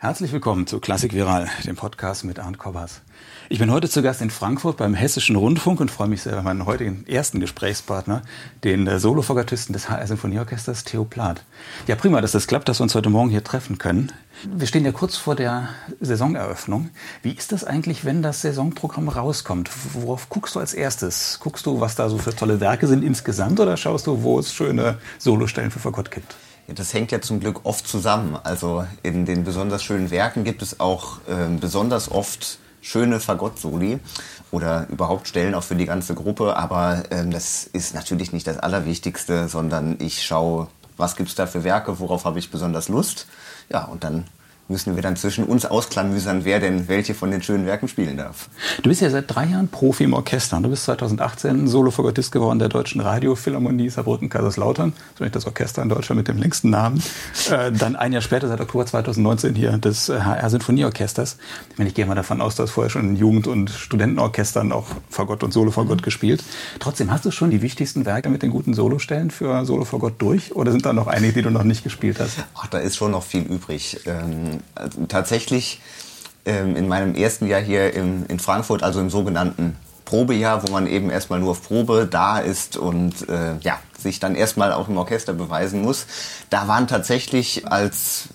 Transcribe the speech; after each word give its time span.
Herzlich 0.00 0.30
willkommen 0.30 0.68
zu 0.68 0.78
Klassik 0.78 1.12
Viral, 1.12 1.48
dem 1.66 1.74
Podcast 1.74 2.22
mit 2.22 2.38
Arndt 2.38 2.56
Kobbers. 2.56 3.00
Ich 3.48 3.58
bin 3.58 3.72
heute 3.72 3.88
zu 3.88 4.00
Gast 4.00 4.22
in 4.22 4.30
Frankfurt 4.30 4.76
beim 4.76 4.94
Hessischen 4.94 5.34
Rundfunk 5.34 5.80
und 5.80 5.90
freue 5.90 6.06
mich 6.06 6.22
sehr 6.22 6.34
über 6.34 6.42
meinen 6.42 6.66
heutigen 6.66 7.04
ersten 7.08 7.40
Gesprächspartner, 7.40 8.22
den 8.62 8.86
äh, 8.86 9.00
Solofogatisten 9.00 9.72
des 9.72 9.90
HR 9.90 10.06
Sinfonieorchesters 10.06 10.84
Theo 10.84 11.04
Plath. 11.04 11.42
Ja, 11.88 11.96
prima, 11.96 12.20
dass 12.20 12.30
das 12.30 12.46
klappt, 12.46 12.68
dass 12.68 12.78
wir 12.78 12.84
uns 12.84 12.94
heute 12.94 13.10
Morgen 13.10 13.28
hier 13.28 13.42
treffen 13.42 13.78
können. 13.78 14.12
Wir 14.44 14.68
stehen 14.68 14.84
ja 14.84 14.92
kurz 14.92 15.16
vor 15.16 15.34
der 15.34 15.70
Saisoneröffnung. 15.98 16.90
Wie 17.22 17.32
ist 17.32 17.50
das 17.50 17.64
eigentlich, 17.64 18.04
wenn 18.04 18.22
das 18.22 18.42
Saisonprogramm 18.42 19.08
rauskommt? 19.08 19.68
Worauf 19.94 20.28
guckst 20.28 20.54
du 20.54 20.60
als 20.60 20.74
erstes? 20.74 21.40
Guckst 21.42 21.66
du, 21.66 21.80
was 21.80 21.96
da 21.96 22.08
so 22.08 22.18
für 22.18 22.36
tolle 22.36 22.60
Werke 22.60 22.86
sind 22.86 23.02
insgesamt 23.02 23.58
oder 23.58 23.76
schaust 23.76 24.06
du, 24.06 24.22
wo 24.22 24.38
es 24.38 24.54
schöne 24.54 24.98
Solostellen 25.18 25.72
für 25.72 25.80
Fagott 25.80 26.12
gibt? 26.12 26.36
Ja, 26.68 26.74
das 26.74 26.92
hängt 26.92 27.10
ja 27.12 27.20
zum 27.22 27.40
Glück 27.40 27.60
oft 27.64 27.88
zusammen. 27.88 28.36
Also 28.44 28.86
in 29.02 29.24
den 29.24 29.42
besonders 29.42 29.82
schönen 29.82 30.10
Werken 30.10 30.44
gibt 30.44 30.60
es 30.60 30.80
auch 30.80 31.18
äh, 31.26 31.48
besonders 31.58 32.10
oft 32.10 32.58
schöne 32.82 33.20
Fagott-Soli 33.20 33.98
oder 34.50 34.86
überhaupt 34.90 35.28
Stellen 35.28 35.54
auch 35.54 35.62
für 35.62 35.76
die 35.76 35.86
ganze 35.86 36.14
Gruppe. 36.14 36.56
Aber 36.56 37.04
ähm, 37.10 37.30
das 37.30 37.64
ist 37.64 37.94
natürlich 37.94 38.32
nicht 38.34 38.46
das 38.46 38.58
Allerwichtigste, 38.58 39.48
sondern 39.48 39.96
ich 39.98 40.22
schaue, 40.22 40.68
was 40.98 41.16
gibt 41.16 41.30
es 41.30 41.34
da 41.34 41.46
für 41.46 41.64
Werke, 41.64 42.00
worauf 42.00 42.26
habe 42.26 42.38
ich 42.38 42.50
besonders 42.50 42.88
Lust. 42.90 43.26
Ja, 43.70 43.84
und 43.84 44.04
dann 44.04 44.24
müssen 44.68 44.96
wir 44.96 45.02
dann 45.02 45.16
zwischen 45.16 45.44
uns 45.44 45.64
ausklamüsern, 45.64 46.44
wer 46.44 46.60
denn 46.60 46.88
welche 46.88 47.14
von 47.14 47.30
den 47.30 47.42
schönen 47.42 47.66
Werken 47.66 47.88
spielen 47.88 48.16
darf. 48.18 48.48
Du 48.82 48.90
bist 48.90 49.00
ja 49.00 49.08
seit 49.08 49.34
drei 49.34 49.46
Jahren 49.46 49.68
Profi 49.68 50.04
im 50.04 50.12
Orchester. 50.12 50.60
Du 50.60 50.68
bist 50.68 50.84
2018 50.84 51.66
Solo-Fagottist 51.66 52.32
geworden 52.32 52.58
der 52.58 52.68
Deutschen 52.68 53.00
Radiophilharmonie 53.00 53.88
Saarbrücken-Kaiserslautern. 53.88 54.92
Das 55.18 55.26
ist 55.26 55.36
das 55.36 55.46
Orchester 55.46 55.82
in 55.82 55.88
Deutschland 55.88 56.18
mit 56.18 56.28
dem 56.28 56.38
längsten 56.38 56.70
Namen. 56.70 57.02
Äh, 57.50 57.72
dann 57.72 57.96
ein 57.96 58.12
Jahr 58.12 58.20
später, 58.20 58.48
seit 58.48 58.60
Oktober 58.60 58.84
2019 58.84 59.54
hier 59.54 59.78
des 59.78 60.08
HR-Sinfonieorchesters. 60.10 61.34
Äh, 61.34 61.36
ich, 61.70 61.78
meine, 61.78 61.88
ich 61.88 61.94
gehe 61.94 62.04
mal 62.04 62.14
davon 62.14 62.42
aus, 62.42 62.54
dass 62.54 62.70
vorher 62.70 62.90
schon 62.90 63.08
in 63.08 63.16
Jugend- 63.16 63.46
und 63.46 63.70
Studentenorchestern 63.70 64.72
auch 64.72 64.86
Fagott 65.08 65.42
und 65.42 65.52
Solo-Fagott 65.52 66.00
mhm. 66.00 66.04
gespielt. 66.04 66.44
Trotzdem, 66.78 67.10
hast 67.10 67.24
du 67.24 67.30
schon 67.30 67.50
die 67.50 67.62
wichtigsten 67.62 68.04
Werke 68.04 68.28
mit 68.28 68.42
den 68.42 68.50
guten 68.50 68.74
Solostellen 68.74 69.30
für 69.30 69.64
Solo-Fagott 69.64 70.20
durch? 70.20 70.54
Oder 70.54 70.72
sind 70.72 70.84
da 70.84 70.92
noch 70.92 71.06
einige, 71.06 71.32
die 71.32 71.42
du 71.42 71.50
noch 71.50 71.64
nicht 71.64 71.84
gespielt 71.84 72.20
hast? 72.20 72.44
Ach, 72.54 72.66
da 72.66 72.78
ist 72.78 72.96
schon 72.96 73.12
noch 73.12 73.22
viel 73.22 73.42
übrig. 73.42 74.00
Ähm 74.06 74.57
also 74.74 75.06
tatsächlich 75.06 75.80
ähm, 76.44 76.76
in 76.76 76.88
meinem 76.88 77.14
ersten 77.14 77.46
Jahr 77.46 77.60
hier 77.60 77.94
im, 77.94 78.26
in 78.28 78.38
Frankfurt, 78.38 78.82
also 78.82 79.00
im 79.00 79.10
sogenannten 79.10 79.76
Probejahr, 80.04 80.66
wo 80.66 80.72
man 80.72 80.86
eben 80.86 81.10
erstmal 81.10 81.38
nur 81.38 81.50
auf 81.50 81.62
Probe 81.62 82.08
da 82.10 82.38
ist 82.38 82.76
und 82.76 83.28
äh, 83.28 83.58
ja, 83.60 83.78
sich 83.98 84.20
dann 84.20 84.34
erstmal 84.34 84.72
auch 84.72 84.88
im 84.88 84.96
Orchester 84.96 85.34
beweisen 85.34 85.82
muss. 85.82 86.06
Da 86.48 86.66
waren 86.66 86.86
tatsächlich 86.86 87.70
als 87.70 88.28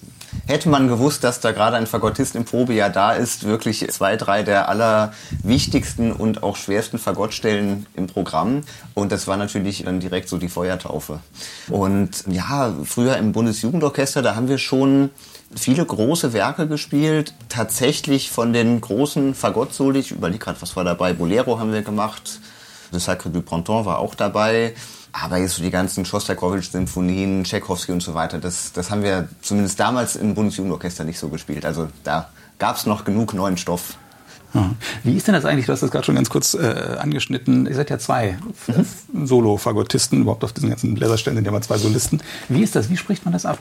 hätte 0.47 0.69
man 0.69 0.87
gewusst, 0.87 1.23
dass 1.23 1.39
da 1.39 1.51
gerade 1.51 1.77
ein 1.77 1.87
Fagottist 1.87 2.35
im 2.35 2.45
Probejahr 2.45 2.89
da 2.89 3.13
ist, 3.13 3.45
wirklich 3.45 3.87
zwei, 3.91 4.17
drei 4.17 4.43
der 4.43 4.69
allerwichtigsten 4.69 6.11
und 6.11 6.43
auch 6.43 6.57
schwersten 6.57 6.97
Fagottstellen 6.97 7.85
im 7.95 8.07
Programm. 8.07 8.63
Und 8.93 9.11
das 9.11 9.27
war 9.27 9.37
natürlich 9.37 9.83
dann 9.83 9.99
direkt 9.99 10.29
so 10.29 10.37
die 10.37 10.49
Feuertaufe. 10.49 11.19
Und 11.69 12.25
ja, 12.27 12.73
früher 12.83 13.17
im 13.17 13.31
Bundesjugendorchester, 13.31 14.21
da 14.21 14.35
haben 14.35 14.47
wir 14.47 14.57
schon 14.57 15.11
viele 15.55 15.85
große 15.85 16.33
Werke 16.33 16.67
gespielt, 16.67 17.33
tatsächlich 17.49 18.31
von 18.31 18.53
den 18.53 18.81
großen 18.81 19.35
Fagott-Soli. 19.35 19.99
Ich 19.99 20.11
überlege 20.11 20.39
gerade, 20.39 20.61
was 20.61 20.75
war 20.75 20.83
dabei? 20.83 21.13
Bolero 21.13 21.59
haben 21.59 21.73
wir 21.73 21.81
gemacht, 21.81 22.39
Le 22.91 22.99
Sacre 22.99 23.29
du 23.29 23.41
Printemps 23.41 23.85
war 23.85 23.99
auch 23.99 24.15
dabei. 24.15 24.73
Aber 25.11 25.37
jetzt 25.37 25.55
so 25.55 25.63
die 25.63 25.69
ganzen 25.69 26.05
Schostakowitsch-Symphonien, 26.05 27.43
Tchaikovsky 27.43 27.91
und 27.91 28.01
so 28.01 28.15
weiter, 28.15 28.39
das, 28.39 28.73
das 28.73 28.89
haben 28.89 29.03
wir 29.03 29.29
zumindest 29.41 29.79
damals 29.79 30.15
im 30.15 30.33
Bundesjugendorchester 30.33 31.03
nicht 31.03 31.19
so 31.19 31.29
gespielt. 31.29 31.65
Also 31.65 31.87
da 32.03 32.29
gab 32.57 32.77
es 32.77 32.87
noch 32.87 33.05
genug 33.05 33.33
neuen 33.33 33.57
Stoff. 33.57 33.95
Wie 35.03 35.15
ist 35.15 35.27
denn 35.27 35.33
das 35.33 35.45
eigentlich? 35.45 35.65
Du 35.65 35.71
hast 35.71 35.81
das 35.81 35.89
gerade 35.89 36.05
schon 36.05 36.15
ganz 36.15 36.29
kurz 36.29 36.53
äh, 36.53 36.97
angeschnitten. 36.99 37.65
Ihr 37.65 37.75
seid 37.75 37.89
ja 37.89 37.97
zwei 37.97 38.37
mhm. 38.67 39.25
Solo-Fagottisten. 39.25 40.21
Überhaupt 40.21 40.43
auf 40.43 40.53
diesen 40.53 40.69
ganzen 40.69 40.93
Bläserstellen 40.93 41.37
sind 41.37 41.45
ja 41.45 41.51
mal 41.51 41.63
zwei 41.63 41.77
Solisten. 41.77 42.21
Wie 42.49 42.61
ist 42.61 42.75
das? 42.75 42.89
Wie 42.89 42.97
spricht 42.97 43.25
man 43.25 43.33
das 43.33 43.45
ab? 43.45 43.57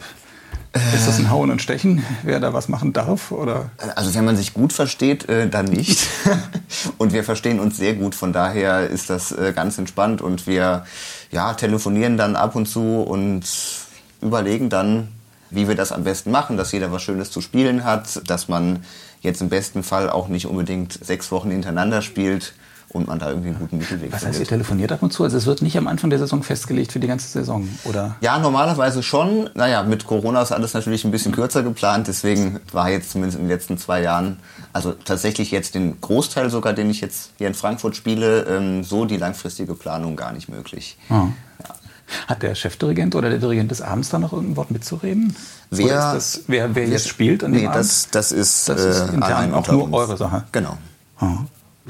Ist 0.74 1.06
das 1.06 1.18
ein 1.18 1.30
Hauen 1.30 1.50
und 1.50 1.60
Stechen, 1.60 2.02
wer 2.22 2.40
da 2.40 2.54
was 2.54 2.68
machen 2.68 2.94
darf? 2.94 3.30
Oder? 3.30 3.70
Also 3.94 4.14
wenn 4.14 4.24
man 4.24 4.36
sich 4.36 4.54
gut 4.54 4.72
versteht, 4.72 5.28
äh, 5.28 5.46
dann 5.46 5.66
nicht. 5.66 6.08
und 6.98 7.12
wir 7.12 7.24
verstehen 7.24 7.60
uns 7.60 7.76
sehr 7.76 7.92
gut, 7.94 8.14
von 8.14 8.32
daher 8.32 8.88
ist 8.88 9.10
das 9.10 9.32
äh, 9.32 9.52
ganz 9.54 9.76
entspannt 9.76 10.22
und 10.22 10.46
wir 10.46 10.86
ja, 11.30 11.52
telefonieren 11.52 12.16
dann 12.16 12.36
ab 12.36 12.54
und 12.56 12.66
zu 12.66 13.02
und 13.02 13.42
überlegen 14.22 14.70
dann, 14.70 15.08
wie 15.50 15.68
wir 15.68 15.74
das 15.74 15.92
am 15.92 16.04
besten 16.04 16.30
machen, 16.30 16.56
dass 16.56 16.72
jeder 16.72 16.90
was 16.90 17.02
Schönes 17.02 17.30
zu 17.30 17.42
spielen 17.42 17.84
hat, 17.84 18.28
dass 18.30 18.48
man 18.48 18.82
jetzt 19.20 19.42
im 19.42 19.50
besten 19.50 19.82
Fall 19.82 20.08
auch 20.08 20.28
nicht 20.28 20.46
unbedingt 20.46 20.92
sechs 21.04 21.30
Wochen 21.30 21.50
hintereinander 21.50 22.00
spielt, 22.00 22.54
und 22.92 23.08
man 23.08 23.18
da 23.18 23.28
irgendwie 23.28 23.48
einen 23.48 23.58
guten 23.58 23.78
Mittelweg 23.78 24.12
Was 24.12 24.26
heißt, 24.26 24.40
ihr 24.40 24.46
telefoniert 24.46 24.92
ab 24.92 25.02
und 25.02 25.12
zu? 25.12 25.24
Also 25.24 25.36
es 25.36 25.46
wird 25.46 25.62
nicht 25.62 25.76
am 25.78 25.86
Anfang 25.86 26.10
der 26.10 26.18
Saison 26.18 26.42
festgelegt 26.42 26.92
für 26.92 27.00
die 27.00 27.06
ganze 27.06 27.28
Saison, 27.28 27.68
oder? 27.84 28.16
Ja, 28.20 28.38
normalerweise 28.38 29.02
schon. 29.02 29.50
Naja, 29.54 29.82
mit 29.82 30.06
Corona 30.06 30.42
ist 30.42 30.52
alles 30.52 30.74
natürlich 30.74 31.04
ein 31.04 31.10
bisschen 31.10 31.32
kürzer 31.32 31.62
geplant. 31.62 32.08
Deswegen 32.08 32.60
war 32.72 32.90
jetzt 32.90 33.10
zumindest 33.10 33.38
in 33.38 33.44
den 33.44 33.50
letzten 33.50 33.78
zwei 33.78 34.02
Jahren, 34.02 34.38
also 34.72 34.92
tatsächlich 34.92 35.50
jetzt 35.50 35.74
den 35.74 36.00
Großteil 36.00 36.50
sogar, 36.50 36.72
den 36.72 36.90
ich 36.90 37.00
jetzt 37.00 37.30
hier 37.38 37.48
in 37.48 37.54
Frankfurt 37.54 37.96
spiele, 37.96 38.42
ähm, 38.42 38.84
so 38.84 39.04
die 39.04 39.16
langfristige 39.16 39.74
Planung 39.74 40.16
gar 40.16 40.32
nicht 40.32 40.48
möglich. 40.48 40.98
Ah. 41.08 41.28
Ja. 41.60 41.74
Hat 42.28 42.42
der 42.42 42.54
Chefdirigent 42.54 43.14
oder 43.14 43.30
der 43.30 43.38
Dirigent 43.38 43.70
des 43.70 43.80
Abends 43.80 44.10
da 44.10 44.18
noch 44.18 44.32
irgendein 44.32 44.56
Wort 44.56 44.70
mitzureden? 44.70 45.34
Wer, 45.70 46.12
das, 46.12 46.42
wer, 46.46 46.74
wer 46.74 46.86
jetzt 46.86 47.08
spielt 47.08 47.42
an 47.42 47.52
dem 47.52 47.62
nee, 47.62 47.66
Abend? 47.66 47.80
Das, 47.80 48.08
das 48.10 48.32
ist, 48.32 48.68
das 48.68 48.84
ist 48.84 49.00
äh, 49.00 49.14
intern 49.14 49.54
auch 49.54 49.66
nur 49.68 49.84
uns. 49.84 49.94
eure 49.94 50.16
Sache. 50.18 50.44
Genau. 50.52 50.76
Ah. 51.18 51.38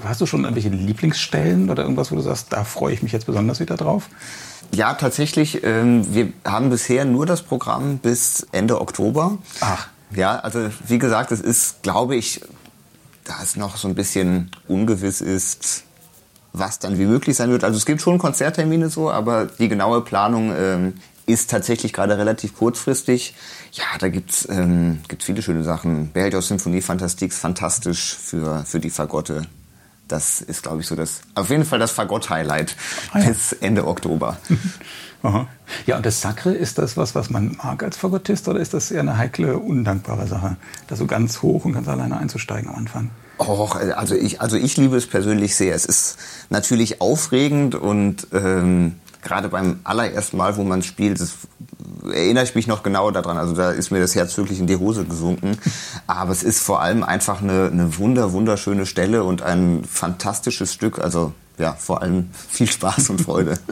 Hast 0.03 0.21
du 0.21 0.27
schon 0.27 0.45
irgendwelche 0.45 0.71
Lieblingsstellen 0.71 1.69
oder 1.69 1.83
irgendwas, 1.83 2.11
wo 2.11 2.17
du 2.17 2.23
sagst, 2.23 2.47
da 2.51 2.65
freue 2.65 2.95
ich 2.95 3.03
mich 3.03 3.13
jetzt 3.13 3.27
besonders 3.27 3.61
wieder 3.61 3.77
drauf? 3.77 4.09
Ja, 4.75 4.95
tatsächlich. 4.95 5.63
Ähm, 5.65 6.15
wir 6.15 6.33
haben 6.47 6.71
bisher 6.71 7.05
nur 7.05 7.27
das 7.27 7.43
Programm 7.43 7.99
bis 7.99 8.47
Ende 8.53 8.81
Oktober. 8.81 9.39
Ach. 9.61 9.89
Ja, 10.15 10.39
also 10.39 10.71
wie 10.87 10.99
gesagt, 10.99 11.31
es 11.31 11.41
ist, 11.41 11.83
glaube 11.83 12.17
ich, 12.17 12.41
da 13.25 13.35
es 13.43 13.57
noch 13.57 13.77
so 13.77 13.87
ein 13.87 13.95
bisschen 13.95 14.51
ungewiss 14.67 15.21
ist, 15.21 15.85
was 16.55 16.79
dann 16.79 16.99
wie 16.99 17.05
möglich 17.05 17.37
sein 17.37 17.51
wird. 17.51 17.65
Also 17.65 17.77
es 17.77 17.85
gibt 17.87 18.01
schon 18.01 18.19
Konzerttermine 18.19 18.89
so, 18.89 19.11
aber 19.11 19.47
die 19.47 19.69
genaue 19.69 20.01
Planung 20.01 20.55
ähm, 20.57 20.95
ist 21.27 21.51
tatsächlich 21.51 21.93
gerade 21.93 22.17
relativ 22.17 22.57
kurzfristig. 22.57 23.35
Ja, 23.73 23.85
da 23.99 24.09
gibt's 24.09 24.49
ähm, 24.51 25.01
viele 25.19 25.43
schöne 25.43 25.65
Sachen. 25.65 26.09
Berlioz 26.13 26.49
Symphonie 26.49 26.81
Fantastique, 26.81 27.35
fantastisch 27.35 28.17
für, 28.17 28.65
für 28.65 28.81
die 28.81 28.91
Fagotte 28.91 29.47
das 30.13 30.43
ist, 30.43 30.63
glaube 30.63 30.81
ich, 30.83 30.87
so 30.87 30.95
das, 30.95 31.23
auf 31.35 31.49
jeden 31.51 31.65
Fall 31.65 31.79
das 31.79 31.91
Fagott-Highlight 31.93 32.77
ah, 33.13 33.19
ja. 33.19 33.29
bis 33.29 33.53
Ende 33.55 33.87
Oktober. 33.87 34.37
Aha. 35.23 35.47
Ja, 35.87 35.97
und 35.97 36.05
das 36.05 36.21
Sacre, 36.21 36.53
ist 36.53 36.79
das 36.79 36.97
was, 36.97 37.15
was 37.15 37.31
man 37.31 37.57
mag 37.63 37.83
als 37.83 37.97
Fagottist 37.97 38.49
oder 38.49 38.61
ist 38.61 38.75
das 38.75 38.91
eher 38.91 39.01
eine 39.01 39.17
heikle, 39.17 39.57
undankbare 39.57 40.27
Sache, 40.27 40.57
da 40.89 40.97
so 40.97 41.07
ganz 41.07 41.43
hoch 41.43 41.65
und 41.65 41.75
ganz 41.75 41.89
alleine 41.89 42.19
einzusteigen 42.19 42.69
am 42.69 42.77
Anfang? 42.77 43.11
Och, 43.39 43.77
also 43.77 44.15
ich, 44.15 44.41
also 44.41 44.57
ich 44.57 44.77
liebe 44.77 44.97
es 44.97 45.07
persönlich 45.07 45.55
sehr. 45.57 45.75
Es 45.75 45.87
ist 45.87 46.19
natürlich 46.51 47.01
aufregend 47.01 47.75
und 47.75 48.27
ähm, 48.33 48.97
gerade 49.23 49.49
beim 49.49 49.81
allerersten 49.85 50.37
Mal, 50.37 50.57
wo 50.57 50.65
man 50.65 50.83
spielt, 50.83 51.21
das 51.21 51.35
erinnere 52.13 52.45
ich 52.45 52.55
mich 52.55 52.67
noch 52.67 52.83
genau 52.83 53.11
daran. 53.11 53.37
Also 53.37 53.55
da 53.55 53.71
ist 53.71 53.91
mir 53.91 54.01
das 54.01 54.15
Herz 54.15 54.37
wirklich 54.37 54.61
in 54.61 54.67
die 54.67 54.77
Hose 54.77 55.05
gesunken. 55.05 55.59
Aber 56.07 56.33
es 56.33 56.43
ist 56.43 56.61
vor 56.61 56.81
allem 56.81 57.03
einfach 57.03 57.43
eine, 57.43 57.69
eine 57.73 57.99
wunder, 57.99 58.33
wunderschöne 58.33 58.87
Stelle 58.87 59.25
und 59.25 59.43
ein 59.43 59.85
fantastisches 59.85 60.73
Stück. 60.73 60.99
Also 60.99 61.33
ja, 61.59 61.75
vor 61.75 62.03
allem 62.03 62.31
viel 62.49 62.71
Spaß 62.71 63.11
und 63.11 63.21
Freude. 63.21 63.59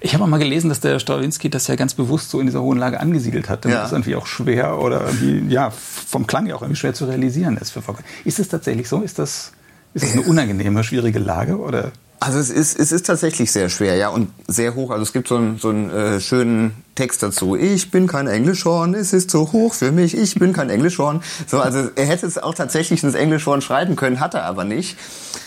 Ich 0.00 0.12
habe 0.12 0.22
auch 0.22 0.28
mal 0.28 0.38
gelesen, 0.38 0.68
dass 0.68 0.80
der 0.80 0.98
Strawinski 0.98 1.48
das 1.48 1.66
ja 1.66 1.74
ganz 1.74 1.94
bewusst 1.94 2.30
so 2.30 2.38
in 2.38 2.46
dieser 2.46 2.60
hohen 2.60 2.78
Lage 2.78 3.00
angesiedelt 3.00 3.48
hat, 3.48 3.64
damit 3.64 3.78
ja. 3.78 3.86
es 3.86 3.92
irgendwie 3.92 4.14
auch 4.14 4.26
schwer 4.26 4.78
oder 4.78 5.08
ja, 5.48 5.70
vom 5.70 6.26
Klang 6.26 6.46
ja 6.46 6.54
auch 6.54 6.60
irgendwie 6.60 6.78
schwer 6.78 6.92
zu 6.92 7.06
realisieren 7.06 7.56
ist 7.56 7.70
für 7.70 7.82
Ist 8.24 8.38
es 8.38 8.48
tatsächlich 8.48 8.88
so? 8.88 9.00
Ist 9.00 9.18
das, 9.18 9.52
ist 9.94 10.04
das 10.04 10.12
eine 10.12 10.22
unangenehme, 10.28 10.84
schwierige 10.84 11.18
Lage 11.18 11.58
oder? 11.58 11.92
Also 12.22 12.38
es 12.38 12.50
ist, 12.50 12.78
es 12.78 12.92
ist 12.92 13.06
tatsächlich 13.06 13.50
sehr 13.50 13.70
schwer, 13.70 13.96
ja, 13.96 14.10
und 14.10 14.30
sehr 14.46 14.74
hoch. 14.74 14.90
Also 14.90 15.02
es 15.02 15.14
gibt 15.14 15.26
so 15.26 15.36
einen, 15.36 15.58
so 15.58 15.70
einen 15.70 15.88
äh, 15.88 16.20
schönen 16.20 16.72
Text 16.94 17.22
dazu. 17.22 17.56
Ich 17.56 17.90
bin 17.90 18.06
kein 18.06 18.26
Englischhorn, 18.26 18.92
es 18.92 19.14
ist 19.14 19.30
zu 19.30 19.52
hoch 19.52 19.72
für 19.72 19.90
mich, 19.90 20.14
ich 20.14 20.34
bin 20.34 20.52
kein 20.52 20.68
Englischhorn. 20.68 21.22
So, 21.46 21.60
also 21.60 21.88
er 21.96 22.04
hätte 22.04 22.26
es 22.26 22.36
auch 22.36 22.54
tatsächlich 22.54 23.02
ins 23.02 23.14
Englischhorn 23.14 23.62
schreiben 23.62 23.96
können, 23.96 24.20
hat 24.20 24.34
er 24.34 24.44
aber 24.44 24.64
nicht. 24.64 24.98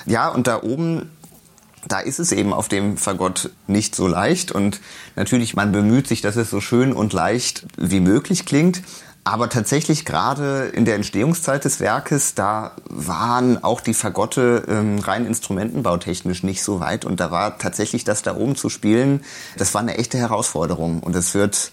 Ja, 0.07 0.29
und 0.29 0.47
da 0.47 0.63
oben 0.63 1.11
da 1.87 1.99
ist 1.99 2.19
es 2.19 2.31
eben 2.31 2.53
auf 2.53 2.69
dem 2.69 2.97
Fagott 2.97 3.51
nicht 3.67 3.93
so 3.93 4.07
leicht 4.07 4.51
und 4.51 4.79
natürlich 5.15 5.55
man 5.55 5.71
bemüht 5.71 6.07
sich, 6.07 6.21
dass 6.21 6.37
es 6.37 6.49
so 6.49 6.61
schön 6.61 6.93
und 6.93 7.13
leicht 7.13 7.65
wie 7.77 7.99
möglich 7.99 8.45
klingt. 8.45 8.81
Aber 9.25 9.47
tatsächlich 9.47 10.03
gerade 10.03 10.65
in 10.73 10.83
der 10.83 10.95
Entstehungszeit 10.95 11.63
des 11.63 11.79
Werkes, 11.79 12.35
da 12.35 12.71
waren 12.89 13.63
auch 13.63 13.79
die 13.79 13.93
Fagotte 13.93 14.65
ähm, 14.67 14.99
rein 14.99 15.25
instrumentenbautechnisch 15.25 16.43
nicht 16.43 16.61
so 16.61 16.81
weit. 16.81 17.05
Und 17.05 17.21
da 17.21 17.31
war 17.31 17.57
tatsächlich 17.57 18.03
das 18.03 18.21
da 18.21 18.35
oben 18.35 18.57
zu 18.57 18.67
spielen, 18.67 19.23
das 19.57 19.73
war 19.73 19.81
eine 19.81 19.97
echte 19.97 20.17
Herausforderung. 20.17 20.99
Und 21.01 21.15
es 21.15 21.33
wird 21.35 21.71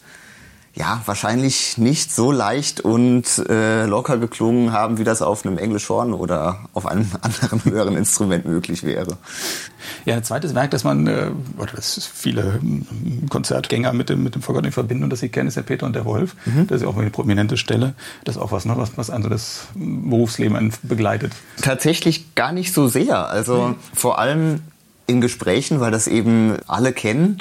ja, 0.74 1.02
wahrscheinlich 1.04 1.78
nicht 1.78 2.12
so 2.12 2.30
leicht 2.30 2.80
und 2.80 3.24
äh, 3.48 3.86
locker 3.86 4.18
geklungen 4.18 4.72
haben, 4.72 4.98
wie 4.98 5.04
das 5.04 5.20
auf 5.20 5.44
einem 5.44 5.58
Englischhorn 5.58 6.12
oder 6.12 6.60
auf 6.74 6.86
einem 6.86 7.10
anderen 7.22 7.64
höheren 7.64 7.96
Instrument 7.96 8.46
möglich 8.46 8.84
wäre. 8.84 9.18
Ja, 10.04 10.14
ein 10.14 10.22
zweites 10.22 10.54
Werk, 10.54 10.70
das 10.70 10.84
man, 10.84 11.06
äh, 11.08 11.32
oder 11.58 11.72
das 11.74 12.06
viele 12.06 12.60
hm, 12.60 13.28
Konzertgänger 13.28 13.92
mit 13.92 14.08
dem, 14.10 14.22
mit 14.22 14.36
dem 14.36 14.42
Forgotten 14.42 14.70
verbinden 14.70 15.04
und 15.04 15.10
das 15.10 15.20
sie 15.20 15.28
kennen, 15.28 15.48
ist 15.48 15.56
der 15.56 15.62
Peter 15.62 15.86
und 15.86 15.96
der 15.96 16.04
Wolf. 16.04 16.36
Mhm. 16.46 16.68
Das 16.68 16.82
ist 16.82 16.86
auch 16.86 16.96
eine 16.96 17.10
prominente 17.10 17.56
Stelle. 17.56 17.94
Das 18.24 18.36
ist 18.36 18.42
auch 18.42 18.52
was, 18.52 18.64
ne, 18.64 18.74
was, 18.76 18.96
was 18.96 19.10
also 19.10 19.28
das 19.28 19.66
Berufsleben 19.74 20.72
begleitet. 20.84 21.32
Tatsächlich 21.62 22.36
gar 22.36 22.52
nicht 22.52 22.72
so 22.72 22.86
sehr. 22.86 23.28
Also 23.28 23.68
mhm. 23.68 23.76
vor 23.92 24.20
allem 24.20 24.60
in 25.08 25.20
Gesprächen, 25.20 25.80
weil 25.80 25.90
das 25.90 26.06
eben 26.06 26.56
alle 26.68 26.92
kennen. 26.92 27.38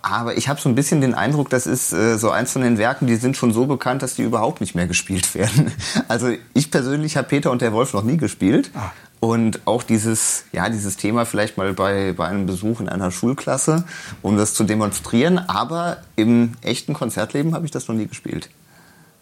Aber 0.00 0.36
ich 0.36 0.48
habe 0.48 0.60
so 0.60 0.68
ein 0.68 0.74
bisschen 0.74 1.00
den 1.00 1.14
Eindruck, 1.14 1.50
das 1.50 1.66
ist 1.66 1.92
äh, 1.92 2.18
so 2.18 2.30
eins 2.30 2.52
von 2.52 2.62
den 2.62 2.78
Werken, 2.78 3.06
die 3.06 3.16
sind 3.16 3.36
schon 3.36 3.52
so 3.52 3.66
bekannt, 3.66 4.02
dass 4.02 4.14
die 4.14 4.22
überhaupt 4.22 4.60
nicht 4.60 4.74
mehr 4.74 4.86
gespielt 4.86 5.34
werden. 5.34 5.72
Also 6.06 6.30
ich 6.54 6.70
persönlich 6.70 7.16
habe 7.16 7.28
Peter 7.28 7.50
und 7.50 7.62
der 7.62 7.72
Wolf 7.72 7.92
noch 7.92 8.04
nie 8.04 8.16
gespielt. 8.16 8.70
Ah. 8.74 8.92
Und 9.20 9.60
auch 9.66 9.82
dieses, 9.82 10.44
ja, 10.52 10.68
dieses 10.68 10.96
Thema 10.96 11.24
vielleicht 11.24 11.56
mal 11.56 11.72
bei, 11.72 12.12
bei 12.12 12.28
einem 12.28 12.46
Besuch 12.46 12.80
in 12.80 12.88
einer 12.88 13.10
Schulklasse, 13.10 13.84
um 14.22 14.36
das 14.36 14.54
zu 14.54 14.62
demonstrieren. 14.62 15.38
Aber 15.38 15.98
im 16.14 16.52
echten 16.62 16.94
Konzertleben 16.94 17.54
habe 17.54 17.64
ich 17.64 17.72
das 17.72 17.88
noch 17.88 17.96
nie 17.96 18.06
gespielt. 18.06 18.48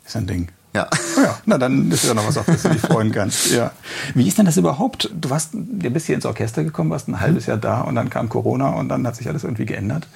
Ist 0.05 0.17
ein 0.17 0.27
Ding. 0.27 0.49
Ja. 0.77 0.91
Oh 1.17 1.23
ja. 1.23 1.39
Na, 1.47 1.57
dann 1.57 1.91
ist 1.91 2.05
ja 2.05 2.13
noch 2.13 2.29
was, 2.29 2.37
auf 2.37 2.45
das 2.45 2.63
du 2.63 2.69
dich 2.69 2.83
freuen 2.83 3.11
kannst. 3.11 3.51
Ja. 3.51 3.73
Wie 4.15 4.29
ist 4.29 4.37
denn 4.37 4.45
das 4.45 4.59
überhaupt? 4.59 5.11
Du 5.19 5.31
warst, 5.31 5.55
du 5.55 5.91
bist 5.91 6.05
hier 6.05 6.15
ins 6.15 6.27
Orchester 6.27 6.65
gekommen, 6.65 6.91
warst 6.91 7.09
ein 7.09 7.19
halbes 7.19 7.47
Jahr 7.47 7.57
da 7.57 7.81
und 7.81 7.95
dann 7.95 8.11
kam 8.11 8.29
Corona 8.29 8.71
und 8.71 8.91
dann 8.91 9.07
hat 9.07 9.17
sich 9.17 9.27
alles 9.27 9.45
irgendwie 9.45 9.65
geändert. 9.65 10.07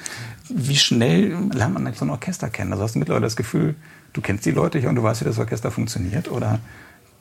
Wie 0.51 0.77
schnell 0.77 1.31
lernt 1.55 1.73
man 1.73 1.87
eigentlich 1.87 1.99
so 1.99 2.05
ein 2.05 2.11
Orchester 2.11 2.51
kennen? 2.51 2.73
Also 2.73 2.85
hast 2.85 2.95
du 2.95 2.99
mittlerweile 2.99 3.25
das 3.25 3.37
Gefühl, 3.37 3.75
du 4.13 4.21
kennst 4.21 4.45
die 4.45 4.51
Leute 4.51 4.79
hier 4.79 4.91
und 4.91 4.97
du 4.97 5.03
weißt, 5.03 5.23
wie 5.23 5.25
das 5.25 5.39
Orchester 5.39 5.71
funktioniert? 5.71 6.31
Oder 6.31 6.59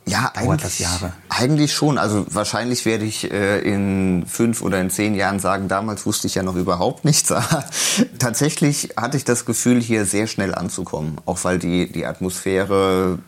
ja, 0.06 0.32
dauert 0.36 0.64
das 0.64 0.80
Jahre? 0.80 1.14
Eigentlich 1.30 1.74
schon. 1.74 1.98
Also 1.98 2.26
wahrscheinlich 2.30 2.86
werde 2.86 3.06
ich 3.06 3.32
äh, 3.32 3.60
in 3.60 4.26
fünf 4.26 4.62
oder 4.62 4.82
in 4.82 4.90
zehn 4.90 5.14
Jahren 5.14 5.40
sagen, 5.40 5.68
damals 5.68 6.06
wusste 6.06 6.28
ich 6.28 6.36
ja 6.36 6.44
noch 6.44 6.56
überhaupt 6.56 7.06
nichts. 7.06 7.32
tatsächlich 8.20 8.90
hatte 8.98 9.18
ich 9.18 9.24
das 9.24 9.46
Gefühl, 9.46 9.80
hier 9.82 10.06
sehr 10.06 10.28
schnell 10.28 10.56
anzukommen. 10.56 11.20
Auch 11.26 11.44
weil 11.44 11.60
die, 11.60 11.92
die 11.92 12.06
Atmosphäre, 12.06 13.20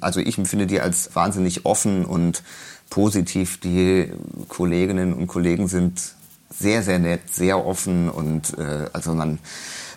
also 0.00 0.20
ich 0.20 0.38
empfinde 0.38 0.66
die 0.66 0.80
als 0.80 1.14
wahnsinnig 1.14 1.66
offen 1.66 2.04
und 2.04 2.42
positiv. 2.90 3.58
Die 3.58 4.12
Kolleginnen 4.48 5.14
und 5.14 5.26
Kollegen 5.26 5.66
sind 5.66 6.00
sehr, 6.56 6.82
sehr 6.82 7.00
nett, 7.00 7.34
sehr 7.34 7.66
offen 7.66 8.08
und 8.08 8.56
äh, 8.58 8.86
also 8.92 9.14
man 9.14 9.40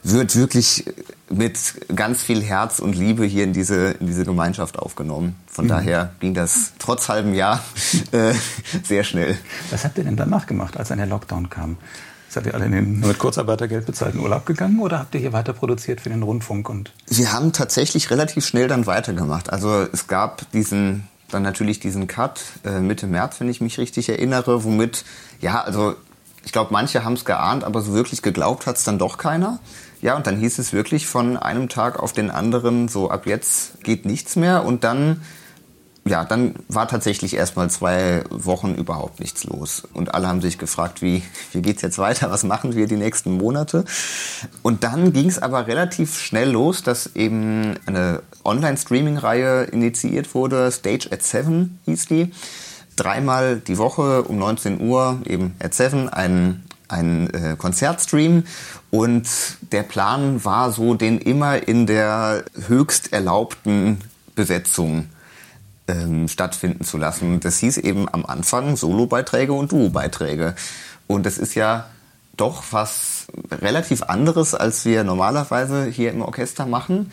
wird 0.04 0.36
wirklich 0.36 0.86
mit 1.30 1.58
ganz 1.96 2.22
viel 2.22 2.42
Herz 2.42 2.80
und 2.80 2.96
Liebe 2.96 3.26
hier 3.26 3.44
in 3.44 3.54
diese, 3.54 3.92
in 3.92 4.08
diese 4.08 4.26
Gemeinschaft 4.26 4.80
aufgenommen. 4.80 5.36
Von 5.48 5.66
mhm. 5.66 5.70
daher 5.70 6.12
ging 6.20 6.34
das 6.34 6.74
trotz 6.80 7.10
halbem 7.10 7.34
Jahr 7.34 7.64
äh, 8.12 8.34
sehr 8.84 9.04
schnell. 9.04 9.38
Was 9.70 9.84
habt 9.84 9.98
ihr 9.98 10.04
denn 10.04 10.16
danach 10.16 10.46
gemacht, 10.46 10.78
als 10.78 10.90
dann 10.90 10.98
der 10.98 11.08
Lockdown 11.08 11.50
kam? 11.50 11.78
Seid 12.30 12.46
ihr 12.46 12.54
alle 12.54 12.66
in 12.66 12.72
den 12.74 13.00
mit 13.00 13.20
Kurzarbeitergeld 13.20 13.86
bezahlten 13.86 14.20
Urlaub 14.20 14.46
gegangen 14.46 14.80
oder 14.80 15.00
habt 15.00 15.16
ihr 15.16 15.22
hier 15.22 15.32
weiter 15.32 15.54
produziert 15.54 16.02
für 16.02 16.10
den 16.10 16.24
Rundfunk? 16.24 16.70
Und 16.70 16.92
Wir 17.08 17.32
haben 17.32 17.54
tatsächlich 17.54 18.12
relativ 18.12 18.46
schnell 18.46 18.68
dann 18.68 18.86
weitergemacht. 18.86 19.50
Also 19.50 19.88
es 19.92 20.08
gab 20.08 20.52
diesen 20.52 21.08
dann 21.30 21.44
natürlich 21.44 21.80
diesen 21.80 22.08
Cut 22.08 22.42
äh, 22.64 22.80
Mitte 22.80 23.08
März, 23.08 23.40
wenn 23.40 23.50
ich 23.50 23.60
mich 23.60 23.78
richtig 23.78 24.10
erinnere, 24.10 24.64
womit, 24.64 25.04
ja, 25.42 25.62
also 25.62 25.96
ich 26.48 26.54
glaube, 26.54 26.72
manche 26.72 27.04
haben 27.04 27.12
es 27.12 27.26
geahnt, 27.26 27.66
aber 27.66 27.82
so 27.82 27.92
wirklich 27.94 28.22
geglaubt 28.22 28.68
hat 28.68 28.78
es 28.78 28.86
dann 28.86 28.98
doch 28.98 29.18
keiner. 29.18 29.60
Ja, 30.02 30.16
und 30.16 30.28
dann 30.28 30.38
hieß 30.38 30.60
es 30.60 30.72
wirklich 30.72 31.06
von 31.06 31.36
einem 31.36 31.68
Tag 31.68 32.00
auf 32.00 32.14
den 32.14 32.32
anderen, 32.32 32.88
so 32.88 33.12
ab 33.12 33.26
jetzt 33.26 33.84
geht 33.84 34.06
nichts 34.06 34.38
mehr. 34.38 34.64
Und 34.64 34.86
dann, 34.86 35.22
ja, 36.06 36.24
dann 36.24 36.56
war 36.70 36.88
tatsächlich 36.88 37.36
erstmal 37.36 37.70
zwei 37.70 38.24
Wochen 38.30 38.76
überhaupt 38.76 39.20
nichts 39.20 39.44
los. 39.44 39.84
Und 39.94 40.16
alle 40.16 40.30
haben 40.30 40.40
sich 40.40 40.58
gefragt, 40.58 41.02
wie, 41.02 41.22
wie 41.52 41.62
geht's 41.62 41.82
jetzt 41.82 41.98
weiter? 41.98 42.32
Was 42.32 42.46
machen 42.46 42.78
wir 42.78 42.88
die 42.88 42.96
nächsten 42.96 43.34
Monate? 43.34 43.84
Und 44.62 44.86
dann 44.86 45.12
ging 45.12 45.28
es 45.28 45.40
aber 45.40 45.68
relativ 45.68 46.18
schnell 46.18 46.52
los, 46.52 46.82
dass 46.82 47.14
eben 47.14 47.76
eine 47.86 48.22
Online-Streaming-Reihe 48.46 49.64
initiiert 49.64 50.34
wurde. 50.34 50.72
Stage 50.72 51.10
at 51.12 51.24
Seven 51.24 51.80
hieß 51.84 52.06
die. 52.06 52.32
Dreimal 52.98 53.62
die 53.62 53.78
Woche 53.78 54.24
um 54.24 54.38
19 54.38 54.82
Uhr, 54.82 55.22
eben 55.26 55.56
at 55.60 55.74
Seven, 55.74 56.10
ein 56.10 56.64
ein 56.90 57.30
äh, 57.34 57.56
Konzertstream 57.58 58.44
und 58.92 59.28
der 59.74 59.84
Plan 59.84 60.44
war 60.46 60.72
so, 60.72 60.94
den 60.94 61.18
immer 61.20 61.68
in 61.68 61.86
der 61.86 62.46
höchst 62.68 63.14
erlaubten 63.14 64.00
Besetzung 64.36 65.10
ähm, 65.88 66.28
stattfinden 66.28 66.84
zu 66.84 66.98
lassen. 66.98 67.40
Das 67.40 67.60
hieß 67.60 67.78
eben 67.78 68.08
am 68.12 68.26
Anfang 68.26 68.76
Solobeiträge 68.76 69.54
und 69.54 69.72
Duobeiträge. 69.72 70.56
Und 71.08 71.26
das 71.26 71.38
ist 71.38 71.56
ja 71.56 71.88
doch 72.36 72.64
was 72.72 73.28
relativ 73.52 74.04
anderes, 74.04 74.54
als 74.54 74.86
wir 74.86 75.04
normalerweise 75.04 75.86
hier 75.86 76.12
im 76.12 76.22
Orchester 76.22 76.66
machen. 76.66 77.12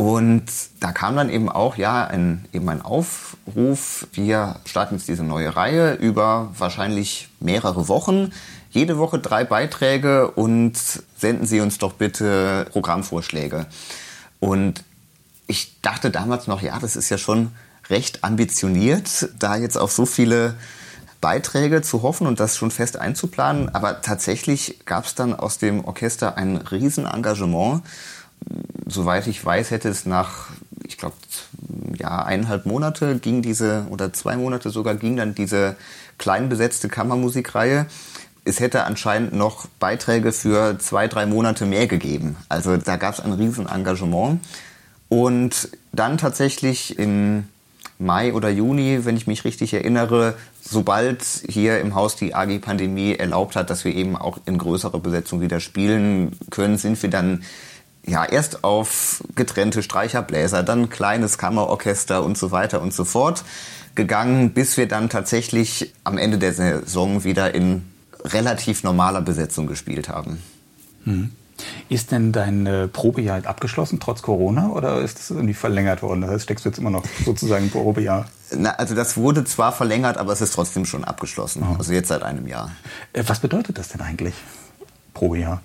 Und 0.00 0.46
da 0.80 0.92
kam 0.92 1.14
dann 1.14 1.28
eben 1.28 1.50
auch 1.50 1.76
ja 1.76 2.06
ein, 2.06 2.46
eben 2.54 2.66
ein 2.70 2.80
Aufruf, 2.80 4.06
wir 4.14 4.56
starten 4.64 4.94
jetzt 4.94 5.08
diese 5.08 5.24
neue 5.24 5.54
Reihe 5.54 5.92
über 5.92 6.54
wahrscheinlich 6.56 7.28
mehrere 7.38 7.86
Wochen 7.86 8.32
jede 8.70 8.96
Woche 8.96 9.18
drei 9.18 9.44
Beiträge 9.44 10.30
und 10.30 10.72
senden 11.18 11.46
Sie 11.46 11.60
uns 11.60 11.76
doch 11.76 11.92
bitte 11.92 12.66
Programmvorschläge. 12.70 13.66
Und 14.38 14.84
ich 15.46 15.78
dachte 15.82 16.10
damals 16.10 16.46
noch, 16.46 16.62
ja, 16.62 16.78
das 16.78 16.96
ist 16.96 17.10
ja 17.10 17.18
schon 17.18 17.52
recht 17.90 18.24
ambitioniert, 18.24 19.28
da 19.38 19.56
jetzt 19.56 19.76
auf 19.76 19.92
so 19.92 20.06
viele 20.06 20.54
Beiträge 21.20 21.82
zu 21.82 22.00
hoffen 22.00 22.26
und 22.26 22.40
das 22.40 22.56
schon 22.56 22.70
fest 22.70 22.96
einzuplanen. 22.96 23.68
Aber 23.74 24.00
tatsächlich 24.00 24.78
gab 24.86 25.04
es 25.04 25.14
dann 25.14 25.34
aus 25.34 25.58
dem 25.58 25.84
Orchester 25.84 26.38
ein 26.38 26.56
Riesenengagement. 26.56 27.82
Soweit 28.86 29.26
ich 29.26 29.44
weiß, 29.44 29.70
hätte 29.70 29.88
es 29.88 30.06
nach, 30.06 30.48
ich 30.84 30.98
glaube, 30.98 31.16
ja, 31.98 32.24
eineinhalb 32.24 32.66
Monate 32.66 33.18
ging 33.18 33.42
diese, 33.42 33.86
oder 33.90 34.12
zwei 34.12 34.36
Monate 34.36 34.70
sogar 34.70 34.94
ging 34.94 35.16
dann 35.16 35.34
diese 35.34 35.76
klein 36.18 36.48
besetzte 36.48 36.88
Kammermusikreihe 36.88 37.86
es 38.44 38.60
hätte 38.60 38.84
anscheinend 38.84 39.32
noch 39.32 39.66
Beiträge 39.78 40.32
für 40.32 40.78
zwei, 40.78 41.08
drei 41.08 41.26
Monate 41.26 41.66
mehr 41.66 41.86
gegeben. 41.86 42.36
Also 42.48 42.76
da 42.76 42.96
gab 42.96 43.14
es 43.14 43.20
ein 43.20 43.32
riesen 43.32 43.68
Engagement. 43.68 44.40
Und 45.08 45.68
dann 45.92 46.18
tatsächlich 46.18 46.98
im 46.98 47.44
Mai 47.98 48.32
oder 48.32 48.48
Juni, 48.48 49.04
wenn 49.04 49.16
ich 49.16 49.26
mich 49.26 49.44
richtig 49.44 49.74
erinnere, 49.74 50.34
sobald 50.62 51.22
hier 51.48 51.80
im 51.80 51.94
Haus 51.94 52.16
die 52.16 52.34
AG-Pandemie 52.34 53.16
erlaubt 53.16 53.56
hat, 53.56 53.68
dass 53.68 53.84
wir 53.84 53.94
eben 53.94 54.16
auch 54.16 54.38
in 54.46 54.56
größerer 54.56 55.00
Besetzung 55.00 55.40
wieder 55.40 55.60
spielen 55.60 56.36
können, 56.50 56.78
sind 56.78 57.02
wir 57.02 57.10
dann 57.10 57.42
ja 58.06 58.24
erst 58.24 58.64
auf 58.64 59.22
getrennte 59.34 59.82
Streicherbläser, 59.82 60.62
dann 60.62 60.90
kleines 60.90 61.38
Kammerorchester 61.38 62.24
und 62.24 62.38
so 62.38 62.50
weiter 62.50 62.80
und 62.80 62.92
so 62.92 63.04
fort 63.04 63.44
gegangen, 63.94 64.52
bis 64.52 64.76
wir 64.76 64.88
dann 64.88 65.08
tatsächlich 65.08 65.92
am 66.04 66.18
Ende 66.18 66.38
der 66.38 66.52
Saison 66.52 67.24
wieder 67.24 67.54
in 67.54 67.82
relativ 68.24 68.82
normaler 68.82 69.20
Besetzung 69.20 69.66
gespielt 69.66 70.08
haben. 70.08 70.42
Hm. 71.04 71.30
Ist 71.88 72.10
denn 72.10 72.32
dein 72.32 72.88
Probejahr 72.92 73.46
abgeschlossen, 73.46 74.00
trotz 74.00 74.22
Corona, 74.22 74.70
oder 74.70 75.00
ist 75.02 75.18
es 75.18 75.30
irgendwie 75.30 75.54
verlängert 75.54 76.02
worden? 76.02 76.22
Das 76.22 76.30
heißt, 76.30 76.44
steckst 76.44 76.64
du 76.64 76.70
jetzt 76.70 76.78
immer 76.78 76.90
noch 76.90 77.04
sozusagen 77.24 77.64
im 77.64 77.70
Probejahr? 77.70 78.26
Na, 78.56 78.70
also 78.70 78.94
das 78.94 79.16
wurde 79.16 79.44
zwar 79.44 79.72
verlängert, 79.72 80.16
aber 80.16 80.32
es 80.32 80.40
ist 80.40 80.54
trotzdem 80.54 80.84
schon 80.84 81.04
abgeschlossen. 81.04 81.62
Oh. 81.68 81.76
Also 81.78 81.92
jetzt 81.92 82.08
seit 82.08 82.22
einem 82.22 82.46
Jahr. 82.46 82.70
Äh, 83.12 83.24
was 83.26 83.40
bedeutet 83.40 83.78
das 83.78 83.88
denn 83.88 84.00
eigentlich, 84.00 84.34
Probejahr? 85.14 85.60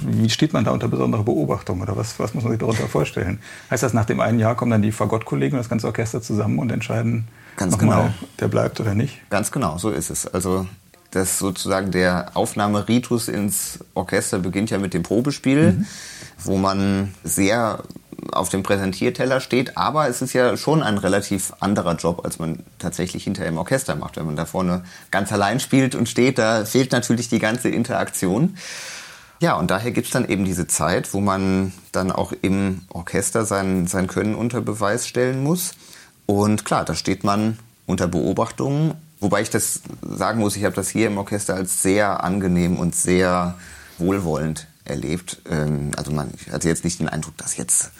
Wie 0.00 0.28
steht 0.28 0.52
man 0.52 0.64
da 0.64 0.72
unter 0.72 0.88
besonderer 0.88 1.22
Beobachtung 1.22 1.80
oder 1.80 1.96
was, 1.96 2.18
was 2.18 2.34
muss 2.34 2.44
man 2.44 2.52
sich 2.52 2.60
darunter 2.60 2.86
vorstellen? 2.86 3.40
Heißt 3.70 3.82
das, 3.82 3.94
nach 3.94 4.04
dem 4.04 4.20
einen 4.20 4.38
Jahr 4.38 4.54
kommen 4.54 4.70
dann 4.70 4.82
die 4.82 4.92
Fagott-Kollegen 4.92 5.54
und 5.54 5.60
das 5.60 5.68
ganze 5.68 5.86
Orchester 5.86 6.20
zusammen 6.20 6.58
und 6.58 6.70
entscheiden, 6.70 7.28
Ganz 7.56 7.78
genau. 7.78 8.02
Mal, 8.02 8.14
der 8.38 8.48
bleibt 8.48 8.80
oder 8.80 8.94
nicht? 8.94 9.18
Ganz 9.30 9.50
genau, 9.50 9.78
so 9.78 9.90
ist 9.90 10.10
es. 10.10 10.26
Also 10.26 10.66
dass 11.12 11.38
sozusagen 11.38 11.92
der 11.92 12.32
Aufnahmeritus 12.34 13.28
ins 13.28 13.78
Orchester 13.94 14.38
beginnt 14.38 14.70
ja 14.70 14.78
mit 14.78 14.92
dem 14.92 15.02
Probespiel, 15.02 15.72
mhm. 15.72 15.86
wo 16.44 16.56
man 16.58 17.14
sehr 17.24 17.82
auf 18.32 18.48
dem 18.48 18.62
Präsentierteller 18.62 19.40
steht, 19.40 19.76
aber 19.76 20.08
es 20.08 20.20
ist 20.20 20.32
ja 20.32 20.56
schon 20.56 20.82
ein 20.82 20.98
relativ 20.98 21.52
anderer 21.60 21.94
Job, 21.94 22.24
als 22.24 22.38
man 22.38 22.60
tatsächlich 22.78 23.24
hinterher 23.24 23.50
im 23.50 23.58
Orchester 23.58 23.94
macht. 23.94 24.16
Wenn 24.16 24.26
man 24.26 24.36
da 24.36 24.44
vorne 24.44 24.82
ganz 25.10 25.32
allein 25.32 25.60
spielt 25.60 25.94
und 25.94 26.08
steht, 26.08 26.38
da 26.38 26.64
fehlt 26.64 26.92
natürlich 26.92 27.28
die 27.28 27.38
ganze 27.38 27.68
Interaktion. 27.68 28.56
Ja, 29.40 29.54
und 29.56 29.70
daher 29.70 29.90
gibt 29.90 30.06
es 30.06 30.12
dann 30.12 30.28
eben 30.28 30.44
diese 30.44 30.66
Zeit, 30.66 31.12
wo 31.12 31.20
man 31.20 31.72
dann 31.92 32.10
auch 32.10 32.32
im 32.42 32.82
Orchester 32.88 33.44
sein, 33.44 33.86
sein 33.86 34.06
Können 34.06 34.34
unter 34.34 34.60
Beweis 34.60 35.06
stellen 35.06 35.42
muss. 35.42 35.72
Und 36.24 36.64
klar, 36.64 36.84
da 36.84 36.94
steht 36.94 37.22
man 37.22 37.58
unter 37.86 38.08
Beobachtung 38.08 38.94
Wobei 39.18 39.42
ich 39.42 39.50
das 39.50 39.80
sagen 40.02 40.40
muss, 40.40 40.56
ich 40.56 40.64
habe 40.64 40.74
das 40.74 40.90
hier 40.90 41.06
im 41.06 41.18
Orchester 41.18 41.54
als 41.54 41.82
sehr 41.82 42.22
angenehm 42.22 42.76
und 42.76 42.94
sehr 42.94 43.54
wohlwollend 43.98 44.66
erlebt. 44.84 45.40
Ähm, 45.50 45.92
also 45.96 46.12
man 46.12 46.30
ich 46.36 46.52
hatte 46.52 46.68
jetzt 46.68 46.84
nicht 46.84 47.00
den 47.00 47.08
Eindruck, 47.08 47.36
dass 47.38 47.56
jetzt 47.56 47.92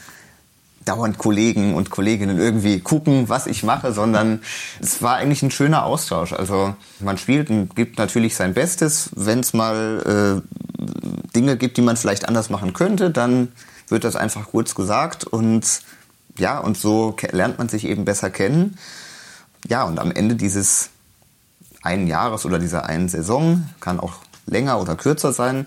dauernd 0.85 1.19
Kollegen 1.19 1.75
und 1.75 1.91
Kolleginnen 1.91 2.39
irgendwie 2.39 2.81
gucken, 2.81 3.29
was 3.29 3.47
ich 3.47 3.65
mache, 3.65 3.93
sondern 3.93 4.41
es 4.81 5.03
war 5.03 5.17
eigentlich 5.17 5.43
ein 5.43 5.51
schöner 5.51 5.85
Austausch. 5.85 6.33
Also 6.33 6.77
man 7.01 7.19
spielt 7.19 7.51
und 7.51 7.75
gibt 7.75 7.99
natürlich 7.99 8.37
sein 8.37 8.55
Bestes. 8.55 9.11
Wenn 9.17 9.41
es 9.41 9.53
mal 9.53 10.43
äh, 10.45 10.66
Dinge 11.35 11.57
gibt, 11.57 11.77
die 11.77 11.83
man 11.83 11.97
vielleicht 11.97 12.29
anders 12.29 12.51
machen 12.51 12.73
könnte, 12.73 13.11
dann 13.11 13.53
wird 13.89 14.05
das 14.05 14.17
einfach 14.17 14.49
kurz 14.49 14.75
gesagt 14.75 15.25
und 15.25 15.83
ja, 16.39 16.59
und 16.59 16.77
so 16.77 17.17
lernt 17.31 17.59
man 17.59 17.69
sich 17.69 17.87
eben 17.87 18.05
besser 18.05 18.31
kennen. 18.31 18.77
Ja, 19.67 19.85
und 19.85 19.99
am 19.99 20.11
Ende 20.11 20.35
dieses 20.35 20.91
einen 21.83 22.07
Jahres 22.07 22.45
oder 22.45 22.59
dieser 22.59 22.87
einen 22.87 23.09
Saison, 23.09 23.69
kann 23.81 24.01
auch 24.01 24.15
länger 24.47 24.81
oder 24.81 24.97
kürzer 24.97 25.33
sein, 25.33 25.67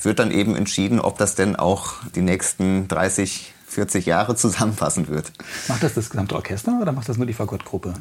wird 0.00 0.18
dann 0.18 0.30
eben 0.30 0.56
entschieden, 0.56 1.00
ob 1.00 1.18
das 1.18 1.34
denn 1.34 1.56
auch 1.56 1.94
die 2.14 2.20
nächsten 2.20 2.88
30, 2.88 3.54
40 3.68 4.06
Jahre 4.06 4.36
zusammenpassen 4.36 5.08
wird. 5.08 5.32
Macht 5.68 5.82
das 5.82 5.94
das 5.94 6.10
gesamte 6.10 6.34
Orchester 6.34 6.78
oder 6.80 6.92
macht 6.92 7.08
das 7.08 7.16
nur 7.16 7.26
die 7.26 7.32
Fagottgruppe? 7.32 7.94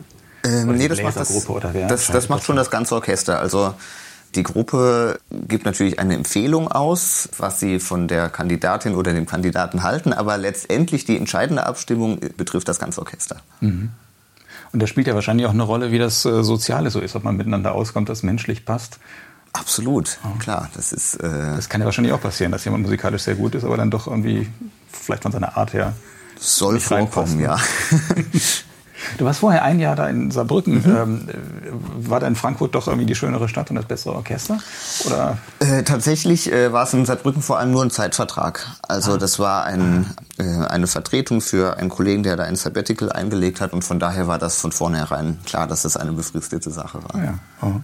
Ähm, 0.43 0.75
nee, 0.75 0.87
das 0.87 1.01
macht 1.01 1.17
das, 1.17 1.45
das, 1.87 2.07
das 2.07 2.29
macht 2.29 2.43
schon 2.43 2.55
das 2.55 2.71
ganze 2.71 2.95
Orchester. 2.95 3.39
Also 3.39 3.75
die 4.35 4.43
Gruppe 4.43 5.19
gibt 5.29 5.65
natürlich 5.65 5.99
eine 5.99 6.15
Empfehlung 6.15 6.71
aus, 6.71 7.29
was 7.37 7.59
sie 7.59 7.79
von 7.79 8.07
der 8.07 8.29
Kandidatin 8.29 8.95
oder 8.95 9.13
dem 9.13 9.25
Kandidaten 9.25 9.83
halten, 9.83 10.13
aber 10.13 10.37
letztendlich 10.37 11.05
die 11.05 11.17
entscheidende 11.17 11.65
Abstimmung 11.65 12.19
betrifft 12.37 12.67
das 12.67 12.79
ganze 12.79 13.01
Orchester. 13.01 13.41
Mhm. 13.59 13.89
Und 14.71 14.81
da 14.81 14.87
spielt 14.87 15.07
ja 15.07 15.15
wahrscheinlich 15.15 15.47
auch 15.47 15.53
eine 15.53 15.63
Rolle, 15.63 15.91
wie 15.91 15.99
das 15.99 16.23
äh, 16.25 16.43
Soziale 16.43 16.91
so 16.91 16.99
ist, 17.01 17.15
ob 17.15 17.23
man 17.23 17.35
miteinander 17.35 17.73
auskommt, 17.73 18.07
das 18.07 18.23
menschlich 18.23 18.65
passt. 18.65 18.99
Absolut, 19.53 20.17
oh. 20.23 20.37
klar. 20.39 20.69
Das 20.75 20.93
ist. 20.93 21.15
Äh 21.15 21.55
das 21.55 21.67
kann 21.67 21.81
ja 21.81 21.85
wahrscheinlich 21.85 22.13
auch 22.13 22.21
passieren, 22.21 22.53
dass 22.53 22.63
jemand 22.63 22.83
musikalisch 22.83 23.23
sehr 23.23 23.35
gut 23.35 23.53
ist, 23.55 23.65
aber 23.65 23.75
dann 23.75 23.91
doch 23.91 24.07
irgendwie 24.07 24.47
vielleicht 24.89 25.23
von 25.23 25.31
seiner 25.33 25.57
Art 25.57 25.73
her. 25.73 25.93
Soll 26.39 26.79
vorkommen, 26.79 27.39
ja. 27.39 27.57
Du 29.17 29.25
warst 29.25 29.39
vorher 29.39 29.63
ein 29.63 29.79
Jahr 29.79 29.95
da 29.95 30.07
in 30.07 30.31
Saarbrücken. 30.31 30.75
Mhm. 30.75 30.95
Ähm, 30.95 31.29
war 32.07 32.19
da 32.19 32.27
in 32.27 32.35
Frankfurt 32.35 32.75
doch 32.75 32.87
irgendwie 32.87 33.05
die 33.05 33.15
schönere 33.15 33.47
Stadt 33.47 33.69
und 33.69 33.75
das 33.75 33.85
bessere 33.85 34.15
Orchester? 34.15 34.59
Oder? 35.05 35.37
Äh, 35.59 35.83
tatsächlich 35.83 36.51
äh, 36.51 36.71
war 36.71 36.83
es 36.83 36.93
in 36.93 37.05
Saarbrücken 37.05 37.41
vor 37.41 37.59
allem 37.59 37.71
nur 37.71 37.83
ein 37.83 37.91
Zeitvertrag. 37.91 38.67
Also 38.87 39.13
ah. 39.13 39.17
das 39.17 39.39
war 39.39 39.65
ein, 39.65 40.05
äh, 40.37 40.43
eine 40.43 40.87
Vertretung 40.87 41.41
für 41.41 41.77
einen 41.77 41.89
Kollegen, 41.89 42.23
der 42.23 42.35
da 42.35 42.43
ein 42.43 42.55
Sabbatical 42.55 43.11
eingelegt 43.11 43.61
hat 43.61 43.73
und 43.73 43.83
von 43.83 43.99
daher 43.99 44.27
war 44.27 44.37
das 44.37 44.59
von 44.59 44.71
vornherein 44.71 45.39
klar, 45.45 45.67
dass 45.67 45.83
das 45.83 45.97
eine 45.97 46.11
befristete 46.13 46.69
Sache 46.69 46.99
war. 47.03 47.23
Ja. 47.23 47.33
Oh. 47.61 47.81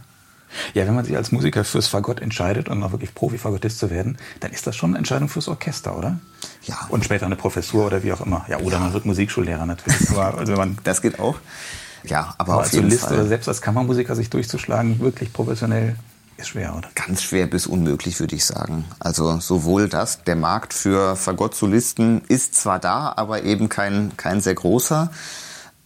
Ja, 0.73 0.85
wenn 0.87 0.95
man 0.95 1.05
sich 1.05 1.15
als 1.15 1.31
Musiker 1.31 1.63
fürs 1.63 1.87
Fagott 1.87 2.21
entscheidet 2.21 2.69
und 2.69 2.81
auch 2.83 2.91
wirklich 2.91 3.13
Profi-Fagottist 3.13 3.79
zu 3.79 3.89
werden, 3.89 4.17
dann 4.39 4.51
ist 4.51 4.67
das 4.67 4.75
schon 4.75 4.91
eine 4.91 4.99
Entscheidung 4.99 5.29
fürs 5.29 5.47
Orchester, 5.47 5.97
oder? 5.97 6.19
Ja. 6.63 6.75
Und 6.89 7.05
später 7.05 7.25
eine 7.25 7.35
Professur 7.35 7.85
oder 7.85 8.03
wie 8.03 8.13
auch 8.13 8.21
immer. 8.21 8.45
Ja, 8.47 8.59
oder 8.59 8.73
ja. 8.73 8.79
man 8.79 8.93
wird 8.93 9.05
Musikschullehrer 9.05 9.65
natürlich. 9.65 10.09
Aber 10.15 10.37
also 10.37 10.53
man 10.53 10.77
das 10.83 11.01
geht 11.01 11.19
auch. 11.19 11.37
Ja, 12.03 12.35
aber, 12.37 12.53
aber 12.53 12.61
auf 12.61 12.71
jeden 12.71 12.89
Solist 12.89 13.05
Fall. 13.05 13.15
oder 13.15 13.25
selbst 13.25 13.47
als 13.47 13.61
Kammermusiker 13.61 14.15
sich 14.15 14.29
durchzuschlagen, 14.29 14.99
wirklich 14.99 15.33
professionell, 15.33 15.95
ist 16.37 16.49
schwer, 16.49 16.75
oder? 16.77 16.89
Ganz 16.93 17.23
schwer 17.23 17.47
bis 17.47 17.65
unmöglich, 17.65 18.19
würde 18.19 18.35
ich 18.35 18.45
sagen. 18.45 18.85
Also 18.99 19.39
sowohl 19.39 19.89
das, 19.89 20.23
der 20.23 20.35
Markt 20.35 20.73
für 20.73 21.15
Fagott-Solisten 21.15 22.21
ist 22.27 22.53
zwar 22.55 22.79
da, 22.79 23.13
aber 23.15 23.43
eben 23.43 23.69
kein, 23.69 24.15
kein 24.17 24.39
sehr 24.39 24.53
großer. 24.53 25.11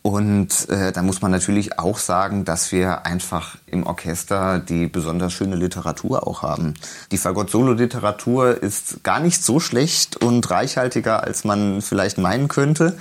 Und 0.04 0.68
äh, 0.70 0.92
da 0.92 1.04
muss 1.04 1.22
man 1.22 1.30
natürlich 1.30 1.78
auch 1.78 2.00
sagen, 2.00 2.44
dass 2.44 2.72
wir 2.72 3.06
einfach 3.06 3.58
im 3.68 3.86
Orchester 3.86 4.58
die 4.58 4.88
besonders 4.88 5.32
schöne 5.32 5.56
Literatur 5.56 6.28
auch 6.28 6.42
haben. 6.42 6.74
Die 7.12 7.18
Fagott-Solo-Literatur 7.18 8.64
ist 8.64 9.04
gar 9.04 9.20
nicht 9.20 9.44
so 9.44 9.60
schlecht 9.60 10.18
und 10.18 10.50
reichhaltiger, 10.50 11.24
als 11.24 11.44
man 11.44 11.84
vielleicht 11.84 12.18
meinen 12.18 12.48
könnte. 12.48 12.98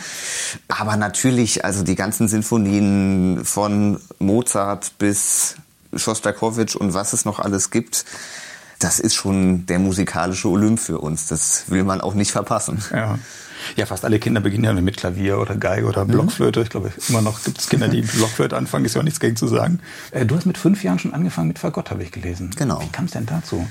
Aber 0.68 0.96
natürlich, 0.96 1.64
also 1.64 1.84
die 1.84 1.94
ganzen 1.94 2.28
Sinfonien 2.28 3.46
von 3.46 3.98
Mozart 4.18 4.98
bis 4.98 5.56
Schostakowitsch 5.94 6.76
und 6.76 6.92
was 6.92 7.14
es 7.14 7.24
noch 7.24 7.40
alles 7.40 7.70
gibt, 7.70 8.04
das 8.78 9.00
ist 9.00 9.14
schon 9.14 9.64
der 9.66 9.78
musikalische 9.78 10.48
Olymp 10.48 10.78
für 10.78 10.98
uns. 10.98 11.28
Das 11.28 11.64
will 11.68 11.84
man 11.84 12.02
auch 12.02 12.14
nicht 12.14 12.30
verpassen. 12.30 12.82
Ja. 12.92 13.18
Ja, 13.76 13.86
fast 13.86 14.04
alle 14.04 14.18
Kinder 14.18 14.40
beginnen 14.40 14.64
ja 14.64 14.72
mit 14.72 14.96
Klavier 14.96 15.38
oder 15.38 15.56
Geige 15.56 15.86
oder 15.86 16.04
mhm. 16.04 16.12
Blockflöte. 16.12 16.60
Ich 16.62 16.70
glaube, 16.70 16.92
immer 17.08 17.22
noch 17.22 17.42
gibt 17.42 17.58
es 17.58 17.68
Kinder, 17.68 17.88
die 17.88 18.02
Blockflöte 18.02 18.56
anfangen, 18.56 18.84
ist 18.84 18.94
ja 18.94 19.00
auch 19.00 19.04
nichts 19.04 19.20
gegen 19.20 19.36
zu 19.36 19.46
sagen. 19.48 19.80
Äh, 20.10 20.26
du 20.26 20.36
hast 20.36 20.46
mit 20.46 20.58
fünf 20.58 20.82
Jahren 20.84 20.98
schon 20.98 21.14
angefangen 21.14 21.48
mit 21.48 21.58
Fagott, 21.58 21.90
habe 21.90 22.02
ich 22.02 22.12
gelesen. 22.12 22.50
Genau. 22.56 22.80
Wie 22.80 22.88
kam 22.88 23.06
es 23.06 23.12
denn 23.12 23.26
dazu? 23.26 23.66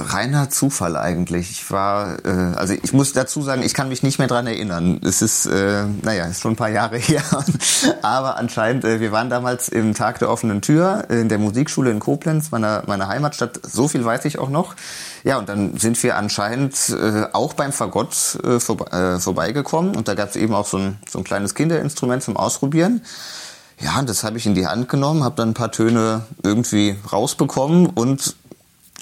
Reiner 0.00 0.50
Zufall 0.50 0.96
eigentlich. 0.96 1.50
Ich 1.50 1.70
war, 1.70 2.24
äh, 2.24 2.56
also 2.56 2.74
ich 2.74 2.92
muss 2.92 3.12
dazu 3.12 3.42
sagen, 3.42 3.62
ich 3.62 3.74
kann 3.74 3.88
mich 3.88 4.02
nicht 4.02 4.18
mehr 4.18 4.28
dran 4.28 4.46
erinnern. 4.46 5.00
Es 5.04 5.22
ist, 5.22 5.46
äh, 5.46 5.84
naja, 6.02 6.26
ist 6.26 6.40
schon 6.40 6.52
ein 6.52 6.56
paar 6.56 6.70
Jahre 6.70 6.96
her. 6.98 7.22
Aber 8.02 8.36
anscheinend, 8.36 8.84
äh, 8.84 9.00
wir 9.00 9.12
waren 9.12 9.30
damals 9.30 9.68
im 9.68 9.94
Tag 9.94 10.18
der 10.18 10.30
offenen 10.30 10.62
Tür 10.62 11.04
in 11.08 11.28
der 11.28 11.38
Musikschule 11.38 11.90
in 11.90 12.00
Koblenz, 12.00 12.50
meiner, 12.50 12.82
meiner 12.86 13.08
Heimatstadt. 13.08 13.60
So 13.62 13.88
viel 13.88 14.04
weiß 14.04 14.24
ich 14.24 14.38
auch 14.38 14.50
noch. 14.50 14.74
Ja, 15.24 15.38
und 15.38 15.48
dann 15.48 15.76
sind 15.76 16.02
wir 16.02 16.16
anscheinend 16.16 16.88
äh, 16.90 17.26
auch 17.32 17.52
beim 17.54 17.72
Fagott 17.72 18.38
äh, 18.42 18.60
vor, 18.60 18.92
äh, 18.92 19.20
vorbeigekommen. 19.20 19.96
Und 19.96 20.08
da 20.08 20.14
gab 20.14 20.30
es 20.30 20.36
eben 20.36 20.54
auch 20.54 20.66
so 20.66 20.78
ein, 20.78 20.98
so 21.08 21.18
ein 21.18 21.24
kleines 21.24 21.54
Kinderinstrument 21.54 22.22
zum 22.22 22.36
Ausprobieren. 22.36 23.02
Ja, 23.82 24.02
das 24.02 24.24
habe 24.24 24.36
ich 24.36 24.44
in 24.44 24.54
die 24.54 24.66
Hand 24.66 24.90
genommen, 24.90 25.24
habe 25.24 25.36
dann 25.36 25.50
ein 25.50 25.54
paar 25.54 25.72
Töne 25.72 26.26
irgendwie 26.42 26.96
rausbekommen 27.10 27.86
und 27.86 28.36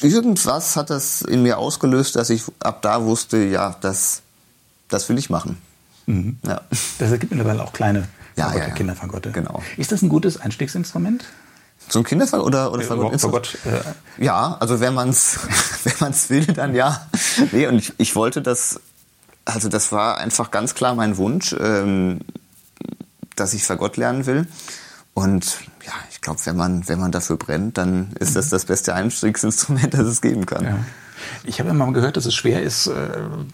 irgendwas 0.02 0.76
hat 0.76 0.90
das 0.90 1.22
in 1.22 1.42
mir 1.42 1.58
ausgelöst, 1.58 2.16
dass 2.16 2.30
ich 2.30 2.42
ab 2.60 2.82
da 2.82 3.04
wusste, 3.04 3.38
ja, 3.38 3.76
das, 3.80 4.22
das 4.88 5.08
will 5.08 5.18
ich 5.18 5.30
machen. 5.30 5.58
Mhm. 6.06 6.38
Ja. 6.46 6.62
Das 6.98 7.10
ergibt 7.10 7.32
mittlerweile 7.32 7.62
auch 7.62 7.72
kleine 7.72 8.08
ja, 8.36 8.52
ja, 8.54 8.68
ja. 8.68 8.70
Kinderfagotte. 8.70 9.30
Genau. 9.32 9.62
Ist 9.76 9.92
das 9.92 10.02
ein 10.02 10.08
gutes 10.08 10.40
Einstiegsinstrument? 10.40 11.24
Zum 11.88 12.04
Kinderfall 12.04 12.40
oder 12.40 12.72
oder 12.72 12.82
Fagott? 12.82 13.20
Fagott 13.20 13.58
äh. 13.64 14.24
Ja, 14.24 14.56
also 14.60 14.80
wenn 14.80 14.94
man 14.94 15.10
es 15.10 15.38
wenn 15.84 15.94
man's 16.00 16.30
will, 16.30 16.46
dann 16.46 16.74
ja. 16.74 17.06
Nee, 17.52 17.66
und 17.66 17.78
ich, 17.78 17.92
ich 17.98 18.14
wollte 18.16 18.42
das, 18.42 18.80
also 19.44 19.68
das 19.68 19.90
war 19.92 20.18
einfach 20.18 20.50
ganz 20.50 20.74
klar 20.74 20.94
mein 20.94 21.16
Wunsch, 21.16 21.54
ähm, 21.58 22.20
dass 23.36 23.54
ich 23.54 23.64
Fagott 23.64 23.96
lernen 23.96 24.26
will. 24.26 24.46
Und 25.14 25.58
ja, 25.88 25.94
ich 26.10 26.20
glaube, 26.20 26.38
wenn 26.44 26.56
man, 26.56 26.86
wenn 26.86 27.00
man 27.00 27.12
dafür 27.12 27.38
brennt, 27.38 27.78
dann 27.78 28.12
ist 28.18 28.36
das 28.36 28.50
das 28.50 28.66
beste 28.66 28.94
Einstiegsinstrument, 28.94 29.94
das 29.94 30.06
es 30.06 30.20
geben 30.20 30.44
kann. 30.44 30.64
Ja. 30.64 30.78
Ich 31.44 31.58
habe 31.60 31.70
immer 31.70 31.90
gehört, 31.92 32.16
dass 32.16 32.26
es 32.26 32.34
schwer 32.34 32.62
ist, 32.62 32.88
äh, 32.88 33.08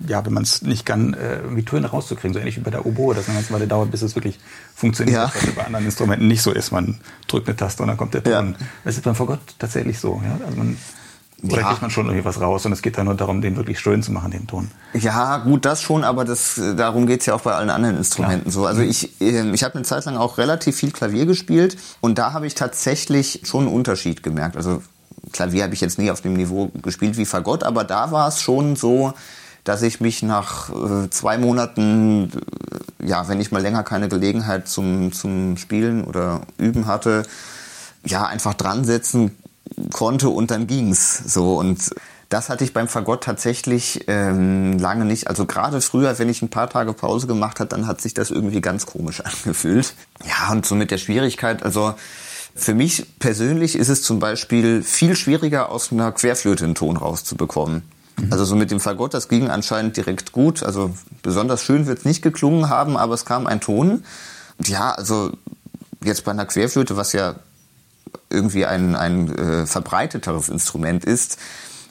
ja, 0.07 0.27
wenn 0.27 0.33
man 0.33 0.43
es 0.43 0.63
nicht 0.63 0.85
kann, 0.85 1.15
äh, 1.15 1.37
irgendwie 1.37 1.65
Töne 1.65 1.87
rauszukriegen, 1.87 2.35
so 2.35 2.41
ähnlich 2.41 2.57
wie 2.57 2.61
bei 2.61 2.73
der 2.73 2.85
Oboe, 2.85 3.15
dass 3.15 3.29
eine 3.29 3.37
ganze 3.37 3.53
Weile 3.53 3.69
dauert, 3.69 3.93
bis 3.93 4.03
es 4.03 4.17
wirklich 4.17 4.41
funktioniert, 4.75 5.17
ja. 5.17 5.33
was 5.33 5.55
bei 5.55 5.65
anderen 5.65 5.85
Instrumenten 5.85 6.27
nicht 6.27 6.43
so 6.43 6.51
ist. 6.51 6.73
Man 6.73 7.01
drückt 7.29 7.49
eine 7.49 7.57
Taste 7.57 7.83
und 7.83 7.89
dann 7.89 7.97
kommt 7.97 8.15
der 8.15 8.25
Ton. 8.25 8.57
Ja. 8.59 8.67
Das 8.85 8.97
ist 8.97 9.05
beim 9.05 9.15
Fagott 9.15 9.41
tatsächlich 9.61 10.01
so. 10.01 10.21
Ja? 10.25 10.45
Also 10.45 10.59
man 10.59 10.77
oder 11.45 11.61
ja. 11.61 11.69
kriegt 11.69 11.83
man 11.83 11.91
schon 11.91 12.07
irgendwie 12.07 12.25
was 12.25 12.41
raus 12.41 12.65
und 12.65 12.73
es 12.73 12.81
geht 12.81 12.97
dann 12.97 13.07
nur 13.07 13.15
darum, 13.15 13.41
den 13.41 13.57
wirklich 13.57 13.79
schön 13.79 14.03
zu 14.03 14.13
machen, 14.13 14.31
den 14.31 14.47
Ton? 14.47 14.71
Ja, 14.95 15.39
gut, 15.39 15.65
das 15.65 15.83
schon, 15.83 16.03
aber 16.05 16.25
das, 16.25 16.61
darum 16.77 17.07
geht's 17.07 17.27
ja 17.27 17.35
auch 17.35 17.43
bei 17.43 17.53
allen 17.53 17.71
anderen 17.71 17.99
Instrumenten 17.99 18.51
Klar. 18.51 18.53
so. 18.53 18.67
Also 18.67 18.83
ich, 18.83 19.21
ähm, 19.21 19.53
ich 19.53 19.63
habe 19.63 19.75
eine 19.75 19.85
Zeit 19.85 20.05
lang 20.07 20.17
auch 20.17 20.39
relativ 20.39 20.77
viel 20.77 20.91
Klavier 20.91 21.27
gespielt 21.27 21.77
und 22.01 22.19
da 22.19 22.33
habe 22.33 22.47
ich 22.47 22.55
tatsächlich 22.55 23.43
schon 23.45 23.67
einen 23.67 23.75
Unterschied 23.75 24.23
gemerkt. 24.23 24.57
Also 24.57 24.83
Klavier 25.33 25.65
habe 25.65 25.75
ich 25.75 25.81
jetzt 25.81 25.99
nie 25.99 26.11
auf 26.11 26.23
dem 26.23 26.35
Niveau 26.35 26.71
gespielt 26.83 27.17
wie 27.19 27.27
Fagott, 27.27 27.63
aber 27.63 27.85
da 27.85 28.11
war 28.11 28.29
es 28.29 28.41
schon 28.41 28.77
so, 28.77 29.13
dass 29.65 29.83
ich 29.83 30.01
mich 30.01 30.23
nach 30.23 30.71
äh, 30.71 31.11
zwei 31.11 31.37
Monaten, 31.37 32.31
äh, 33.01 33.07
ja, 33.07 33.29
wenn 33.29 33.41
ich 33.41 33.53
mal 33.53 33.61
länger 33.61 33.83
keine 33.83 34.09
Gelegenheit 34.09 34.69
zum, 34.69 35.13
zum 35.13 35.57
Spielen 35.59 36.05
oder 36.05 36.43
Üben 36.59 36.87
hatte, 36.87 37.25
ja, 38.07 38.27
einfach 38.27 38.55
dran 38.55 38.85
setzen 38.85 39.33
konnte 39.93 40.29
und 40.29 40.51
dann 40.51 40.67
ging's 40.67 41.19
so 41.33 41.59
und 41.59 41.95
das 42.29 42.49
hatte 42.49 42.65
ich 42.65 42.73
beim 42.73 42.89
Fagott 42.89 43.23
tatsächlich 43.23 44.05
ähm, 44.09 44.79
lange 44.79 45.05
nicht. 45.05 45.29
Also 45.29 45.47
gerade 45.47 45.81
früher, 45.81 46.19
wenn 46.19 46.29
ich 46.29 46.43
ein 46.43 46.49
paar 46.49 46.69
Tage 46.69 46.93
Pause 46.93 47.27
gemacht 47.27 47.61
habe, 47.61 47.69
dann 47.69 47.87
hat 47.87 48.01
sich 48.01 48.13
das 48.15 48.31
irgendwie 48.31 48.61
ganz 48.61 48.87
komisch 48.87 49.21
angefühlt. 49.25 49.95
Ja, 50.25 50.51
und 50.51 50.67
so 50.67 50.75
mit 50.75 50.91
der 50.91 50.99
Schwierigkeit, 50.99 51.63
also 51.63 51.95
für 52.57 52.75
mich 52.75 53.19
persönlich 53.19 53.77
ist 53.77 53.89
es 53.89 54.03
zum 54.03 54.19
Beispiel 54.21 54.83
viel 54.83 55.17
schwieriger, 55.17 55.71
aus 55.71 55.93
einer 55.93 56.13
Querflöte 56.13 56.65
einen 56.65 56.75
Ton 56.75 56.97
rauszubekommen. 56.97 57.83
Mhm. 58.17 58.33
Also 58.33 58.45
so 58.45 58.57
mit 58.57 58.71
dem 58.71 58.81
Fagott, 58.81 59.15
das 59.15 59.29
ging 59.29 59.49
anscheinend 59.49 59.97
direkt 59.97 60.33
gut. 60.33 60.63
Also 60.63 60.95
besonders 61.23 61.63
schön 61.63 61.87
wird 61.87 61.99
es 61.99 62.05
nicht 62.05 62.23
geklungen 62.23 62.69
haben, 62.69 62.97
aber 62.97 63.15
es 63.15 63.25
kam 63.25 63.47
ein 63.47 63.61
Ton. 63.61 64.05
Ja, 64.65 64.93
also 64.93 65.33
jetzt 66.03 66.25
bei 66.25 66.31
einer 66.31 66.47
Querflöte, 66.47 66.97
was 66.97 67.13
ja 67.13 67.35
irgendwie 68.31 68.67
ein, 68.67 68.95
ein 68.97 69.35
äh, 69.37 69.67
verbreiteteres 69.67 70.49
Instrument 70.49 71.05
ist, 71.05 71.39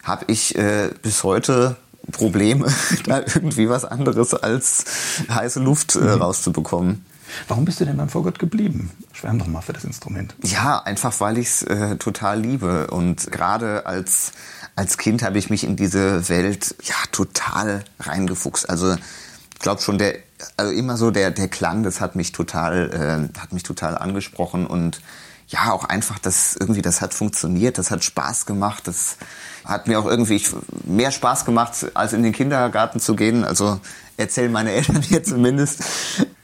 habe 0.03 0.25
ich 0.27 0.57
äh, 0.57 0.89
bis 1.01 1.23
heute 1.23 1.77
Probleme, 2.11 2.67
da 3.05 3.19
irgendwie 3.19 3.69
was 3.69 3.85
anderes 3.85 4.33
als 4.33 4.85
heiße 5.29 5.59
Luft 5.59 5.95
äh, 5.95 5.99
mhm. 5.99 6.21
rauszubekommen. 6.21 7.05
Warum 7.47 7.65
bist 7.65 7.79
du 7.79 7.85
denn 7.85 7.97
beim 7.97 8.09
Vorgott 8.09 8.37
geblieben? 8.37 8.91
Schwärm 9.11 9.39
doch 9.39 9.47
mal 9.47 9.61
für 9.61 9.73
das 9.73 9.83
Instrument. 9.83 10.35
Ja, 10.43 10.81
einfach 10.83 11.19
weil 11.19 11.37
ich 11.37 11.47
es 11.47 11.63
äh, 11.63 11.95
total 11.97 12.39
liebe. 12.39 12.87
Und 12.87 13.31
gerade 13.31 13.85
als, 13.85 14.33
als 14.75 14.97
Kind 14.97 15.23
habe 15.23 15.37
ich 15.37 15.49
mich 15.49 15.63
in 15.63 15.75
diese 15.75 16.29
Welt 16.29 16.75
ja 16.83 16.95
total 17.11 17.83
reingefuchst. 17.99 18.69
Also 18.69 18.93
ich 18.93 19.59
glaube 19.59 19.81
schon 19.81 19.97
der 19.97 20.15
also 20.57 20.71
immer 20.71 20.97
so 20.97 21.11
der 21.11 21.31
der 21.31 21.47
Klang, 21.47 21.83
das 21.83 22.01
hat 22.01 22.15
mich 22.15 22.31
total 22.31 23.29
äh, 23.33 23.39
hat 23.39 23.53
mich 23.53 23.63
total 23.63 23.97
angesprochen 23.97 24.65
und 24.67 25.01
ja 25.47 25.71
auch 25.71 25.83
einfach 25.85 26.19
das 26.19 26.55
irgendwie 26.59 26.81
das 26.81 27.01
hat 27.01 27.13
funktioniert, 27.13 27.77
das 27.77 27.91
hat 27.91 28.03
Spaß 28.03 28.45
gemacht, 28.45 28.87
das 28.87 29.17
hat 29.65 29.87
mir 29.87 29.99
auch 29.99 30.05
irgendwie 30.05 30.41
mehr 30.83 31.11
Spaß 31.11 31.45
gemacht 31.45 31.73
als 31.93 32.13
in 32.13 32.23
den 32.23 32.33
Kindergarten 32.33 32.99
zu 32.99 33.15
gehen. 33.15 33.43
Also 33.43 33.79
erzählen 34.17 34.51
meine 34.51 34.71
Eltern 34.71 35.01
hier 35.01 35.23
zumindest. 35.23 35.83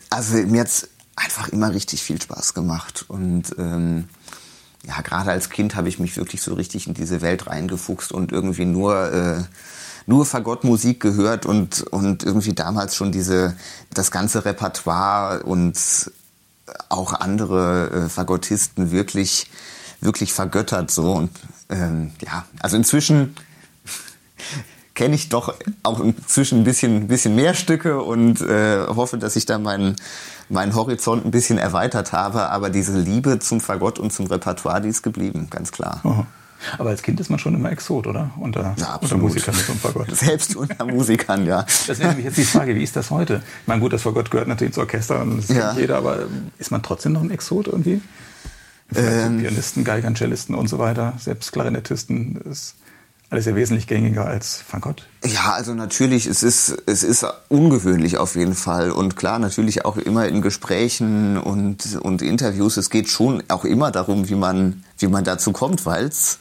Also 0.10 0.38
mir 0.38 0.62
hat's 0.62 0.88
einfach 1.16 1.50
immer 1.50 1.74
richtig 1.74 2.02
viel 2.02 2.22
Spaß 2.22 2.54
gemacht 2.54 3.06
und 3.08 3.56
ähm, 3.58 4.08
ja, 4.88 5.02
gerade 5.02 5.32
als 5.32 5.50
Kind 5.50 5.76
habe 5.76 5.90
ich 5.90 6.00
mich 6.00 6.16
wirklich 6.16 6.42
so 6.42 6.54
richtig 6.54 6.88
in 6.88 6.94
diese 6.94 7.22
Welt 7.22 7.48
reingefuchst 7.48 8.12
und 8.12 8.32
irgendwie 8.32 8.66
nur 8.66 9.12
äh, 9.12 9.44
nur 10.10 10.26
Fagottmusik 10.26 11.00
gehört 11.00 11.46
und 11.46 11.84
und 11.84 12.24
irgendwie 12.24 12.54
damals 12.54 12.96
schon 12.96 13.12
diese 13.12 13.56
das 13.94 14.10
ganze 14.10 14.44
Repertoire 14.44 15.44
und 15.44 15.78
auch 16.90 17.14
andere 17.14 17.90
äh, 17.92 18.10
Fagottisten 18.10 18.92
wirklich 18.92 19.50
wirklich 20.02 20.34
vergöttert 20.34 20.90
so 20.90 21.14
und 21.14 21.30
ähm, 21.70 22.12
ja 22.22 22.46
also 22.60 22.76
inzwischen 22.76 23.36
kenne 24.96 25.14
ich 25.14 25.30
doch 25.30 25.54
auch 25.84 26.00
inzwischen 26.00 26.62
ein 26.62 26.64
bisschen 26.64 27.08
bisschen 27.08 27.36
mehr 27.36 27.54
Stücke 27.54 28.02
und 28.02 28.42
äh, 28.42 28.88
hoffe 28.88 29.20
dass 29.20 29.36
ich 29.36 29.46
da 29.46 29.60
meinen 29.60 29.96
meinen 30.50 30.74
Horizont 30.74 31.24
ein 31.24 31.30
bisschen 31.30 31.60
erweitert 31.60 32.12
habe, 32.12 32.50
aber 32.50 32.72
diese 32.72 32.98
Liebe 32.98 33.38
zum 33.38 33.62
Fagott 33.62 34.00
und 34.00 34.12
zum 34.12 34.26
Repertoire, 34.26 34.82
die 34.82 34.90
ist 34.90 35.04
geblieben, 35.04 35.48
ganz 35.52 35.72
klar. 35.72 36.02
Aha. 36.04 36.26
Aber 36.78 36.90
als 36.90 37.02
Kind 37.02 37.20
ist 37.20 37.30
man 37.30 37.40
schon 37.40 37.56
immer 37.56 37.72
Exot, 37.72 38.08
oder? 38.08 38.32
Unter, 38.40 38.76
ja, 38.78 38.96
unter 38.96 39.18
Musikern 39.18 39.56
mit 39.56 39.66
so 39.66 39.72
einem 39.72 39.82
Fagott. 39.82 40.08
Selbst 40.16 40.56
unter 40.56 40.86
Musikern, 40.86 41.46
ja. 41.46 41.66
Das 41.88 42.00
wäre 42.00 42.10
nämlich 42.10 42.26
jetzt 42.26 42.38
die 42.38 42.44
Frage, 42.44 42.76
wie 42.76 42.84
ist 42.84 42.96
das 42.96 43.12
heute? 43.12 43.42
Ich 43.62 43.68
meine, 43.68 43.82
gut, 43.82 43.94
das 43.94 44.02
Fagott 44.02 44.32
gehört 44.32 44.48
natürlich 44.48 44.72
ins 44.72 44.78
Orchester 44.78 45.22
und 45.22 45.38
das 45.38 45.50
ja. 45.50 45.74
jeder, 45.74 45.98
aber 45.98 46.28
ist 46.58 46.72
man 46.72 46.84
trotzdem 46.84 47.14
noch 47.14 47.22
ein 47.22 47.32
Exot 47.32 47.68
irgendwie? 47.68 48.02
Ähm, 48.96 49.40
Pianisten, 49.40 49.84
Geigern, 49.84 50.16
Cellisten 50.16 50.56
und 50.56 50.68
so 50.68 50.80
weiter, 50.80 51.14
selbst 51.20 51.52
Klarinettisten. 51.52 52.42
Ist 52.42 52.76
alles 53.30 53.46
ja 53.46 53.56
wesentlich 53.56 53.86
gängiger 53.86 54.26
als 54.26 54.56
Fagott. 54.56 55.08
Ja, 55.24 55.54
also 55.54 55.74
natürlich, 55.76 56.26
es 56.26 56.42
ist, 56.42 56.76
es 56.88 57.04
ist 57.04 57.26
ungewöhnlich 57.48 58.18
auf 58.18 58.36
jeden 58.36 58.56
Fall. 58.56 58.92
Und 58.92 59.16
klar, 59.16 59.38
natürlich 59.38 59.86
auch 59.86 59.98
immer 59.98 60.28
in 60.28 60.42
Gesprächen 60.42 61.38
und, 61.38 61.96
und 62.02 62.22
Interviews. 62.24 62.78
Es 62.78 62.90
geht 62.90 63.08
schon 63.08 63.44
auch 63.50 63.66
immer 63.66 63.92
darum, 63.92 64.30
wie 64.30 64.36
man, 64.36 64.84
wie 64.98 65.08
man 65.08 65.24
dazu 65.24 65.52
kommt, 65.52 65.86
weil 65.86 66.06
es 66.06 66.40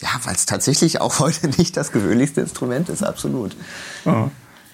ja, 0.00 0.08
weil's 0.24 0.46
tatsächlich 0.46 1.00
auch 1.00 1.18
heute 1.20 1.48
nicht 1.48 1.76
das 1.76 1.92
gewöhnlichste 1.92 2.42
Instrument 2.42 2.88
ist, 2.88 3.02
absolut. 3.02 3.56
Ja. 4.04 4.30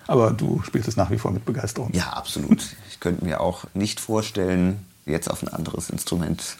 Aber 0.08 0.32
du 0.32 0.60
spielst 0.64 0.88
es 0.88 0.96
nach 0.96 1.10
wie 1.10 1.18
vor 1.18 1.30
mit 1.30 1.44
Begeisterung. 1.44 1.90
Ja, 1.92 2.10
absolut. 2.10 2.76
Ich 2.90 2.98
könnte 2.98 3.24
mir 3.24 3.40
auch 3.40 3.64
nicht 3.72 4.00
vorstellen, 4.00 4.84
jetzt 5.06 5.30
auf 5.30 5.42
ein 5.42 5.48
anderes 5.48 5.90
Instrument 5.90 6.56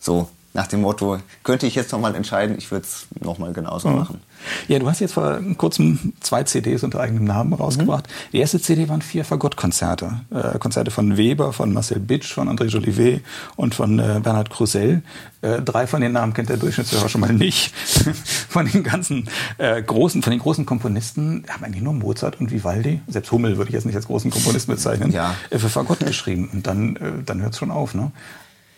so 0.00 0.30
nach 0.52 0.66
dem 0.66 0.80
Motto, 0.80 1.18
könnte 1.44 1.66
ich 1.66 1.76
jetzt 1.76 1.92
nochmal 1.92 2.14
entscheiden, 2.16 2.56
ich 2.58 2.70
würde 2.72 2.84
es 2.84 3.06
nochmal 3.20 3.52
genauso 3.52 3.88
mhm. 3.88 3.96
machen. 3.96 4.20
Ja, 4.66 4.78
du 4.78 4.88
hast 4.88 5.00
jetzt 5.00 5.12
vor 5.12 5.38
kurzem 5.56 6.12
zwei 6.20 6.42
CDs 6.42 6.82
unter 6.82 6.98
eigenem 7.00 7.24
Namen 7.24 7.52
rausgebracht. 7.52 8.08
Mhm. 8.08 8.30
Die 8.32 8.38
erste 8.38 8.60
CD 8.60 8.88
waren 8.88 9.02
vier 9.02 9.24
Fagott-Konzerte. 9.24 10.22
Äh, 10.30 10.58
Konzerte 10.58 10.90
von 10.90 11.16
Weber, 11.16 11.52
von 11.52 11.72
Marcel 11.72 12.00
Bitsch, 12.00 12.32
von 12.32 12.48
André 12.48 12.66
Jolivet 12.66 13.22
und 13.56 13.74
von 13.74 13.98
äh, 13.98 14.20
Bernhard 14.22 14.50
Crusel. 14.50 15.02
Äh, 15.42 15.62
drei 15.62 15.86
von 15.86 16.00
den 16.00 16.12
Namen 16.12 16.34
kennt 16.34 16.48
der 16.48 16.56
Durchschnittshörer 16.56 17.08
schon 17.08 17.20
mal 17.20 17.32
nicht. 17.32 17.72
von 18.48 18.66
den 18.66 18.82
ganzen 18.82 19.28
äh, 19.58 19.80
großen, 19.80 20.22
von 20.22 20.32
den 20.32 20.40
großen 20.40 20.66
Komponisten 20.66 21.44
haben 21.48 21.64
eigentlich 21.64 21.82
nur 21.82 21.94
Mozart 21.94 22.40
und 22.40 22.50
Vivaldi, 22.50 23.00
selbst 23.06 23.30
Hummel 23.30 23.56
würde 23.56 23.68
ich 23.68 23.74
jetzt 23.74 23.86
nicht 23.86 23.96
als 23.96 24.06
großen 24.06 24.30
Komponisten 24.30 24.72
bezeichnen, 24.72 25.12
ja. 25.12 25.36
Äh, 25.50 25.58
für 25.58 25.68
Fagott 25.68 26.00
geschrieben. 26.00 26.50
Und 26.52 26.66
dann, 26.66 26.96
äh, 26.96 27.12
dann 27.24 27.40
hört 27.40 27.52
es 27.52 27.58
schon 27.58 27.70
auf. 27.70 27.94
Ne? 27.94 28.10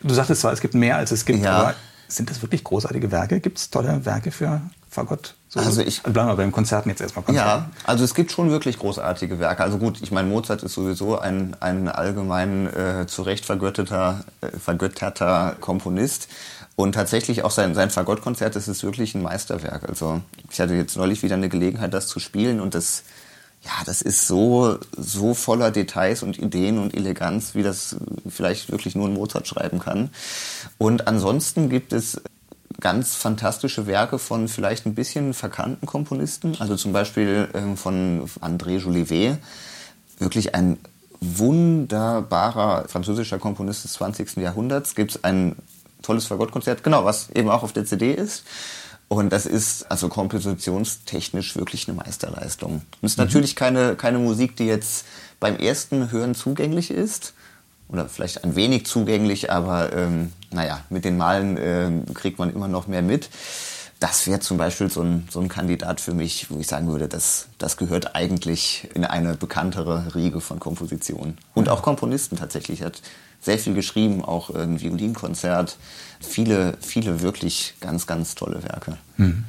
Du 0.03 0.15
sagtest 0.15 0.41
zwar, 0.41 0.53
es 0.53 0.61
gibt 0.61 0.75
mehr 0.75 0.97
als 0.97 1.11
es 1.11 1.25
gibt, 1.25 1.45
ja. 1.45 1.53
aber 1.53 1.75
sind 2.09 2.31
das 2.31 2.43
wirklich 2.43 2.65
großartige 2.65 3.11
Werke? 3.11 3.41
Gibt 3.41 3.59
es 3.59 3.71
tolle 3.71 4.05
Werke 4.05 4.31
für 4.31 4.61
Fagott? 4.89 5.35
So 5.49 5.61
also 5.61 5.83
ich 5.83 6.03
bleiben 6.03 6.29
wir 6.29 6.37
beim 6.37 6.53
Konzerten 6.53 6.89
jetzt 6.91 7.01
erstmal. 7.01 7.25
Konzerten. 7.25 7.49
Ja, 7.49 7.71
also 7.85 8.05
es 8.05 8.15
gibt 8.15 8.33
schon 8.33 8.51
wirklich 8.51 8.79
großartige 8.79 9.39
Werke. 9.39 9.63
Also 9.63 9.79
gut, 9.79 10.01
ich 10.03 10.11
meine, 10.11 10.29
Mozart 10.29 10.63
ist 10.63 10.75
sowieso 10.75 11.19
ein, 11.19 11.57
ein 11.61 11.89
allgemein 11.89 12.67
äh, 12.67 13.07
zu 13.07 13.23
Recht 13.23 13.45
vergötterter, 13.45 14.25
äh, 14.41 14.57
vergötterter 14.59 15.57
Komponist. 15.61 16.29
Und 16.75 16.93
tatsächlich 16.93 17.45
auch 17.45 17.51
sein, 17.51 17.75
sein 17.75 17.91
Fagottkonzert, 17.91 18.57
das 18.57 18.67
ist 18.67 18.83
wirklich 18.83 19.15
ein 19.15 19.23
Meisterwerk. 19.23 19.89
Also 19.89 20.23
ich 20.51 20.61
hatte 20.61 20.75
jetzt 20.75 20.97
neulich 20.97 21.23
wieder 21.23 21.35
eine 21.35 21.51
Gelegenheit, 21.51 21.93
das 21.93 22.07
zu 22.07 22.19
spielen 22.19 22.61
und 22.61 22.75
das 22.75 23.05
ja, 23.65 23.85
das 23.87 24.03
ist 24.03 24.27
so, 24.27 24.79
so 24.97 25.35
voller 25.35 25.71
Details 25.71 26.23
und 26.23 26.39
Ideen 26.39 26.79
und 26.79 26.95
Eleganz, 26.95 27.55
wie 27.55 27.63
das 27.63 27.97
vielleicht 28.29 28.73
wirklich 28.73 28.97
nur 28.97 29.09
ein 29.09 29.15
Mozart 29.15 29.47
schreiben 29.47 29.79
kann. 29.79 30.11
Und 30.79 31.07
ansonsten 31.07 31.69
gibt 31.69 31.93
es 31.93 32.21
ganz 32.81 33.15
fantastische 33.15 33.87
Werke 33.87 34.19
von 34.19 34.49
vielleicht 34.49 34.87
ein 34.87 34.97
bisschen 34.97 35.33
verkannten 35.35 35.87
Komponisten, 35.87 36.57
also 36.59 36.75
zum 36.75 36.93
Beispiel 36.93 37.49
ähm, 37.55 37.77
von 37.77 38.29
André 38.41 38.79
Jolivet, 38.79 39.39
wirklich 40.19 40.57
ein 40.57 40.79
wunderbarer 41.21 42.89
französischer 42.89 43.39
Komponist 43.39 43.85
des 43.85 43.93
20. 43.93 44.39
Jahrhunderts. 44.39 44.97
Gibt 44.97 45.13
es 45.13 45.25
ein 45.25 45.55
tolles 46.03 46.27
Fagottkonzert, 46.27 46.83
genau, 46.83 47.05
was 47.05 47.31
eben 47.31 47.49
auch 47.49 47.63
auf 47.63 47.73
der 47.73 47.87
CD 47.87 48.13
ist. 48.13 48.43
Und 49.13 49.31
das 49.31 49.45
ist 49.45 49.91
also 49.91 50.09
kompositionstechnisch 50.09 51.55
wirklich 51.55 51.87
eine 51.87 51.99
Meisterleistung. 51.99 52.77
Und 52.77 52.83
es 53.03 53.13
ist 53.13 53.19
mhm. 53.19 53.25
natürlich 53.25 53.57
keine, 53.57 53.95
keine 53.95 54.19
Musik, 54.19 54.57
die 54.57 54.65
jetzt 54.65 55.05
beim 55.39 55.57
ersten 55.57 56.11
Hören 56.11 56.35
zugänglich 56.35 56.91
ist. 56.91 57.35
Oder 57.89 58.09
vielleicht 58.09 58.43
ein 58.43 58.57
wenig 58.57 58.87
zugänglich, 58.87 59.53
aber 59.53 59.93
ähm, 59.93 60.33
naja, 60.51 60.81
mit 60.89 61.05
den 61.05 61.19
Malen 61.19 61.59
äh, 61.59 61.91
kriegt 62.15 62.39
man 62.39 62.55
immer 62.55 62.69
noch 62.69 62.87
mehr 62.87 63.03
mit. 63.03 63.29
Das 64.01 64.27
wäre 64.27 64.41
zum 64.41 64.57
Beispiel 64.57 64.91
so 64.91 65.03
ein, 65.03 65.29
so 65.31 65.41
ein 65.41 65.51
Kandidat 65.51 66.01
für 66.01 66.15
mich, 66.15 66.51
wo 66.51 66.59
ich 66.59 66.67
sagen 66.67 66.89
würde, 66.89 67.07
das, 67.07 67.49
das 67.59 67.77
gehört 67.77 68.17
eigentlich 68.17 68.89
in 68.95 69.05
eine 69.05 69.35
bekanntere 69.35 70.15
Riege 70.15 70.41
von 70.41 70.59
Kompositionen. 70.59 71.37
Und 71.53 71.69
auch 71.69 71.83
Komponisten 71.83 72.39
tatsächlich. 72.39 72.83
Hat 72.83 73.03
sehr 73.43 73.59
viel 73.59 73.75
geschrieben, 73.75 74.25
auch 74.25 74.49
ein 74.51 74.81
Violinkonzert. 74.81 75.77
Viele, 76.23 76.75
viele 76.81 77.21
wirklich 77.21 77.75
ganz, 77.81 78.07
ganz 78.07 78.35
tolle 78.35 78.63
Werke. 78.63 78.97
Mhm. 79.17 79.45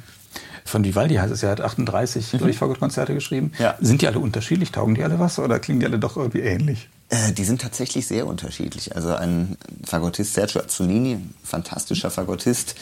Von 0.64 0.82
Vivaldi 0.82 1.16
heißt 1.16 1.32
es, 1.32 1.42
er 1.42 1.50
hat 1.50 1.60
38 1.60 2.32
mhm. 2.32 2.38
Durchfahrtkonzerte 2.38 3.14
geschrieben. 3.14 3.52
Ja. 3.58 3.76
Sind 3.80 4.02
die 4.02 4.06
alle 4.06 4.18
unterschiedlich? 4.18 4.72
Taugen 4.72 4.94
die 4.94 5.04
alle 5.04 5.18
was 5.18 5.38
oder 5.38 5.58
klingen 5.58 5.80
die 5.80 5.86
alle 5.86 5.98
doch 5.98 6.16
irgendwie 6.16 6.40
ähnlich? 6.40 6.88
Äh, 7.10 7.32
die 7.32 7.44
sind 7.44 7.60
tatsächlich 7.60 8.06
sehr 8.06 8.26
unterschiedlich. 8.26 8.96
Also 8.96 9.14
ein 9.14 9.56
Fagottist, 9.84 10.34
Sergio 10.34 10.62
Azzolini, 10.62 11.18
fantastischer 11.42 12.10
Fagottist. 12.10 12.76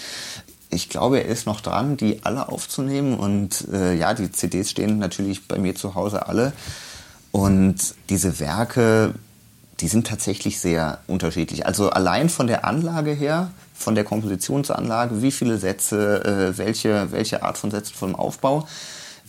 Ich 0.71 0.89
glaube, 0.89 1.19
er 1.19 1.27
ist 1.27 1.45
noch 1.47 1.61
dran, 1.61 1.97
die 1.97 2.25
alle 2.25 2.49
aufzunehmen. 2.49 3.15
Und 3.15 3.67
äh, 3.73 3.95
ja, 3.95 4.15
die 4.15 4.31
CDs 4.31 4.71
stehen 4.71 4.99
natürlich 4.99 5.49
bei 5.49 5.59
mir 5.59 5.75
zu 5.75 5.95
Hause 5.97 6.29
alle. 6.29 6.53
Und 7.33 7.95
diese 8.09 8.39
Werke 8.39 9.15
die 9.83 9.89
sind 9.89 10.07
tatsächlich 10.07 10.61
sehr 10.61 11.01
unterschiedlich. 11.09 11.67
Also 11.67 11.91
allein 11.91 12.29
von 12.29 12.47
der 12.47 12.65
Anlage 12.65 13.13
her, 13.13 13.51
von 13.83 13.95
der 13.95 14.05
Kompositionsanlage, 14.05 15.23
wie 15.23 15.33
viele 15.33 15.59
Sätze, 15.59 16.25
äh, 16.25 16.59
welche, 16.59 17.13
welche 17.13 17.43
Art 17.43 17.59
von 17.59 17.71
Sätzen 17.71 17.95
vom 17.95 18.15
Aufbau, 18.15 18.67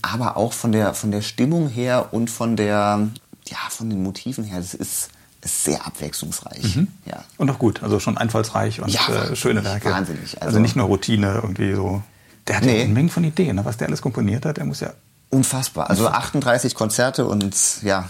aber 0.02 0.38
auch 0.38 0.54
von 0.54 0.72
der, 0.72 0.94
von 0.94 1.12
der 1.12 1.22
Stimmung 1.22 1.68
her 1.68 2.10
und 2.12 2.30
von 2.30 2.56
der, 2.56 3.08
ja, 3.48 3.58
von 3.70 3.90
den 3.90 4.04
Motiven 4.04 4.44
her. 4.44 4.58
Das 4.58 4.74
ist, 4.74 5.10
ist 5.42 5.64
sehr 5.64 5.86
abwechslungsreich. 5.86 6.76
Mhm. 6.76 6.88
Ja. 7.06 7.24
Und 7.38 7.50
auch 7.50 7.60
gut, 7.60 7.84
also 7.84 8.00
schon 8.00 8.18
einfallsreich 8.18 8.82
und 8.82 8.90
ja, 8.90 9.08
äh, 9.08 9.36
schöne 9.36 9.64
Werke. 9.64 9.90
Wahnsinnig. 9.92 10.36
Also, 10.36 10.48
also, 10.48 10.60
nicht 10.60 10.76
nur 10.76 10.88
Routine 10.88 11.42
irgendwie 11.44 11.74
so. 11.74 12.02
Der 12.48 12.58
hat 12.58 12.64
nee. 12.64 12.78
ja 12.78 12.84
eine 12.84 12.94
Menge 12.94 13.10
von 13.10 13.24
Ideen, 13.24 13.56
ne? 13.56 13.66
was 13.66 13.78
der 13.78 13.88
alles 13.88 14.02
komponiert 14.02 14.46
hat. 14.46 14.58
Der 14.58 14.66
muss 14.66 14.80
ja 14.80 14.94
Unfassbar. 15.34 15.90
Also 15.90 16.08
38 16.08 16.76
Konzerte 16.76 17.26
und 17.26 17.56
ja, 17.82 18.10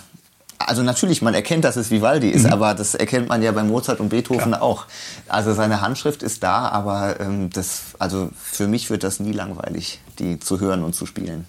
also 0.67 0.84
natürlich, 0.84 1.21
man 1.21 1.34
erkennt, 1.34 1.63
dass 1.63 1.76
es 1.76 1.91
Vivaldi 1.91 2.30
ist, 2.30 2.45
mhm. 2.45 2.54
aber 2.54 2.73
das 2.73 2.95
erkennt 2.95 3.30
man 3.30 3.41
ja 3.41 3.52
bei 3.52 3.63
Mozart 3.63 3.99
und 3.99 4.10
Beethoven 4.10 4.52
Klar. 4.52 4.62
auch. 4.62 4.86
Also 5.28 5.54
seine 5.54 5.82
Handschrift 5.82 6.23
ist 6.23 6.43
da, 6.43 6.67
aber 6.69 7.19
ähm, 7.19 7.49
das, 7.52 7.82
also 7.99 8.30
für 8.36 8.67
mich 8.67 8.89
wird 8.89 9.04
das 9.04 9.19
nie 9.19 9.32
langweilig, 9.32 9.99
die 10.19 10.39
zu 10.39 10.60
hören 10.60 10.84
und 10.84 10.93
zu 10.93 11.06
spielen. 11.06 11.45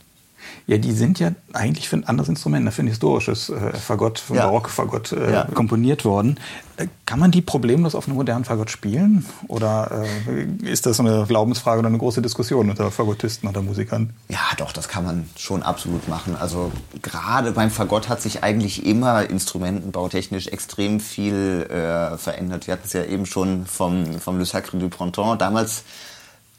Ja, 0.67 0.79
die 0.79 0.93
sind 0.93 1.21
ja 1.21 1.33
eigentlich 1.53 1.91
für 1.91 1.97
ein 1.97 2.05
anderes 2.05 2.31
Instrument, 2.31 2.73
für 2.73 2.83
ein 2.83 2.87
historisches 2.87 3.51
äh, 3.51 3.75
Fagott, 3.75 4.19
für 4.19 4.33
ein 4.33 4.39
ja. 4.39 4.47
Barockfagott 4.47 5.13
äh, 5.13 5.33
ja. 5.33 5.45
komponiert 5.45 6.07
worden. 6.07 6.41
Äh, 6.79 6.87
kann 7.05 7.19
man 7.19 7.31
die 7.31 7.43
problemlos 7.43 7.95
auf 7.95 8.09
einem 8.09 8.17
modernen 8.17 8.47
Fagott 8.47 8.71
spielen? 8.71 9.27
Oder 9.47 10.05
äh, 10.27 10.45
ist 10.67 10.87
das 10.87 11.01
eine 11.01 11.27
Glaubensfrage 11.29 11.81
oder 11.81 11.89
eine 11.89 11.99
große 11.99 12.23
Diskussion 12.23 12.71
unter 12.71 12.91
Fagottisten 12.91 13.47
oder 13.47 13.61
Musikern? 13.61 14.15
Ja, 14.31 14.41
doch, 14.57 14.73
das 14.73 14.89
kann 14.89 15.05
man 15.05 15.29
schon 15.37 15.63
absolut 15.63 16.09
machen. 16.09 16.35
Also 16.35 16.73
gerade 17.03 17.53
beim 17.53 17.71
Fagott 17.71 18.09
hat 18.09 18.23
sich 18.23 18.43
eigentlich 18.43 18.87
immer 18.87 19.29
instrumentenbautechnisch 19.29 20.49
extrem 20.49 20.99
viel 20.99 21.67
äh, 21.69 22.17
verändert. 22.17 22.67
Wir 22.67 22.73
hatten 22.73 22.87
es 22.87 22.95
ja 22.95 23.05
eben 23.05 23.27
schon 23.27 23.67
vom, 23.67 24.19
vom 24.19 24.39
Le 24.39 24.47
Sacre 24.47 24.79
du 24.79 24.89
Printemps. 24.89 25.39
Damals 25.39 25.85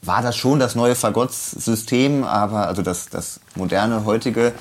war 0.05 0.21
das 0.21 0.35
schon 0.35 0.59
das 0.59 0.75
neue 0.75 0.95
Fagottsystem, 0.95 2.23
aber 2.23 2.67
also 2.67 2.81
das, 2.81 3.09
das 3.09 3.39
moderne, 3.55 4.05
heutige. 4.05 4.53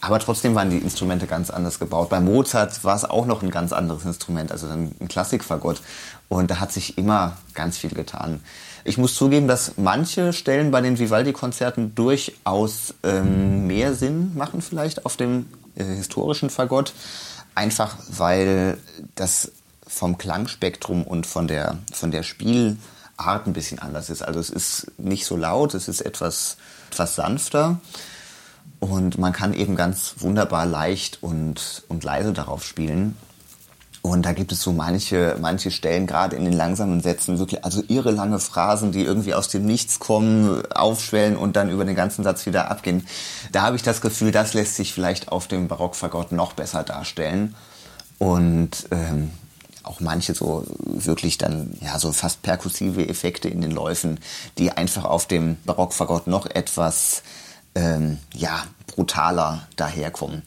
Aber 0.00 0.18
trotzdem 0.18 0.54
waren 0.54 0.68
die 0.68 0.78
Instrumente 0.78 1.26
ganz 1.26 1.48
anders 1.48 1.78
gebaut. 1.78 2.10
Bei 2.10 2.20
Mozart 2.20 2.84
war 2.84 2.94
es 2.94 3.04
auch 3.06 3.24
noch 3.24 3.42
ein 3.42 3.50
ganz 3.50 3.72
anderes 3.72 4.04
Instrument, 4.04 4.52
also 4.52 4.66
ein 4.66 4.94
Klassikfagott. 5.08 5.80
Und 6.28 6.50
da 6.50 6.60
hat 6.60 6.72
sich 6.72 6.98
immer 6.98 7.38
ganz 7.54 7.78
viel 7.78 7.90
getan. 7.90 8.40
Ich 8.84 8.98
muss 8.98 9.14
zugeben, 9.14 9.48
dass 9.48 9.78
manche 9.78 10.34
Stellen 10.34 10.70
bei 10.70 10.82
den 10.82 10.98
Vivaldi-Konzerten 10.98 11.94
durchaus 11.94 12.92
ähm, 13.02 13.66
mehr 13.66 13.94
Sinn 13.94 14.36
machen, 14.36 14.60
vielleicht 14.60 15.06
auf 15.06 15.16
dem 15.16 15.46
äh, 15.74 15.84
historischen 15.84 16.50
Fagott. 16.50 16.92
Einfach 17.54 17.96
weil 18.10 18.76
das 19.14 19.52
vom 19.86 20.18
Klangspektrum 20.18 21.04
und 21.04 21.26
von 21.26 21.46
der, 21.46 21.78
von 21.92 22.10
der 22.10 22.24
Spielart 23.14 23.46
ein 23.46 23.52
bisschen 23.52 23.78
anders 23.78 24.10
ist. 24.10 24.22
Also 24.22 24.40
es 24.40 24.50
ist 24.50 24.92
nicht 24.98 25.26
so 25.26 25.36
laut, 25.36 25.74
es 25.74 25.88
ist 25.88 26.00
etwas, 26.00 26.56
etwas 26.90 27.14
sanfter. 27.14 27.78
Und 28.80 29.18
man 29.18 29.32
kann 29.32 29.54
eben 29.54 29.76
ganz 29.76 30.16
wunderbar 30.18 30.66
leicht 30.66 31.22
und, 31.22 31.84
und 31.88 32.04
leise 32.04 32.32
darauf 32.32 32.64
spielen. 32.64 33.16
Und 34.02 34.26
da 34.26 34.32
gibt 34.32 34.52
es 34.52 34.60
so 34.60 34.72
manche, 34.72 35.36
manche 35.40 35.70
Stellen, 35.70 36.06
gerade 36.06 36.36
in 36.36 36.44
den 36.44 36.52
langsamen 36.52 37.00
Sätzen, 37.00 37.38
wirklich, 37.38 37.64
also 37.64 37.82
irre 37.88 38.10
lange 38.10 38.38
Phrasen, 38.38 38.92
die 38.92 39.02
irgendwie 39.02 39.32
aus 39.32 39.48
dem 39.48 39.64
Nichts 39.64 39.98
kommen, 39.98 40.62
aufschwellen 40.72 41.38
und 41.38 41.56
dann 41.56 41.70
über 41.70 41.86
den 41.86 41.94
ganzen 41.94 42.22
Satz 42.22 42.44
wieder 42.44 42.70
abgehen. 42.70 43.06
Da 43.52 43.62
habe 43.62 43.76
ich 43.76 43.82
das 43.82 44.02
Gefühl, 44.02 44.30
das 44.30 44.52
lässt 44.52 44.76
sich 44.76 44.92
vielleicht 44.92 45.32
auf 45.32 45.48
dem 45.48 45.68
Barockfagott 45.68 46.32
noch 46.32 46.52
besser 46.52 46.82
darstellen. 46.82 47.54
Und 48.18 48.86
ähm, 48.90 49.30
auch 49.84 50.00
manche 50.00 50.34
so 50.34 50.64
wirklich 50.84 51.38
dann, 51.38 51.76
ja, 51.80 51.98
so 51.98 52.12
fast 52.12 52.42
perkussive 52.42 53.08
Effekte 53.08 53.48
in 53.48 53.60
den 53.60 53.70
Läufen, 53.70 54.18
die 54.58 54.72
einfach 54.72 55.04
auf 55.04 55.26
dem 55.26 55.56
Barockfagott 55.64 56.26
noch 56.26 56.46
etwas, 56.46 57.22
ähm, 57.74 58.18
ja, 58.32 58.64
brutaler 58.86 59.66
daherkommen. 59.76 60.42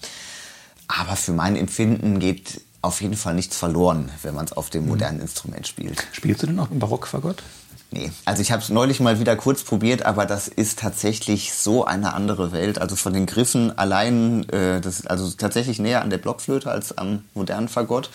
Aber 0.87 1.15
für 1.15 1.33
mein 1.33 1.55
Empfinden 1.55 2.19
geht 2.19 2.61
auf 2.81 3.01
jeden 3.01 3.17
Fall 3.17 3.33
nichts 3.33 3.57
verloren, 3.57 4.09
wenn 4.21 4.35
man 4.35 4.45
es 4.45 4.53
auf 4.53 4.69
dem 4.69 4.83
mhm. 4.83 4.89
modernen 4.89 5.21
Instrument 5.21 5.67
spielt. 5.67 6.07
Spielst 6.11 6.43
du 6.43 6.47
denn 6.47 6.59
auch 6.59 6.71
im 6.71 6.79
Barockfagott? 6.79 7.43
Nee, 7.89 8.11
also 8.25 8.41
ich 8.41 8.51
habe 8.51 8.61
es 8.61 8.67
neulich 8.69 8.99
mal 8.99 9.19
wieder 9.19 9.37
kurz 9.37 9.63
probiert, 9.63 10.03
aber 10.03 10.25
das 10.25 10.49
ist 10.49 10.79
tatsächlich 10.79 11.53
so 11.53 11.85
eine 11.85 12.13
andere 12.13 12.51
Welt. 12.51 12.79
Also 12.79 12.97
von 12.97 13.13
den 13.13 13.25
Griffen 13.25 13.77
allein, 13.77 14.47
äh, 14.49 14.81
das 14.81 14.99
ist 14.99 15.09
also 15.09 15.29
tatsächlich 15.31 15.79
näher 15.79 16.01
an 16.01 16.09
der 16.09 16.17
Blockflöte 16.17 16.69
als 16.69 16.97
am 16.97 17.23
modernen 17.33 17.69
Fagott. 17.69 18.09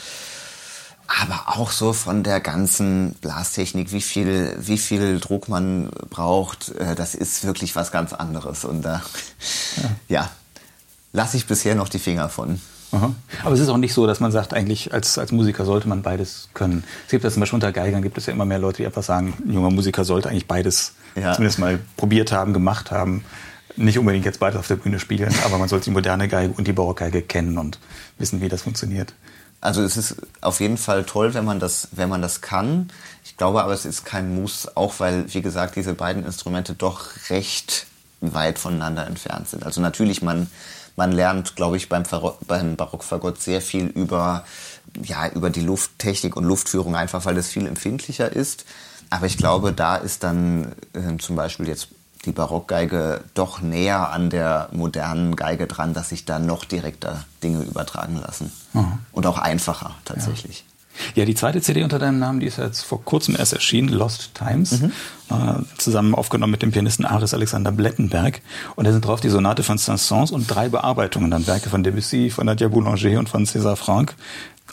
Aber 1.20 1.44
auch 1.46 1.70
so 1.70 1.92
von 1.92 2.22
der 2.22 2.40
ganzen 2.40 3.14
Blastechnik, 3.20 3.92
wie 3.92 4.00
viel, 4.00 4.56
wie 4.58 4.78
viel 4.78 5.20
Druck 5.20 5.48
man 5.48 5.90
braucht, 6.10 6.70
äh, 6.76 6.94
das 6.94 7.14
ist 7.14 7.44
wirklich 7.44 7.76
was 7.76 7.92
ganz 7.92 8.12
anderes. 8.12 8.64
Und 8.64 8.82
da, 8.82 9.02
ja, 9.76 9.90
ja 10.08 10.30
lasse 11.12 11.36
ich 11.36 11.46
bisher 11.46 11.74
noch 11.74 11.88
die 11.88 11.98
Finger 11.98 12.28
von. 12.28 12.60
Aha. 12.92 13.14
Aber 13.42 13.54
es 13.54 13.60
ist 13.60 13.68
auch 13.68 13.78
nicht 13.78 13.94
so, 13.94 14.06
dass 14.06 14.20
man 14.20 14.32
sagt, 14.32 14.52
eigentlich 14.52 14.92
als, 14.92 15.16
als 15.16 15.32
Musiker 15.32 15.64
sollte 15.64 15.88
man 15.88 16.02
beides 16.02 16.50
können. 16.52 16.84
Es 17.06 17.10
gibt 17.10 17.24
das 17.24 17.34
zum 17.34 17.40
Beispiel 17.40 17.56
unter 17.56 17.72
Geigern, 17.72 18.02
gibt 18.02 18.18
es 18.18 18.26
ja 18.26 18.32
immer 18.32 18.44
mehr 18.44 18.58
Leute, 18.58 18.78
die 18.78 18.86
einfach 18.86 19.02
sagen, 19.02 19.34
ein 19.44 19.52
junger 19.52 19.70
Musiker 19.70 20.04
sollte 20.04 20.28
eigentlich 20.28 20.46
beides 20.46 20.94
ja. 21.14 21.32
zumindest 21.32 21.58
mal 21.58 21.78
probiert 21.96 22.32
haben, 22.32 22.52
gemacht 22.52 22.90
haben. 22.90 23.24
Nicht 23.76 23.98
unbedingt 23.98 24.26
jetzt 24.26 24.40
beides 24.40 24.58
auf 24.58 24.68
der 24.68 24.76
Bühne 24.76 24.98
spielen, 24.98 25.34
aber 25.46 25.56
man 25.56 25.68
sollte 25.68 25.84
die 25.84 25.90
moderne 25.90 26.28
Geige 26.28 26.52
und 26.52 26.68
die 26.68 26.74
Barockgeige 26.74 27.22
kennen 27.22 27.56
und 27.56 27.78
wissen, 28.18 28.42
wie 28.42 28.50
das 28.50 28.62
funktioniert. 28.62 29.14
Also 29.62 29.80
es 29.82 29.96
ist 29.96 30.16
auf 30.40 30.58
jeden 30.58 30.76
Fall 30.76 31.04
toll, 31.04 31.34
wenn 31.34 31.44
man 31.44 31.60
das, 31.60 31.88
wenn 31.92 32.08
man 32.08 32.20
das 32.20 32.40
kann. 32.40 32.90
Ich 33.24 33.36
glaube 33.36 33.62
aber, 33.62 33.72
es 33.72 33.84
ist 33.84 34.04
kein 34.04 34.34
Muss, 34.34 34.76
auch 34.76 34.94
weil, 34.98 35.32
wie 35.32 35.40
gesagt, 35.40 35.76
diese 35.76 35.94
beiden 35.94 36.26
Instrumente 36.26 36.74
doch 36.74 37.08
recht 37.30 37.86
weit 38.20 38.58
voneinander 38.58 39.06
entfernt 39.06 39.48
sind. 39.48 39.64
Also 39.64 39.80
natürlich, 39.80 40.20
man, 40.20 40.50
man 40.96 41.12
lernt, 41.12 41.54
glaube 41.54 41.76
ich, 41.76 41.88
beim, 41.88 42.02
beim 42.48 42.74
Barockfagott 42.74 43.40
sehr 43.40 43.60
viel 43.60 43.86
über, 43.86 44.44
ja, 45.00 45.28
über 45.28 45.48
die 45.48 45.60
Lufttechnik 45.60 46.34
und 46.34 46.42
Luftführung, 46.42 46.96
einfach 46.96 47.24
weil 47.24 47.36
das 47.36 47.48
viel 47.48 47.66
empfindlicher 47.66 48.32
ist. 48.32 48.64
Aber 49.10 49.26
ich 49.26 49.38
glaube, 49.38 49.72
da 49.72 49.94
ist 49.94 50.24
dann 50.24 50.74
äh, 50.92 51.18
zum 51.18 51.36
Beispiel 51.36 51.68
jetzt 51.68 51.86
die 52.24 52.32
Barockgeige 52.32 53.22
doch 53.34 53.60
näher 53.60 54.10
an 54.10 54.30
der 54.30 54.68
modernen 54.72 55.34
Geige 55.36 55.66
dran, 55.66 55.92
dass 55.92 56.10
sich 56.10 56.24
da 56.24 56.38
noch 56.38 56.64
direkter 56.64 57.24
Dinge 57.42 57.62
übertragen 57.62 58.20
lassen. 58.20 58.52
Mhm. 58.72 58.98
Und 59.12 59.26
auch 59.26 59.38
einfacher 59.38 59.96
tatsächlich. 60.04 60.60
Ja. 60.60 60.72
Ja, 61.14 61.24
die 61.24 61.34
zweite 61.34 61.60
CD 61.60 61.82
unter 61.82 61.98
deinem 61.98 62.18
Namen, 62.18 62.40
die 62.40 62.46
ist 62.46 62.58
jetzt 62.58 62.82
vor 62.82 63.02
kurzem 63.02 63.34
erst 63.36 63.52
erschienen, 63.52 63.88
Lost 63.88 64.34
Times, 64.34 64.80
mhm. 64.80 64.92
äh, 65.30 65.78
zusammen 65.78 66.14
aufgenommen 66.14 66.50
mit 66.50 66.62
dem 66.62 66.70
Pianisten 66.70 67.04
Aris 67.04 67.34
Alexander 67.34 67.72
Blettenberg. 67.72 68.42
Und 68.76 68.86
da 68.86 68.92
sind 68.92 69.04
drauf 69.04 69.20
die 69.20 69.30
Sonate 69.30 69.62
von 69.62 69.78
Saint-Saëns 69.78 70.32
und 70.32 70.46
drei 70.48 70.68
Bearbeitungen, 70.68 71.30
dann 71.30 71.46
Werke 71.46 71.70
von 71.70 71.82
Debussy, 71.82 72.30
von 72.30 72.46
Nadia 72.46 72.68
Boulanger 72.68 73.18
und 73.18 73.28
von 73.28 73.46
César 73.46 73.76
Franck, 73.76 74.14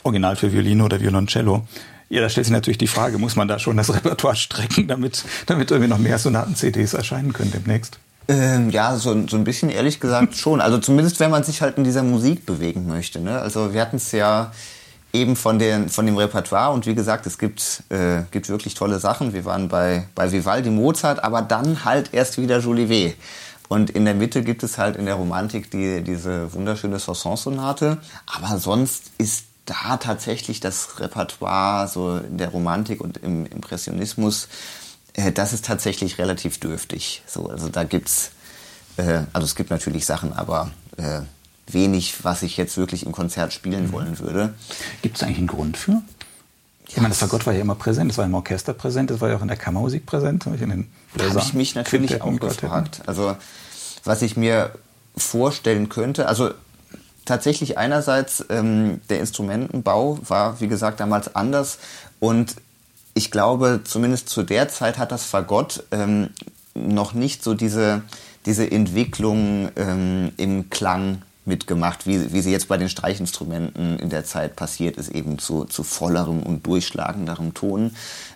original 0.03 0.35
für 0.35 0.51
Violine 0.51 0.83
oder 0.83 0.99
Violoncello. 0.99 1.65
Ja, 2.09 2.21
da 2.21 2.29
stellt 2.29 2.47
sich 2.47 2.53
natürlich 2.53 2.79
die 2.79 2.87
Frage, 2.87 3.19
muss 3.19 3.35
man 3.35 3.47
da 3.47 3.59
schon 3.59 3.77
das 3.77 3.93
Repertoire 3.93 4.35
strecken, 4.35 4.87
damit, 4.87 5.23
damit 5.45 5.71
irgendwie 5.71 5.89
noch 5.89 5.99
mehr 5.99 6.17
Sonaten-CDs 6.17 6.93
erscheinen 6.93 7.33
können 7.33 7.51
demnächst? 7.51 7.99
Ähm, 8.27 8.69
ja, 8.69 8.95
so, 8.95 9.27
so 9.27 9.37
ein 9.37 9.43
bisschen 9.43 9.69
ehrlich 9.69 9.99
gesagt 9.99 10.35
schon. 10.35 10.61
Also 10.61 10.77
zumindest, 10.77 11.19
wenn 11.19 11.31
man 11.31 11.43
sich 11.43 11.61
halt 11.61 11.77
in 11.77 11.83
dieser 11.83 12.03
Musik 12.03 12.45
bewegen 12.45 12.87
möchte. 12.87 13.19
Ne? 13.19 13.39
Also 13.39 13.73
wir 13.73 13.81
hatten 13.81 13.97
es 13.97 14.11
ja 14.11 14.51
eben 15.13 15.35
von, 15.35 15.57
den, 15.57 15.89
von 15.89 16.05
dem 16.05 16.15
Repertoire 16.15 16.71
und 16.71 16.85
wie 16.85 16.93
gesagt, 16.93 17.25
es 17.25 17.39
gibt, 17.39 17.83
äh, 17.89 18.21
gibt 18.29 18.49
wirklich 18.49 18.75
tolle 18.75 18.99
Sachen. 18.99 19.33
Wir 19.33 19.45
waren 19.45 19.67
bei, 19.67 20.07
bei 20.13 20.31
Vivaldi, 20.31 20.69
Mozart, 20.69 21.23
aber 21.23 21.41
dann 21.41 21.85
halt 21.85 22.13
erst 22.13 22.39
wieder 22.39 22.59
Jolivet. 22.59 23.15
Und 23.67 23.89
in 23.91 24.05
der 24.05 24.15
Mitte 24.15 24.43
gibt 24.43 24.63
es 24.63 24.77
halt 24.77 24.95
in 24.95 25.05
der 25.05 25.15
Romantik 25.15 25.69
die, 25.71 26.03
diese 26.03 26.53
wunderschöne 26.53 26.97
Chanson-Sonate. 26.97 27.97
Aber 28.25 28.57
sonst 28.57 29.11
ist 29.17 29.45
da 29.69 29.97
tatsächlich 29.97 30.59
das 30.59 30.99
Repertoire 30.99 31.87
so 31.87 32.17
in 32.17 32.37
der 32.37 32.49
Romantik 32.49 33.01
und 33.01 33.17
im 33.17 33.45
Impressionismus, 33.45 34.47
äh, 35.13 35.31
das 35.31 35.53
ist 35.53 35.65
tatsächlich 35.65 36.17
relativ 36.17 36.59
dürftig. 36.59 37.23
So, 37.27 37.49
also 37.49 37.69
da 37.69 37.83
gibt's, 37.83 38.31
äh, 38.97 39.21
also 39.33 39.45
es 39.45 39.55
gibt 39.55 39.69
natürlich 39.69 40.05
Sachen, 40.05 40.33
aber 40.33 40.71
äh, 40.97 41.21
wenig, 41.67 42.23
was 42.23 42.41
ich 42.41 42.57
jetzt 42.57 42.77
wirklich 42.77 43.05
im 43.05 43.11
Konzert 43.11 43.53
spielen 43.53 43.87
mhm. 43.87 43.91
wollen 43.91 44.19
würde. 44.19 44.53
Gibt 45.01 45.17
es 45.17 45.23
eigentlich 45.23 45.37
einen 45.37 45.47
Grund 45.47 45.77
für? 45.77 46.01
Ich 46.87 46.97
meine, 46.97 47.09
das 47.09 47.19
Fagott 47.19 47.45
war 47.45 47.53
ja 47.53 47.61
immer 47.61 47.75
präsent, 47.75 48.11
es 48.11 48.17
war 48.17 48.25
im 48.25 48.33
Orchester 48.33 48.73
präsent, 48.73 49.11
es 49.11 49.21
war 49.21 49.29
ja 49.29 49.37
auch 49.37 49.43
in 49.43 49.47
der 49.47 49.57
Kammermusik 49.57 50.07
präsent. 50.07 50.47
In 50.47 50.57
den 50.57 50.87
habe 51.19 51.39
ich 51.39 51.53
mich 51.53 51.75
natürlich 51.75 52.21
auch 52.23 52.39
gefragt. 52.39 53.03
Also, 53.05 53.37
was 54.03 54.23
ich 54.23 54.35
mir 54.35 54.73
vorstellen 55.15 55.89
könnte, 55.89 56.27
also 56.27 56.51
tatsächlich 57.29 57.77
einerseits 57.77 58.43
ähm, 58.49 59.01
der 59.09 59.19
Instrumentenbau 59.19 60.19
war, 60.27 60.59
wie 60.59 60.67
gesagt, 60.67 60.99
damals 60.99 61.35
anders 61.35 61.77
und 62.19 62.55
ich 63.13 63.31
glaube, 63.31 63.81
zumindest 63.83 64.29
zu 64.29 64.43
der 64.43 64.69
Zeit 64.69 64.97
hat 64.97 65.11
das 65.11 65.23
Fagott 65.23 65.83
ähm, 65.91 66.29
noch 66.73 67.13
nicht 67.13 67.43
so 67.43 67.53
diese, 67.53 68.01
diese 68.45 68.69
Entwicklung 68.69 69.69
ähm, 69.75 70.31
im 70.37 70.69
Klang 70.69 71.21
mitgemacht, 71.45 72.07
wie, 72.07 72.31
wie 72.31 72.41
sie 72.41 72.51
jetzt 72.51 72.67
bei 72.67 72.77
den 72.77 72.89
Streichinstrumenten 72.89 73.99
in 73.99 74.09
der 74.09 74.25
Zeit 74.25 74.55
passiert 74.55 74.97
ist, 74.97 75.09
eben 75.09 75.37
zu, 75.37 75.65
zu 75.65 75.83
vollerem 75.83 76.43
und 76.43 76.65
durchschlagenderem 76.65 77.53
Ton. 77.53 77.95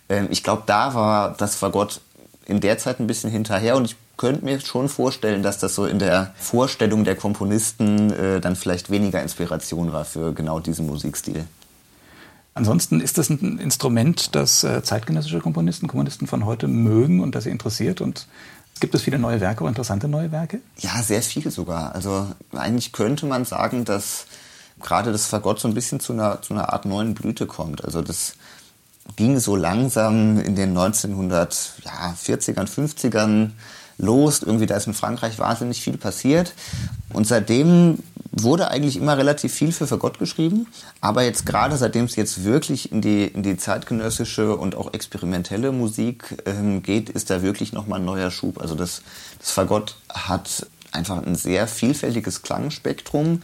Ähm, 0.10 0.28
ich 0.32 0.44
glaube, 0.44 0.64
da 0.66 0.94
war 0.94 1.36
das 1.38 1.56
Fagott 1.56 2.02
in 2.46 2.60
der 2.60 2.78
Zeit 2.78 3.00
ein 3.00 3.08
bisschen 3.08 3.32
hinterher 3.32 3.78
und 3.78 3.86
ich 3.86 3.96
könnte 4.18 4.46
mir 4.46 4.60
schon 4.60 4.90
vorstellen, 4.90 5.44
dass 5.44 5.58
das 5.58 5.76
so 5.76 5.86
in 5.86 6.00
der 6.00 6.34
Vorstellung 6.38 7.04
der 7.04 7.16
Komponisten 7.16 8.12
äh, 8.12 8.40
dann 8.40 8.56
vielleicht 8.56 8.90
weniger 8.90 9.22
Inspiration 9.22 9.92
war 9.92 10.06
für 10.06 10.34
genau 10.34 10.60
diesen 10.60 10.86
Musikstil. 10.86 11.46
Ansonsten 12.56 13.02
ist 13.02 13.18
das 13.18 13.30
ein 13.30 13.58
Instrument, 13.58 14.36
das 14.36 14.64
äh, 14.64 14.84
zeitgenössische 14.84 15.40
Komponisten, 15.40 15.88
Komponisten 15.88 16.28
von 16.28 16.46
heute 16.46 16.68
mögen 16.68 17.22
und 17.22 17.34
das 17.34 17.46
sie 17.46 17.50
interessiert 17.50 18.02
und 18.02 18.28
Gibt 18.80 18.96
es 18.96 19.04
viele 19.04 19.20
neue 19.20 19.40
Werke 19.40 19.62
oder 19.62 19.70
interessante 19.70 20.08
neue 20.08 20.32
Werke? 20.32 20.60
Ja, 20.80 21.02
sehr 21.02 21.22
viel 21.22 21.50
sogar. 21.52 21.96
Also 21.96 22.28
eigentlich 22.54 22.92
könnte 22.92 23.26
man 23.26 23.46
sagen, 23.46 23.86
dass 23.86 24.26
gerade 24.82 25.12
das 25.12 25.28
Fagott 25.28 25.60
so 25.60 25.68
ein 25.68 25.74
bisschen 25.74 26.00
zu 26.00 26.14
einer, 26.14 26.42
zu 26.42 26.54
einer 26.54 26.74
Art 26.74 26.86
neuen 26.86 27.14
Blüte 27.14 27.46
kommt. 27.46 27.86
Also 27.86 28.02
das 28.02 28.36
ging 29.16 29.40
so 29.40 29.56
langsam 29.56 30.40
in 30.40 30.56
den 30.56 30.78
1940ern, 30.78 32.68
50ern 32.68 33.52
los. 33.98 34.42
Irgendwie 34.42 34.66
da 34.66 34.76
ist 34.78 34.88
in 34.88 34.94
Frankreich 34.94 35.40
wahnsinnig 35.40 35.82
viel 35.82 35.98
passiert. 35.98 36.54
Und 37.12 37.28
seitdem 37.28 38.00
wurde 38.32 38.70
eigentlich 38.72 38.98
immer 38.98 39.18
relativ 39.18 39.54
viel 39.54 39.72
für 39.72 39.86
Fagott 39.86 40.18
geschrieben. 40.18 40.68
Aber 41.02 41.24
jetzt 41.24 41.46
gerade, 41.46 41.78
seitdem 41.78 42.06
es 42.06 42.16
jetzt 42.16 42.44
wirklich 42.44 42.92
in 42.92 43.02
die, 43.02 43.26
in 43.26 43.44
die 43.44 43.58
zeitgenössische 43.58 44.56
und 44.56 44.76
auch 44.76 44.94
experimentelle 44.94 45.72
Musik 45.72 46.42
ähm, 46.46 46.82
geht, 46.82 47.10
ist 47.10 47.30
da 47.30 47.44
wirklich 47.44 47.74
nochmal 47.74 48.00
ein 48.00 48.06
neuer 48.06 48.32
Schub. 48.32 48.60
Also 48.60 48.76
das, 48.76 49.04
das 49.40 49.52
Fagott 49.52 49.96
hat 50.10 50.66
einfach 50.92 51.24
ein 51.24 51.36
sehr 51.36 51.68
vielfältiges 51.68 52.42
Klangspektrum. 52.42 53.42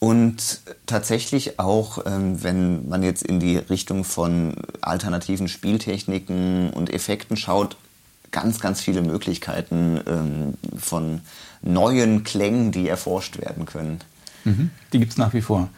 Und 0.00 0.60
tatsächlich 0.86 1.58
auch, 1.58 2.06
ähm, 2.06 2.42
wenn 2.42 2.88
man 2.88 3.02
jetzt 3.02 3.22
in 3.22 3.40
die 3.40 3.56
Richtung 3.56 4.04
von 4.04 4.54
alternativen 4.80 5.48
Spieltechniken 5.48 6.70
und 6.70 6.92
Effekten 6.92 7.36
schaut, 7.36 7.76
ganz, 8.30 8.60
ganz 8.60 8.80
viele 8.80 9.02
Möglichkeiten 9.02 10.00
ähm, 10.06 10.54
von 10.78 11.20
neuen 11.62 12.24
Klängen, 12.24 12.72
die 12.72 12.88
erforscht 12.88 13.40
werden 13.40 13.66
können. 13.66 14.00
Mhm. 14.44 14.70
Die 14.92 14.98
gibt 14.98 15.12
es 15.12 15.18
nach 15.18 15.34
wie 15.34 15.42
vor. 15.42 15.68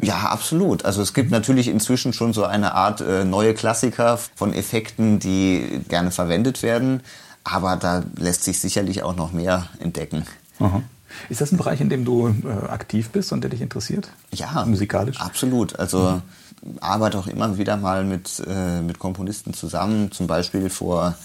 Ja, 0.00 0.28
absolut. 0.28 0.84
Also 0.84 1.02
es 1.02 1.12
gibt 1.12 1.30
natürlich 1.30 1.68
inzwischen 1.68 2.12
schon 2.12 2.32
so 2.32 2.44
eine 2.44 2.74
Art 2.74 3.00
äh, 3.00 3.24
neue 3.24 3.52
Klassiker 3.54 4.18
von 4.36 4.54
Effekten, 4.54 5.18
die 5.18 5.80
gerne 5.88 6.12
verwendet 6.12 6.62
werden, 6.62 7.00
aber 7.42 7.76
da 7.76 8.04
lässt 8.16 8.44
sich 8.44 8.60
sicherlich 8.60 9.02
auch 9.02 9.16
noch 9.16 9.32
mehr 9.32 9.68
entdecken. 9.80 10.24
Aha. 10.60 10.82
Ist 11.28 11.40
das 11.40 11.52
ein 11.52 11.56
Bereich, 11.56 11.80
in 11.80 11.88
dem 11.88 12.04
du 12.04 12.28
äh, 12.28 12.68
aktiv 12.68 13.10
bist 13.10 13.32
und 13.32 13.40
der 13.42 13.50
dich 13.50 13.60
interessiert? 13.60 14.10
Ja, 14.32 14.64
musikalisch. 14.66 15.20
Absolut. 15.20 15.78
Also 15.78 16.20
mhm. 16.62 16.78
arbeite 16.80 17.18
auch 17.18 17.26
immer 17.26 17.58
wieder 17.58 17.76
mal 17.76 18.04
mit, 18.04 18.42
äh, 18.46 18.82
mit 18.82 18.98
Komponisten 18.98 19.52
zusammen. 19.52 20.12
Zum 20.12 20.26
Beispiel 20.26 20.70
vor, 20.70 21.16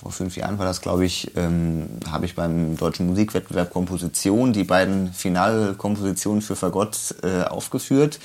vor 0.00 0.12
fünf 0.12 0.36
Jahren 0.36 0.58
war 0.58 0.66
das, 0.66 0.80
glaube 0.80 1.04
ich, 1.04 1.36
ähm, 1.36 1.88
habe 2.10 2.26
ich 2.26 2.34
beim 2.34 2.76
Deutschen 2.76 3.06
Musikwettbewerb 3.06 3.70
Komposition 3.70 4.52
die 4.52 4.64
beiden 4.64 5.12
Finalkompositionen 5.12 6.42
für 6.42 6.56
Fagott 6.56 7.14
äh, 7.22 7.42
aufgeführt. 7.42 8.18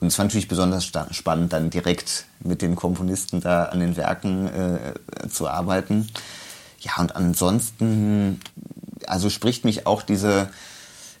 Und 0.00 0.08
es 0.08 0.18
war 0.18 0.24
natürlich 0.24 0.48
besonders 0.48 0.84
spannend, 0.84 1.52
dann 1.52 1.70
direkt 1.70 2.26
mit 2.40 2.62
den 2.62 2.76
Komponisten 2.76 3.40
da 3.40 3.64
an 3.64 3.80
den 3.80 3.96
Werken 3.96 4.46
äh, 4.46 5.28
zu 5.28 5.48
arbeiten. 5.48 6.08
Ja, 6.80 6.92
und 6.98 7.16
ansonsten 7.16 8.40
also 9.06 9.30
spricht 9.30 9.64
mich 9.64 9.86
auch 9.86 10.02
diese 10.02 10.50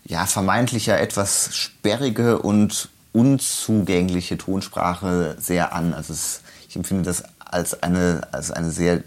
ja, 0.04 0.26
vermeintlich 0.26 0.86
ja 0.86 0.96
etwas 0.96 1.54
sperrige 1.54 2.38
und 2.38 2.88
unzugängliche 3.12 4.38
Tonsprache 4.38 5.36
sehr 5.38 5.72
an. 5.72 5.92
Also 5.92 6.12
es, 6.12 6.42
ich 6.68 6.76
empfinde 6.76 7.04
das 7.04 7.24
als 7.38 7.82
eine, 7.82 8.28
als 8.32 8.50
eine 8.50 8.70
sehr 8.70 9.02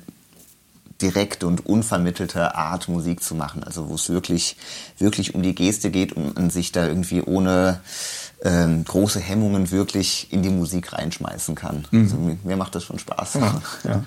direkte 1.02 1.48
und 1.48 1.66
unvermittelte 1.66 2.56
Art, 2.56 2.88
Musik 2.88 3.24
zu 3.24 3.36
machen. 3.36 3.64
Also 3.64 3.90
wo 3.90 3.96
es 3.96 4.10
wirklich, 4.10 4.58
wirklich 4.98 5.36
um 5.36 5.42
die 5.42 5.56
Geste 5.56 5.92
geht 5.92 6.14
und 6.14 6.36
man 6.36 6.50
sich 6.50 6.72
da 6.72 6.88
irgendwie 6.88 7.22
ohne 7.22 7.82
ähm, 8.44 8.84
große 8.84 9.20
Hemmungen 9.20 9.70
wirklich 9.70 10.28
in 10.32 10.42
die 10.42 10.50
Musik 10.50 10.94
reinschmeißen 10.94 11.54
kann. 11.54 11.86
Mhm. 11.92 12.02
Also 12.02 12.18
mir, 12.18 12.38
mir, 12.44 12.58
macht 12.58 12.74
das 12.74 12.84
schon 12.84 12.98
Spaß. 12.98 13.36
Ja, 13.36 13.62
ja. 13.84 14.04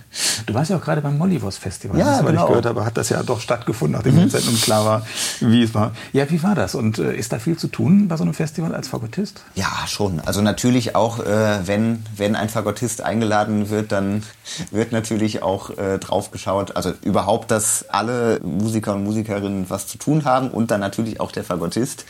Du 0.47 0.55
warst 0.55 0.71
ja 0.71 0.77
auch 0.77 0.81
gerade 0.81 1.01
beim 1.01 1.17
Mollivos 1.17 1.57
Festival, 1.57 1.99
ja, 1.99 2.19
das, 2.19 2.27
genau. 2.27 2.43
ich 2.43 2.49
gehört 2.49 2.67
habe, 2.67 2.85
hat 2.85 2.97
das 2.97 3.11
ja 3.11 3.23
doch 3.23 3.41
stattgefunden, 3.41 3.97
nachdem 3.97 4.17
mhm. 4.17 4.31
nun 4.33 4.61
klar 4.61 4.85
war, 4.85 5.07
wie 5.41 5.63
es 5.63 5.75
war. 5.75 5.93
Ja, 6.13 6.29
wie 6.31 6.43
war 6.43 6.55
das? 6.57 6.75
Und 6.75 6.99
äh, 6.99 7.15
ist 7.15 7.33
da 7.33 7.39
viel 7.39 7.57
zu 7.57 7.69
tun 7.69 8.09
bei 8.09 8.17
so 8.17 8.25
einem 8.25 8.35
Festival 8.35 8.75
als 8.75 8.89
Fagottist? 8.89 9.45
Ja, 9.55 9.71
schon. 9.87 10.21
Also 10.21 10.41
natürlich 10.41 10.97
auch, 10.97 11.21
äh, 11.21 11.67
wenn, 11.67 12.05
wenn 12.17 12.35
ein 12.35 12.49
Fagottist 12.49 13.03
eingeladen 13.03 13.71
wird, 13.71 13.93
dann 13.93 14.25
wird 14.73 14.91
natürlich 14.91 15.43
auch 15.43 15.71
äh, 15.71 15.99
drauf 15.99 16.33
geschaut, 16.33 16.77
also 16.77 16.93
überhaupt, 17.03 17.53
dass 17.53 17.89
alle 17.89 18.41
Musiker 18.43 18.95
und 18.95 19.05
Musikerinnen 19.05 19.71
was 19.71 19.87
zu 19.87 19.97
tun 19.99 20.25
haben 20.25 20.51
und 20.51 20.73
dann 20.73 20.81
natürlich 20.81 21.21
auch 21.21 21.31
der 21.31 21.45
Fagottist. 21.45 22.05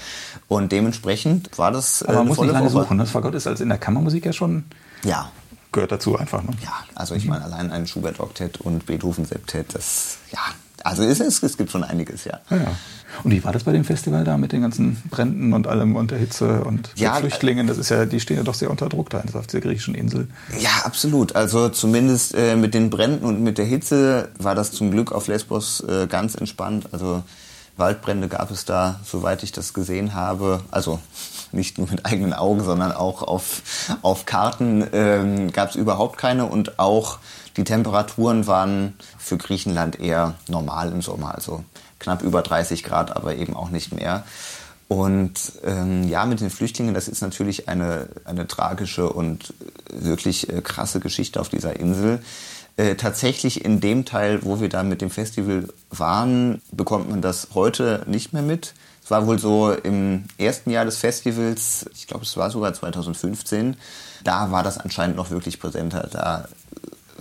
Und 0.48 0.72
dementsprechend 0.72 1.56
war 1.58 1.70
das 1.70 2.02
äh, 2.02 2.13
aber 2.14 2.24
man 2.24 2.28
muss 2.28 2.40
nicht 2.40 2.52
lange 2.52 2.70
suchen. 2.70 2.98
Das 2.98 3.10
Fagott 3.10 3.34
ist 3.34 3.46
als 3.46 3.60
in 3.60 3.68
der 3.68 3.78
Kammermusik 3.78 4.26
ja 4.26 4.32
schon. 4.32 4.64
Ja. 5.04 5.30
Gehört 5.72 5.92
dazu 5.92 6.16
einfach. 6.16 6.42
Ne? 6.42 6.50
Ja, 6.62 6.72
also 6.94 7.14
ich 7.14 7.24
mhm. 7.24 7.30
meine, 7.30 7.44
allein 7.44 7.72
ein 7.72 7.86
Schubert-Oktett 7.86 8.60
und 8.60 8.86
Beethoven-Septett, 8.86 9.74
das, 9.74 10.18
ja, 10.30 10.38
also 10.84 11.02
es, 11.02 11.18
es, 11.18 11.42
es 11.42 11.56
gibt 11.56 11.70
schon 11.70 11.82
einiges, 11.82 12.24
ja. 12.24 12.40
ja. 12.50 12.76
Und 13.22 13.30
wie 13.30 13.42
war 13.42 13.52
das 13.52 13.64
bei 13.64 13.72
dem 13.72 13.84
Festival 13.84 14.22
da 14.22 14.36
mit 14.36 14.52
den 14.52 14.60
ganzen 14.60 15.02
Bränden 15.10 15.54
und 15.54 15.66
allem 15.66 15.96
und 15.96 16.10
der 16.10 16.18
Hitze 16.18 16.62
und 16.62 16.90
ja, 16.94 17.14
Flüchtlingen? 17.14 17.66
Das 17.66 17.78
ist 17.78 17.88
ja, 17.88 18.04
die 18.04 18.20
stehen 18.20 18.36
ja 18.36 18.42
doch 18.42 18.54
sehr 18.54 18.70
unter 18.70 18.90
Druck 18.90 19.08
da 19.08 19.22
auf 19.32 19.46
dieser 19.46 19.60
griechischen 19.60 19.94
Insel. 19.94 20.28
Ja, 20.58 20.82
absolut. 20.84 21.34
Also 21.36 21.70
zumindest 21.70 22.34
äh, 22.34 22.56
mit 22.56 22.74
den 22.74 22.90
Bränden 22.90 23.24
und 23.24 23.42
mit 23.42 23.56
der 23.56 23.64
Hitze 23.64 24.28
war 24.38 24.54
das 24.54 24.72
zum 24.72 24.90
Glück 24.90 25.12
auf 25.12 25.26
Lesbos 25.26 25.80
äh, 25.80 26.06
ganz 26.06 26.34
entspannt. 26.34 26.88
Also 26.92 27.22
Waldbrände 27.76 28.28
gab 28.28 28.50
es 28.50 28.64
da, 28.64 29.00
soweit 29.04 29.42
ich 29.42 29.52
das 29.52 29.74
gesehen 29.74 30.14
habe. 30.14 30.60
Also 30.70 31.00
nicht 31.52 31.78
nur 31.78 31.88
mit 31.88 32.06
eigenen 32.06 32.32
Augen, 32.32 32.62
sondern 32.62 32.92
auch 32.92 33.22
auf, 33.22 33.62
auf 34.02 34.26
Karten 34.26 34.86
ähm, 34.92 35.52
gab 35.52 35.70
es 35.70 35.76
überhaupt 35.76 36.18
keine. 36.18 36.46
Und 36.46 36.78
auch 36.78 37.18
die 37.56 37.64
Temperaturen 37.64 38.46
waren 38.46 38.94
für 39.18 39.36
Griechenland 39.36 39.98
eher 40.00 40.34
normal 40.48 40.92
im 40.92 41.02
Sommer. 41.02 41.34
Also 41.34 41.64
knapp 41.98 42.22
über 42.22 42.42
30 42.42 42.84
Grad, 42.84 43.16
aber 43.16 43.36
eben 43.36 43.56
auch 43.56 43.70
nicht 43.70 43.92
mehr. 43.92 44.24
Und 44.86 45.32
ähm, 45.64 46.06
ja, 46.08 46.26
mit 46.26 46.40
den 46.40 46.50
Flüchtlingen, 46.50 46.94
das 46.94 47.08
ist 47.08 47.22
natürlich 47.22 47.68
eine, 47.68 48.08
eine 48.24 48.46
tragische 48.46 49.08
und 49.10 49.54
wirklich 49.90 50.52
äh, 50.52 50.60
krasse 50.60 51.00
Geschichte 51.00 51.40
auf 51.40 51.48
dieser 51.48 51.80
Insel. 51.80 52.20
Äh, 52.76 52.96
tatsächlich 52.96 53.64
in 53.64 53.80
dem 53.80 54.04
Teil, 54.04 54.40
wo 54.42 54.60
wir 54.60 54.68
da 54.68 54.82
mit 54.82 55.00
dem 55.00 55.10
Festival 55.10 55.68
waren, 55.90 56.60
bekommt 56.72 57.08
man 57.08 57.22
das 57.22 57.48
heute 57.54 58.02
nicht 58.06 58.32
mehr 58.32 58.42
mit. 58.42 58.74
Es 59.02 59.12
war 59.12 59.26
wohl 59.28 59.38
so 59.38 59.70
im 59.70 60.24
ersten 60.38 60.70
Jahr 60.70 60.84
des 60.84 60.96
Festivals, 60.96 61.86
ich 61.94 62.08
glaube 62.08 62.24
es 62.24 62.36
war 62.36 62.50
sogar 62.50 62.74
2015, 62.74 63.76
da 64.24 64.50
war 64.50 64.64
das 64.64 64.78
anscheinend 64.78 65.16
noch 65.16 65.30
wirklich 65.30 65.60
präsenter. 65.60 66.08
Da 66.10 66.48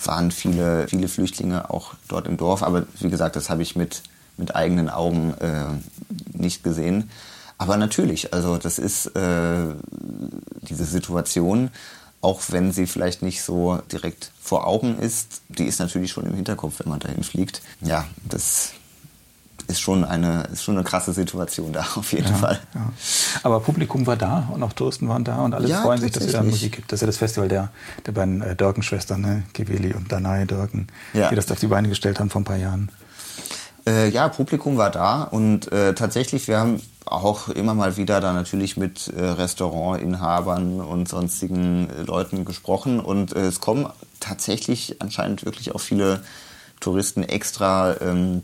waren 0.04 0.32
viele, 0.32 0.88
viele 0.88 1.08
Flüchtlinge 1.08 1.70
auch 1.70 1.94
dort 2.08 2.26
im 2.26 2.38
Dorf, 2.38 2.64
aber 2.64 2.88
wie 3.00 3.10
gesagt, 3.10 3.36
das 3.36 3.52
habe 3.52 3.62
ich 3.62 3.76
mit, 3.76 4.02
mit 4.38 4.56
eigenen 4.56 4.90
Augen 4.90 5.36
äh, 5.40 5.66
nicht 6.36 6.64
gesehen. 6.64 7.12
Aber 7.60 7.78
natürlich, 7.78 8.34
also 8.34 8.58
das 8.58 8.80
ist 8.80 9.08
äh, 9.16 9.66
diese 10.64 10.86
Situation 10.86 11.70
auch 12.24 12.42
wenn 12.50 12.72
sie 12.72 12.88
vielleicht 12.88 13.22
nicht 13.22 13.44
so 13.44 13.80
direkt 13.92 14.32
vor 14.42 14.66
Augen 14.66 14.98
ist, 14.98 15.42
die 15.50 15.66
ist 15.66 15.80
natürlich 15.80 16.12
schon 16.12 16.26
im 16.26 16.34
Hinterkopf, 16.34 16.80
wenn 16.80 16.90
man 16.90 17.00
dahin 17.00 17.24
fliegt. 17.24 17.62
Ja, 17.82 18.06
das 18.24 18.72
ist 19.68 19.82
schon 19.82 20.06
eine, 20.06 20.44
ist 20.52 20.64
schon 20.64 20.76
eine 20.76 20.86
krasse 20.86 21.12
Situation 21.12 21.74
da, 21.74 21.86
auf 21.96 22.14
jeden 22.14 22.30
ja, 22.30 22.36
Fall. 22.36 22.60
Ja. 22.74 22.92
Aber 23.44 23.60
Publikum 23.60 24.08
war 24.08 24.16
da 24.16 24.50
und 24.54 24.64
auch 24.64 24.72
Touristen 24.72 25.10
waren 25.10 25.26
da 25.26 25.42
und 25.42 25.54
alle 25.54 25.68
ja, 25.68 25.82
freuen 25.82 26.00
sich, 26.00 26.12
dass 26.12 26.24
es 26.24 26.32
da 26.32 26.44
Musik 26.44 26.74
gibt. 26.74 26.92
Das 26.92 26.98
ist 26.98 27.02
ja 27.02 27.08
das 27.08 27.18
Festival 27.18 27.50
der, 27.50 27.70
der 28.06 28.14
beiden 28.14 28.42
äh, 28.42 28.56
Dörken-Schwestern, 28.56 29.20
ne? 29.20 29.44
Kiveli 29.54 29.94
und 29.94 30.12
Danai 30.12 30.46
Dörken, 30.46 30.88
die 31.14 31.36
das 31.36 31.52
auf 31.52 31.60
die 31.60 31.68
Beine 31.68 31.90
gestellt 31.90 32.20
haben 32.20 32.30
vor 32.30 32.42
ein 32.42 32.46
paar 32.46 32.58
Jahren. 32.58 32.90
Äh, 33.86 34.10
ja, 34.10 34.30
Publikum 34.30 34.78
war 34.78 34.92
da 34.92 35.24
und 35.24 35.70
äh, 35.74 35.94
tatsächlich, 35.94 36.48
wir 36.48 36.58
haben 36.58 36.82
auch 37.06 37.50
immer 37.50 37.74
mal 37.74 37.98
wieder 37.98 38.22
da 38.22 38.34
natürlich 38.34 38.78
mit 38.78 39.08
äh, 39.08 39.22
Restaurantinhabern 39.22 40.80
und 40.80 41.10
sonstigen 41.10 41.90
äh, 41.90 42.04
Leuten 42.04 42.46
gesprochen 42.46 43.00
und 43.00 43.36
äh, 43.36 43.48
es 43.48 43.60
kommen 43.60 43.88
tatsächlich 44.20 45.02
anscheinend 45.02 45.46
wirklich 45.46 45.74
auch 45.76 45.82
viele 45.82 46.24
Touristen 46.80 47.24
extra 47.24 48.00
ähm, 48.02 48.44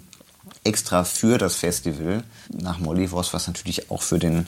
extra 0.64 1.04
für 1.04 1.38
das 1.38 1.56
Festival 1.56 2.24
nach 2.50 2.80
Mollivos, 2.80 3.34
was 3.34 3.48
natürlich 3.48 3.90
auch 3.92 4.02
für 4.02 4.20
den 4.20 4.48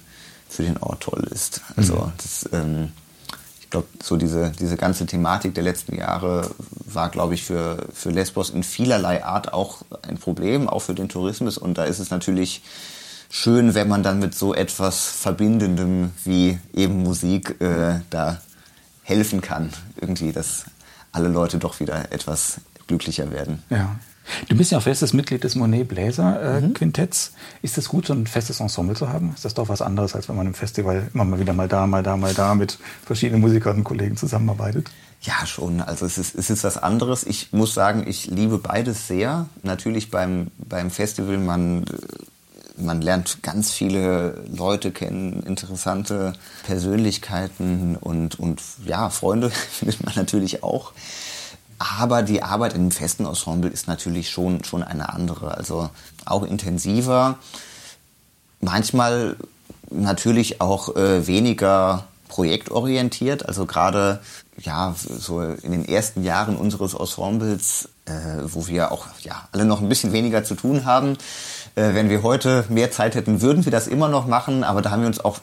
für 0.49 0.63
den 0.63 0.77
Ort 0.77 1.03
toll 1.03 1.25
ist. 1.31 1.61
Also 1.77 1.95
mhm. 1.95 2.11
das, 2.17 2.49
ähm, 2.51 2.91
ich 3.61 3.69
glaube, 3.69 3.87
so 4.03 4.17
diese 4.17 4.51
diese 4.51 4.75
ganze 4.75 5.05
Thematik 5.05 5.55
der 5.55 5.63
letzten 5.63 5.95
Jahre 5.95 6.51
war, 6.85 7.09
glaube 7.09 7.33
ich, 7.35 7.43
für 7.43 7.87
für 7.93 8.09
Lesbos 8.09 8.49
in 8.49 8.63
vielerlei 8.63 9.23
Art 9.23 9.53
auch 9.53 9.83
ein 10.01 10.17
Problem, 10.17 10.67
auch 10.67 10.81
für 10.81 10.95
den 10.95 11.07
Tourismus 11.07 11.57
und 11.57 11.77
da 11.77 11.85
ist 11.85 11.99
es 11.99 12.09
natürlich 12.09 12.61
schön, 13.31 13.73
wenn 13.73 13.87
man 13.87 14.03
dann 14.03 14.19
mit 14.19 14.35
so 14.35 14.53
etwas 14.53 15.07
Verbindendem 15.07 16.11
wie 16.23 16.59
eben 16.73 17.01
Musik 17.01 17.59
äh, 17.61 18.01
da 18.11 18.41
helfen 19.01 19.41
kann. 19.41 19.71
Irgendwie, 19.99 20.31
dass 20.31 20.65
alle 21.11 21.29
Leute 21.29 21.57
doch 21.57 21.79
wieder 21.79 22.11
etwas 22.11 22.61
glücklicher 22.87 23.31
werden. 23.31 23.63
Ja. 23.69 23.95
Du 24.47 24.55
bist 24.55 24.71
ja 24.71 24.77
auch 24.77 24.83
festes 24.83 25.13
Mitglied 25.13 25.43
des 25.43 25.55
Monet 25.55 25.87
Bläser 25.87 26.57
äh, 26.57 26.61
mhm. 26.61 26.73
Quintetts. 26.73 27.33
Ist 27.61 27.77
es 27.77 27.89
gut, 27.89 28.05
so 28.05 28.13
ein 28.13 28.27
festes 28.27 28.59
Ensemble 28.59 28.95
zu 28.95 29.09
haben? 29.09 29.31
Ist 29.33 29.45
das 29.45 29.55
doch 29.55 29.67
was 29.67 29.81
anderes, 29.81 30.15
als 30.15 30.29
wenn 30.29 30.35
man 30.35 30.47
im 30.47 30.53
Festival 30.53 31.09
immer 31.13 31.25
mal 31.25 31.39
wieder 31.39 31.53
mal 31.53 31.67
da, 31.67 31.87
mal 31.87 32.03
da, 32.03 32.15
mal 32.17 32.33
da 32.33 32.53
mit 32.53 32.77
verschiedenen 33.03 33.41
Musikern 33.41 33.77
und 33.77 33.83
Kollegen 33.83 34.17
zusammenarbeitet? 34.17 34.91
Ja, 35.21 35.45
schon. 35.45 35.81
Also 35.81 36.05
es 36.05 36.17
ist, 36.17 36.35
es 36.35 36.49
ist 36.49 36.63
was 36.63 36.77
anderes. 36.77 37.23
Ich 37.23 37.51
muss 37.51 37.73
sagen, 37.73 38.05
ich 38.07 38.27
liebe 38.27 38.57
beides 38.57 39.07
sehr. 39.07 39.47
Natürlich 39.63 40.11
beim, 40.11 40.47
beim 40.57 40.91
Festival, 40.91 41.37
man 41.37 41.85
man 42.77 43.01
lernt 43.01 43.43
ganz 43.43 43.71
viele 43.71 44.43
Leute 44.47 44.91
kennen, 44.91 45.43
interessante 45.43 46.33
Persönlichkeiten 46.65 47.95
und, 47.95 48.39
und 48.39 48.61
ja, 48.85 49.09
Freunde 49.09 49.49
findet 49.71 50.03
man 50.03 50.15
natürlich 50.15 50.63
auch. 50.63 50.93
Aber 51.77 52.21
die 52.21 52.43
Arbeit 52.43 52.73
in 52.73 52.81
einem 52.81 52.91
festen 52.91 53.25
Ensemble 53.25 53.69
ist 53.69 53.87
natürlich 53.87 54.29
schon, 54.29 54.63
schon 54.63 54.83
eine 54.83 55.09
andere, 55.09 55.57
also 55.57 55.89
auch 56.25 56.43
intensiver. 56.43 57.39
Manchmal 58.59 59.35
natürlich 59.89 60.61
auch 60.61 60.95
äh, 60.95 61.25
weniger 61.25 62.05
projektorientiert, 62.27 63.47
also 63.47 63.65
gerade 63.65 64.21
ja, 64.57 64.95
so 64.95 65.41
in 65.41 65.71
den 65.71 65.87
ersten 65.87 66.23
Jahren 66.23 66.55
unseres 66.55 66.93
Ensembles, 66.93 67.89
äh, 68.05 68.11
wo 68.45 68.67
wir 68.67 68.91
auch 68.91 69.07
ja, 69.21 69.47
alle 69.51 69.65
noch 69.65 69.81
ein 69.81 69.89
bisschen 69.89 70.13
weniger 70.13 70.43
zu 70.43 70.55
tun 70.55 70.85
haben, 70.85 71.17
äh, 71.75 71.93
wenn 71.93 72.09
wir 72.09 72.23
heute 72.23 72.65
mehr 72.69 72.91
Zeit 72.91 73.15
hätten, 73.15 73.41
würden 73.41 73.65
wir 73.65 73.71
das 73.71 73.87
immer 73.87 74.07
noch 74.07 74.27
machen, 74.27 74.63
aber 74.63 74.81
da 74.81 74.91
haben 74.91 75.01
wir 75.01 75.07
uns 75.07 75.23
auch 75.23 75.39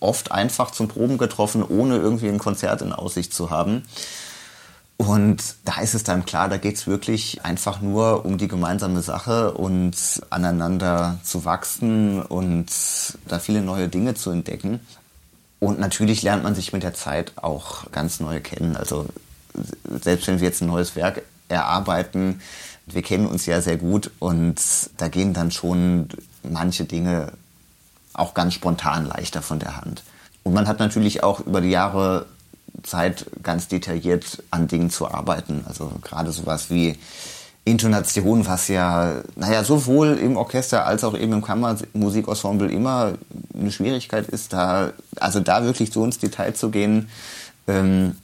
oft 0.00 0.32
einfach 0.32 0.70
zum 0.70 0.88
Proben 0.88 1.18
getroffen, 1.18 1.62
ohne 1.62 1.96
irgendwie 1.96 2.28
ein 2.28 2.38
Konzert 2.38 2.82
in 2.82 2.92
Aussicht 2.92 3.34
zu 3.34 3.50
haben. 3.50 3.82
Und 4.96 5.42
da 5.64 5.80
ist 5.80 5.94
es 5.94 6.04
dann 6.04 6.26
klar, 6.26 6.50
da 6.50 6.58
geht 6.58 6.76
es 6.76 6.86
wirklich 6.86 7.42
einfach 7.42 7.80
nur 7.80 8.26
um 8.26 8.36
die 8.36 8.48
gemeinsame 8.48 9.00
Sache 9.00 9.52
und 9.52 9.96
aneinander 10.28 11.18
zu 11.22 11.46
wachsen 11.46 12.20
und 12.20 12.66
da 13.26 13.38
viele 13.38 13.62
neue 13.62 13.88
Dinge 13.88 14.14
zu 14.14 14.30
entdecken. 14.30 14.80
Und 15.58 15.78
natürlich 15.78 16.22
lernt 16.22 16.42
man 16.42 16.54
sich 16.54 16.74
mit 16.74 16.82
der 16.82 16.92
Zeit 16.92 17.32
auch 17.36 17.90
ganz 17.92 18.20
neu 18.20 18.40
kennen. 18.40 18.76
Also 18.76 19.06
selbst 20.02 20.26
wenn 20.26 20.40
wir 20.40 20.48
jetzt 20.48 20.60
ein 20.60 20.68
neues 20.68 20.96
Werk 20.96 21.22
erarbeiten, 21.48 22.42
wir 22.86 23.02
kennen 23.02 23.26
uns 23.26 23.46
ja 23.46 23.60
sehr 23.60 23.76
gut 23.76 24.10
und 24.18 24.60
da 24.96 25.08
gehen 25.08 25.32
dann 25.32 25.50
schon 25.50 26.08
manche 26.42 26.84
Dinge 26.84 27.32
auch 28.12 28.34
ganz 28.34 28.54
spontan 28.54 29.06
leichter 29.06 29.42
von 29.42 29.58
der 29.58 29.76
Hand. 29.76 30.02
Und 30.42 30.54
man 30.54 30.66
hat 30.66 30.78
natürlich 30.78 31.22
auch 31.22 31.40
über 31.40 31.60
die 31.60 31.70
Jahre 31.70 32.26
Zeit, 32.82 33.26
ganz 33.42 33.68
detailliert 33.68 34.42
an 34.50 34.68
Dingen 34.68 34.90
zu 34.90 35.08
arbeiten. 35.08 35.64
Also 35.66 35.92
gerade 36.02 36.32
sowas 36.32 36.70
wie 36.70 36.98
Intonation, 37.64 38.46
was 38.46 38.68
ja, 38.68 39.22
naja, 39.36 39.64
sowohl 39.64 40.18
im 40.18 40.36
Orchester 40.36 40.86
als 40.86 41.04
auch 41.04 41.16
eben 41.16 41.34
im 41.34 41.42
Kammermusikensemble 41.42 42.70
immer 42.70 43.12
eine 43.54 43.70
Schwierigkeit 43.70 44.28
ist, 44.28 44.52
da, 44.52 44.92
also 45.16 45.40
da 45.40 45.64
wirklich 45.64 45.92
so 45.92 46.04
ins 46.04 46.18
Detail 46.18 46.54
zu 46.54 46.70
gehen, 46.70 47.10
ähm, 47.68 48.16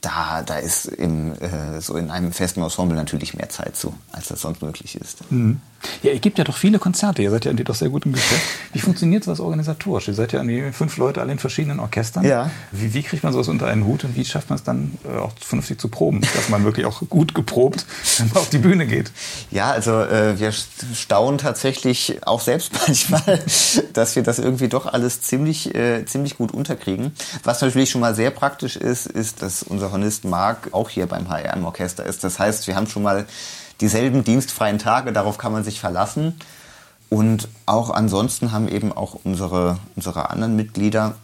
da, 0.00 0.42
da 0.42 0.56
ist 0.56 0.86
im, 0.86 1.32
äh, 1.40 1.80
so 1.80 1.96
in 1.96 2.10
einem 2.10 2.32
festen 2.32 2.62
Ensemble 2.62 2.96
natürlich 2.96 3.34
mehr 3.34 3.48
Zeit 3.48 3.76
zu, 3.76 3.94
als 4.12 4.28
das 4.28 4.40
sonst 4.40 4.62
möglich 4.62 4.96
ist. 4.96 5.30
Mhm. 5.30 5.60
Ja, 6.02 6.12
ihr 6.12 6.18
gebt 6.18 6.36
ja 6.36 6.44
doch 6.44 6.56
viele 6.56 6.78
Konzerte, 6.78 7.22
ihr 7.22 7.30
seid 7.30 7.46
ja 7.46 7.52
doch 7.52 7.74
sehr 7.74 7.88
gut 7.88 8.04
im 8.04 8.12
Geschäft. 8.12 8.42
Wie 8.72 8.80
funktioniert 8.80 9.24
sowas 9.24 9.40
organisatorisch? 9.40 10.08
Ihr 10.08 10.14
seid 10.14 10.32
ja 10.32 10.42
die 10.42 10.72
fünf 10.72 10.98
Leute 10.98 11.20
alle 11.20 11.32
in 11.32 11.38
verschiedenen 11.38 11.80
Orchestern. 11.80 12.24
Ja. 12.24 12.50
Wie, 12.70 12.92
wie 12.92 13.02
kriegt 13.02 13.22
man 13.22 13.32
sowas 13.32 13.48
unter 13.48 13.66
einen 13.66 13.86
Hut 13.86 14.04
und 14.04 14.14
wie 14.14 14.24
schafft 14.24 14.50
man 14.50 14.58
es 14.58 14.62
dann 14.62 14.98
äh, 15.04 15.16
auch 15.16 15.32
vernünftig 15.40 15.78
zu 15.78 15.88
proben, 15.88 16.20
dass 16.34 16.50
man 16.50 16.64
wirklich 16.64 16.84
auch 16.84 17.02
gut 17.08 17.34
geprobt 17.34 17.86
auf 18.34 18.50
die 18.50 18.58
Bühne 18.58 18.86
geht? 18.86 19.10
Ja, 19.50 19.70
also 19.70 20.02
äh, 20.02 20.38
wir 20.38 20.52
staunen 20.52 21.38
tatsächlich 21.38 22.26
auch 22.26 22.40
selbst 22.40 22.72
manchmal, 22.86 23.40
dass 23.94 24.16
wir 24.16 24.22
das 24.22 24.38
irgendwie 24.38 24.68
doch 24.68 24.86
alles 24.86 25.22
ziemlich, 25.22 25.74
äh, 25.74 26.04
ziemlich 26.04 26.36
gut 26.36 26.52
unterkriegen. 26.52 27.12
Was 27.42 27.62
natürlich 27.62 27.90
schon 27.90 28.02
mal 28.02 28.14
sehr 28.14 28.30
praktisch 28.30 28.76
ist, 28.76 29.06
ist, 29.06 29.40
dass 29.40 29.62
unser 29.62 29.89
Hornist 29.92 30.24
Marc 30.24 30.72
auch 30.72 30.88
hier 30.88 31.06
beim 31.06 31.28
HR 31.28 31.54
im 31.54 31.64
Orchester 31.64 32.04
ist. 32.04 32.24
Das 32.24 32.38
heißt, 32.38 32.66
wir 32.66 32.76
haben 32.76 32.86
schon 32.86 33.02
mal 33.02 33.26
dieselben 33.80 34.24
dienstfreien 34.24 34.78
Tage, 34.78 35.12
darauf 35.12 35.38
kann 35.38 35.52
man 35.52 35.64
sich 35.64 35.80
verlassen. 35.80 36.34
Und 37.08 37.48
auch 37.66 37.90
ansonsten 37.90 38.52
haben 38.52 38.68
eben 38.68 38.92
auch 38.92 39.18
unsere, 39.24 39.78
unsere 39.96 40.30
anderen 40.30 40.54
Mitglieder 40.54 41.16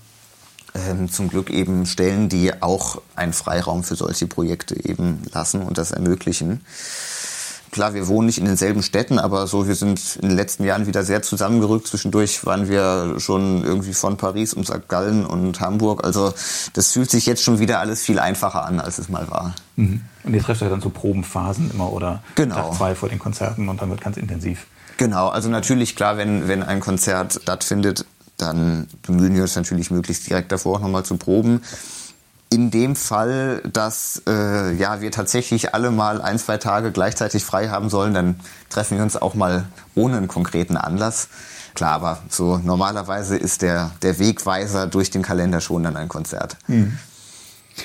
ähm, 0.74 1.11
zum 1.11 1.29
Glück 1.29 1.50
eben 1.50 1.87
Stellen, 1.87 2.29
die 2.29 2.61
auch 2.62 3.00
einen 3.14 3.33
Freiraum 3.33 3.85
für 3.85 3.94
solche 3.94 4.26
Projekte 4.26 4.74
eben 4.85 5.22
lassen 5.33 5.62
und 5.62 5.79
das 5.79 5.92
ermöglichen. 5.92 6.64
Klar, 7.76 7.92
wir 7.92 8.08
wohnen 8.08 8.24
nicht 8.24 8.38
in 8.38 8.46
denselben 8.46 8.82
Städten, 8.82 9.18
aber 9.18 9.46
so, 9.46 9.68
wir 9.68 9.74
sind 9.74 10.16
in 10.22 10.30
den 10.30 10.36
letzten 10.38 10.64
Jahren 10.64 10.86
wieder 10.86 11.04
sehr 11.04 11.20
zusammengerückt. 11.20 11.86
Zwischendurch 11.86 12.46
waren 12.46 12.70
wir 12.70 13.20
schon 13.20 13.62
irgendwie 13.64 13.92
von 13.92 14.16
Paris 14.16 14.54
und 14.54 14.66
St. 14.66 14.88
Gallen 14.88 15.26
und 15.26 15.60
Hamburg. 15.60 16.02
Also 16.02 16.32
das 16.72 16.92
fühlt 16.92 17.10
sich 17.10 17.26
jetzt 17.26 17.42
schon 17.42 17.58
wieder 17.58 17.78
alles 17.78 18.00
viel 18.00 18.18
einfacher 18.18 18.64
an, 18.64 18.80
als 18.80 18.96
es 18.96 19.10
mal 19.10 19.30
war. 19.30 19.54
Mhm. 19.76 20.00
Und 20.24 20.32
ihr 20.32 20.42
trefft 20.42 20.62
euch 20.62 20.70
dann 20.70 20.80
so 20.80 20.88
Probenphasen 20.88 21.70
immer 21.70 21.92
oder 21.92 22.22
genau. 22.34 22.54
Tag 22.54 22.74
zwei 22.76 22.94
vor 22.94 23.10
den 23.10 23.18
Konzerten 23.18 23.68
und 23.68 23.82
dann 23.82 23.90
wird 23.90 24.00
ganz 24.00 24.16
intensiv. 24.16 24.64
Genau, 24.96 25.28
also 25.28 25.50
natürlich 25.50 25.96
klar, 25.96 26.16
wenn, 26.16 26.48
wenn 26.48 26.62
ein 26.62 26.80
Konzert 26.80 27.40
stattfindet, 27.42 28.06
dann 28.38 28.86
bemühen 29.02 29.34
wir 29.34 29.42
uns 29.42 29.54
natürlich 29.54 29.90
möglichst 29.90 30.30
direkt 30.30 30.50
davor 30.50 30.76
auch 30.76 30.80
nochmal 30.80 31.04
zu 31.04 31.18
proben 31.18 31.60
in 32.48 32.70
dem 32.70 32.94
Fall, 32.96 33.61
dass 33.72 34.22
äh, 34.26 34.72
ja, 34.74 35.00
wir 35.00 35.11
tatsächlich 35.11 35.74
alle 35.74 35.90
mal 35.90 36.22
ein, 36.22 36.38
zwei 36.38 36.59
Tage 36.59 36.92
gleichzeitig 36.92 37.44
frei 37.44 37.68
haben 37.68 37.90
sollen, 37.90 38.14
dann 38.14 38.40
treffen 38.70 38.96
wir 38.96 39.02
uns 39.02 39.16
auch 39.16 39.35
mal 39.35 39.64
ohne 39.94 40.16
einen 40.16 40.28
konkreten 40.28 40.76
Anlass. 40.76 41.28
Klar, 41.74 41.92
aber 41.92 42.22
so 42.30 42.59
normalerweise 42.59 43.37
ist 43.37 43.62
der, 43.62 43.90
der 44.02 44.18
Wegweiser 44.18 44.87
durch 44.87 45.11
den 45.11 45.22
Kalender 45.22 45.61
schon 45.61 45.82
dann 45.82 45.96
ein 45.96 46.09
Konzert. 46.09 46.56
Mhm. 46.68 46.98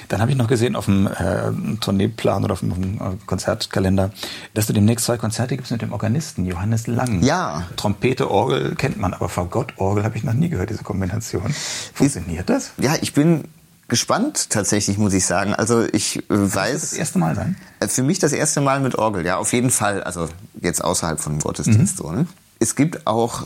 Dann 0.07 0.21
habe 0.21 0.31
ich 0.31 0.37
noch 0.37 0.47
gesehen 0.47 0.77
auf 0.77 0.85
dem 0.85 1.07
äh, 1.07 1.77
Tourneeplan 1.81 2.43
oder 2.45 2.53
auf 2.53 2.61
dem, 2.61 2.71
äh, 2.71 3.17
Konzertkalender, 3.25 4.11
dass 4.53 4.67
du 4.67 4.73
demnächst 4.73 5.05
zwei 5.05 5.17
Konzerte 5.17 5.57
gibst 5.57 5.71
mit 5.71 5.81
dem 5.81 5.91
Organisten 5.91 6.45
Johannes 6.45 6.87
Lang. 6.87 7.21
Ja. 7.23 7.65
Trompete, 7.75 8.31
Orgel 8.31 8.75
kennt 8.75 8.97
man, 8.97 9.13
aber 9.13 9.27
Fagott, 9.27 9.73
Orgel 9.77 10.05
habe 10.05 10.17
ich 10.17 10.23
noch 10.23 10.33
nie 10.33 10.47
gehört, 10.47 10.69
diese 10.69 10.83
Kombination. 10.83 11.53
Funktioniert 11.93 12.49
das? 12.49 12.71
Ja, 12.77 12.95
ich 13.01 13.13
bin 13.13 13.43
gespannt 13.91 14.49
tatsächlich, 14.49 14.97
muss 14.97 15.13
ich 15.13 15.25
sagen. 15.25 15.53
Also 15.53 15.83
ich 15.83 16.17
äh, 16.17 16.23
weiß. 16.29 16.71
Das, 16.71 16.89
das 16.89 16.93
erste 16.93 17.19
Mal 17.19 17.35
sein? 17.35 17.57
Äh, 17.81 17.89
für 17.89 18.03
mich 18.03 18.19
das 18.19 18.31
erste 18.31 18.61
Mal 18.61 18.79
mit 18.79 18.95
Orgel, 18.95 19.25
ja, 19.25 19.37
auf 19.37 19.51
jeden 19.53 19.69
Fall. 19.69 20.01
Also 20.01 20.29
jetzt 20.59 20.83
außerhalb 20.83 21.19
von 21.19 21.37
Gottesdienst 21.39 21.99
mhm. 21.99 22.03
so. 22.03 22.11
Ne? 22.11 22.25
Es 22.57 22.75
gibt 22.75 23.05
auch 23.05 23.45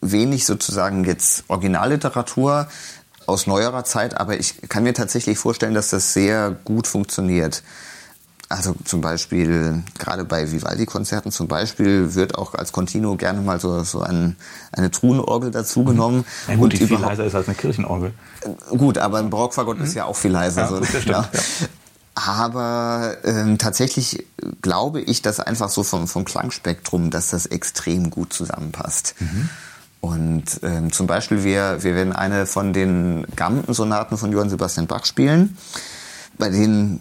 wenig 0.00 0.44
sozusagen 0.44 1.04
jetzt 1.04 1.44
Originalliteratur 1.46 2.68
aus 3.26 3.46
neuerer 3.46 3.84
Zeit, 3.84 4.20
aber 4.20 4.38
ich 4.38 4.68
kann 4.68 4.82
mir 4.82 4.92
tatsächlich 4.92 5.38
vorstellen, 5.38 5.72
dass 5.72 5.88
das 5.90 6.12
sehr 6.12 6.50
gut 6.50 6.88
funktioniert. 6.88 7.62
Also 8.54 8.76
zum 8.84 9.00
Beispiel, 9.00 9.82
gerade 9.98 10.24
bei 10.24 10.52
Vivaldi-Konzerten 10.52 11.32
zum 11.32 11.48
Beispiel, 11.48 12.14
wird 12.14 12.38
auch 12.38 12.54
als 12.54 12.70
Continuo 12.70 13.16
gerne 13.16 13.40
mal 13.40 13.58
so, 13.58 13.82
so 13.82 14.00
ein, 14.00 14.36
eine 14.70 14.92
Truhenorgel 14.92 15.50
dazugenommen. 15.50 16.18
Mhm. 16.18 16.24
Ja, 16.46 16.54
gut, 16.54 16.62
und 16.62 16.72
die 16.80 16.86
viel 16.86 16.98
leiser 16.98 17.24
ist 17.24 17.34
als 17.34 17.48
eine 17.48 17.56
Kirchenorgel. 17.56 18.12
Äh, 18.42 18.76
gut, 18.76 18.98
aber 18.98 19.18
ein 19.18 19.28
Barockfagott 19.28 19.78
mhm. 19.78 19.84
ist 19.84 19.94
ja 19.94 20.04
auch 20.04 20.14
viel 20.14 20.30
leiser. 20.30 20.62
Ja, 20.62 20.68
so, 20.68 20.78
das 20.78 20.88
stimmt, 20.88 21.06
ja. 21.06 21.28
Aber 22.14 23.16
ähm, 23.24 23.58
tatsächlich 23.58 24.24
glaube 24.62 25.00
ich, 25.00 25.20
dass 25.20 25.40
einfach 25.40 25.68
so 25.68 25.82
vom, 25.82 26.06
vom 26.06 26.24
Klangspektrum, 26.24 27.10
dass 27.10 27.30
das 27.30 27.46
extrem 27.46 28.10
gut 28.10 28.32
zusammenpasst. 28.32 29.16
Mhm. 29.18 29.48
Und 30.00 30.44
ähm, 30.62 30.92
zum 30.92 31.08
Beispiel, 31.08 31.42
wir, 31.42 31.82
wir 31.82 31.96
werden 31.96 32.12
eine 32.12 32.46
von 32.46 32.72
den 32.72 33.26
Gampen-Sonaten 33.34 34.16
von 34.16 34.30
Johann 34.30 34.48
Sebastian 34.48 34.86
Bach 34.86 35.06
spielen, 35.06 35.58
bei 36.38 36.50
denen 36.50 37.00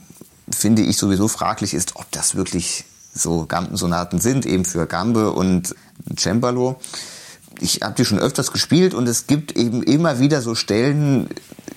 finde 0.50 0.82
ich 0.82 0.98
sowieso 0.98 1.28
fraglich 1.28 1.74
ist, 1.74 1.96
ob 1.96 2.10
das 2.12 2.36
wirklich 2.36 2.86
so 3.14 3.46
Gampensonaten 3.46 4.20
sind, 4.20 4.46
eben 4.46 4.66
für 4.66 4.88
Gambe 4.88 5.32
und 5.32 5.76
Cembalo. 6.18 6.80
Ich 7.60 7.82
habe 7.82 7.94
die 7.96 8.06
schon 8.06 8.20
öfters 8.20 8.52
gespielt 8.52 8.94
und 8.94 9.08
es 9.08 9.28
gibt 9.28 9.56
eben 9.56 9.84
immer 9.84 10.20
wieder 10.20 10.42
so 10.42 10.56
Stellen, 10.56 11.30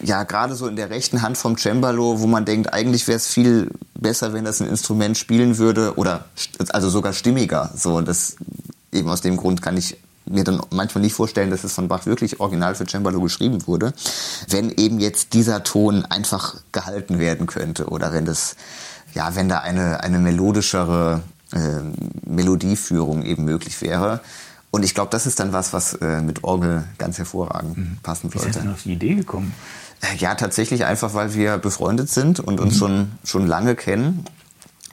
ja 0.03 0.25
gerade 0.25 0.55
so 0.55 0.67
in 0.67 0.77
der 0.77 0.91
rechten 0.91 1.23
Hand 1.23 1.37
vom 1.37 1.59
Cembalo, 1.59 2.21
wo 2.21 2.27
man 2.27 2.45
denkt, 2.45 2.73
eigentlich 2.73 3.07
wäre 3.07 3.19
es 3.19 3.27
viel 3.27 3.71
besser, 3.95 4.33
wenn 4.33 4.45
das 4.45 4.61
ein 4.61 4.69
Instrument 4.69 5.19
spielen 5.19 5.59
würde 5.59 5.95
oder 5.97 6.25
also 6.71 6.89
sogar 6.89 7.13
stimmiger. 7.13 7.71
So, 7.77 8.01
das 8.01 8.37
eben 8.93 9.09
aus 9.11 9.21
dem 9.21 9.37
Grund 9.37 9.61
kann 9.61 9.77
ich 9.77 9.99
mir 10.29 10.45
dann 10.45 10.61
manchmal 10.71 11.03
nicht 11.03 11.15
vorstellen, 11.15 11.51
dass 11.51 11.65
es 11.65 11.73
von 11.73 11.89
Bach 11.89 12.07
wirklich 12.07 12.41
original 12.41 12.75
für 12.75 12.87
Cembalo 12.87 13.21
geschrieben 13.21 13.67
wurde, 13.67 13.93
wenn 14.49 14.71
eben 14.71 15.01
jetzt 15.01 15.33
dieser 15.33 15.63
Ton 15.63 16.05
einfach 16.05 16.57
gehalten 16.73 17.19
werden 17.19 17.47
könnte 17.47 17.87
oder 17.87 18.13
wenn 18.13 18.25
das, 18.25 18.57
ja, 19.15 19.35
wenn 19.35 19.49
da 19.49 19.59
eine, 19.59 20.03
eine 20.03 20.19
melodischere 20.19 21.23
äh, 21.53 21.81
Melodieführung 22.25 23.23
eben 23.23 23.45
möglich 23.45 23.81
wäre. 23.81 24.21
Und 24.73 24.85
ich 24.85 24.95
glaube, 24.95 25.11
das 25.11 25.27
ist 25.27 25.39
dann 25.39 25.53
was, 25.53 25.73
was 25.73 25.95
äh, 25.95 26.21
mit 26.21 26.45
Orgel 26.45 26.85
ganz 26.99 27.19
hervorragend 27.19 27.79
mhm. 27.79 27.99
passen 28.03 28.31
sollte. 28.31 28.47
Wie 28.47 28.51
ist 28.51 28.59
denn 28.59 28.73
auf 28.73 28.83
die 28.83 28.93
Idee 28.93 29.15
gekommen? 29.15 29.55
Äh, 30.01 30.17
ja, 30.17 30.35
tatsächlich 30.35 30.85
einfach, 30.85 31.15
weil 31.15 31.35
wir 31.35 31.59
befreundet 31.59 32.11
sind 32.11 32.41
und 32.41 32.61
uns 32.61 32.75
mhm. 32.75 32.79
schon, 32.79 33.13
schon 33.25 33.47
lange 33.47 33.77
kennen 33.77 34.25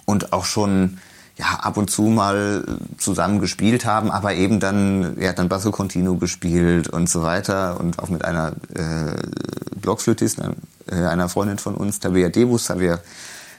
und 0.05 0.31
auch 0.31 0.45
schon 0.45 0.99
ja, 1.37 1.45
ab 1.61 1.77
und 1.77 1.89
zu 1.89 2.03
mal 2.03 2.63
zusammen 2.97 3.39
gespielt 3.39 3.85
haben, 3.85 4.11
aber 4.11 4.35
eben 4.35 4.59
dann, 4.59 5.17
er 5.17 5.29
hat 5.29 5.39
dann 5.39 5.49
Basso 5.49 5.71
Continuo 5.71 6.17
gespielt 6.17 6.89
und 6.89 7.09
so 7.09 7.23
weiter 7.23 7.79
und 7.79 7.99
auch 7.99 8.09
mit 8.09 8.23
einer 8.23 8.53
äh, 8.75 9.15
Blockflötistin, 9.81 10.55
äh, 10.87 10.95
einer 10.95 11.29
Freundin 11.29 11.57
von 11.57 11.75
uns, 11.75 11.99
Tabea 11.99 12.29
Debus, 12.29 12.69
haben 12.69 12.79
wir, 12.79 12.99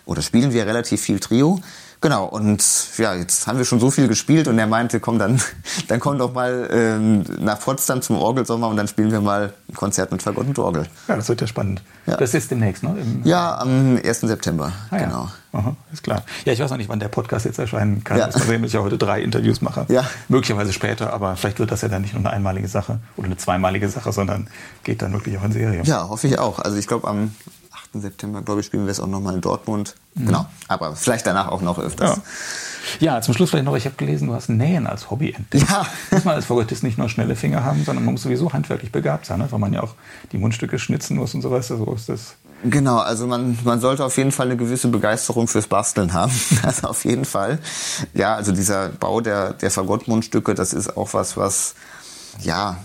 oder 0.06 0.22
spielen 0.22 0.52
wir 0.52 0.66
relativ 0.66 1.00
viel 1.00 1.18
Trio. 1.18 1.60
Genau, 2.04 2.26
und 2.26 2.62
ja, 2.98 3.14
jetzt 3.14 3.46
haben 3.46 3.56
wir 3.56 3.64
schon 3.64 3.80
so 3.80 3.90
viel 3.90 4.08
gespielt 4.08 4.46
und 4.46 4.58
er 4.58 4.66
meinte, 4.66 5.00
komm, 5.00 5.18
dann, 5.18 5.40
dann 5.88 6.00
komm 6.00 6.18
doch 6.18 6.34
mal 6.34 6.68
ähm, 6.70 7.24
nach 7.40 7.58
Potsdam 7.58 8.02
zum 8.02 8.18
Orgelsommer 8.18 8.68
und 8.68 8.76
dann 8.76 8.88
spielen 8.88 9.10
wir 9.10 9.22
mal 9.22 9.54
ein 9.70 9.74
Konzert 9.74 10.12
mit 10.12 10.20
Fagott 10.20 10.46
und 10.46 10.58
Orgel. 10.58 10.86
Ja, 11.08 11.16
das 11.16 11.30
wird 11.30 11.40
ja 11.40 11.46
spannend. 11.46 11.82
Ja. 12.04 12.18
Das 12.18 12.34
ist 12.34 12.50
demnächst, 12.50 12.82
ne? 12.82 12.94
Im 13.00 13.22
ja, 13.24 13.56
am 13.56 13.98
1. 14.04 14.20
September, 14.20 14.70
ah, 14.90 14.98
genau. 14.98 15.30
Ja. 15.54 15.58
Aha, 15.58 15.76
ist 15.94 16.02
klar. 16.02 16.24
Ja, 16.44 16.52
ich 16.52 16.60
weiß 16.60 16.70
noch 16.70 16.76
nicht, 16.76 16.90
wann 16.90 17.00
der 17.00 17.08
Podcast 17.08 17.46
jetzt 17.46 17.58
erscheinen 17.58 18.04
kann. 18.04 18.18
Ja. 18.18 18.26
Man 18.26 18.42
sehen, 18.42 18.60
dass 18.60 18.68
ich 18.68 18.74
ja 18.74 18.82
heute 18.82 18.98
drei 18.98 19.22
Interviews 19.22 19.62
mache. 19.62 19.86
Ja. 19.88 20.04
Möglicherweise 20.28 20.74
später, 20.74 21.10
aber 21.10 21.36
vielleicht 21.36 21.58
wird 21.58 21.72
das 21.72 21.80
ja 21.80 21.88
dann 21.88 22.02
nicht 22.02 22.12
nur 22.12 22.20
eine 22.20 22.30
einmalige 22.30 22.68
Sache 22.68 22.98
oder 23.16 23.28
eine 23.28 23.38
zweimalige 23.38 23.88
Sache, 23.88 24.12
sondern 24.12 24.48
geht 24.82 25.00
dann 25.00 25.14
wirklich 25.14 25.38
auch 25.38 25.44
in 25.44 25.52
Serie. 25.52 25.80
Ja, 25.84 26.06
hoffe 26.06 26.26
ich 26.26 26.38
auch. 26.38 26.58
Also 26.58 26.76
ich 26.76 26.86
glaube, 26.86 27.08
am 27.08 27.30
8. 27.63 27.63
September, 28.00 28.42
glaube 28.42 28.60
ich, 28.60 28.66
spielen 28.66 28.84
wir 28.84 28.90
es 28.90 29.00
auch 29.00 29.06
nochmal 29.06 29.34
in 29.34 29.40
Dortmund. 29.40 29.94
Mhm. 30.14 30.26
Genau, 30.26 30.46
aber 30.68 30.96
vielleicht 30.96 31.26
danach 31.26 31.48
auch 31.48 31.62
noch 31.62 31.78
öfters. 31.78 32.20
Ja. 33.00 33.14
ja 33.14 33.20
zum 33.20 33.34
Schluss 33.34 33.50
vielleicht 33.50 33.64
noch, 33.64 33.76
ich 33.76 33.86
habe 33.86 33.96
gelesen, 33.96 34.28
du 34.28 34.34
hast 34.34 34.48
Nähen 34.48 34.86
als 34.86 35.10
Hobby 35.10 35.32
entdeckt. 35.32 35.68
Ja. 35.68 35.86
Muss 36.10 36.24
man 36.24 36.34
als 36.34 36.46
Fagottist 36.46 36.82
nicht 36.82 36.98
nur 36.98 37.08
schnelle 37.08 37.36
Finger 37.36 37.64
haben, 37.64 37.84
sondern 37.84 38.04
man 38.04 38.14
muss 38.14 38.22
sowieso 38.22 38.52
handwerklich 38.52 38.92
begabt 38.92 39.26
sein, 39.26 39.38
ne? 39.38 39.46
weil 39.50 39.58
man 39.58 39.72
ja 39.72 39.82
auch 39.82 39.94
die 40.32 40.38
Mundstücke 40.38 40.78
schnitzen 40.78 41.16
muss 41.16 41.34
und 41.34 41.42
so 41.42 41.50
weiter. 41.50 41.76
So 41.76 41.92
ist 41.94 42.08
das. 42.08 42.36
Genau, 42.64 42.96
also 42.96 43.26
man, 43.26 43.58
man 43.64 43.80
sollte 43.80 44.04
auf 44.04 44.16
jeden 44.16 44.32
Fall 44.32 44.46
eine 44.46 44.56
gewisse 44.56 44.88
Begeisterung 44.88 45.48
fürs 45.48 45.66
Basteln 45.66 46.12
haben. 46.12 46.32
Das 46.62 46.82
auf 46.84 47.04
jeden 47.04 47.26
Fall. 47.26 47.58
Ja, 48.14 48.34
also 48.36 48.52
dieser 48.52 48.88
Bau 48.88 49.20
der, 49.20 49.52
der 49.52 49.70
Fagottmundstücke, 49.70 50.54
das 50.54 50.72
ist 50.72 50.96
auch 50.96 51.12
was, 51.12 51.36
was 51.36 51.74
ja 52.40 52.78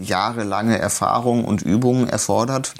jahrelange 0.00 0.78
Erfahrung 0.78 1.44
und 1.44 1.62
Übungen 1.62 2.08
erfordert. 2.08 2.74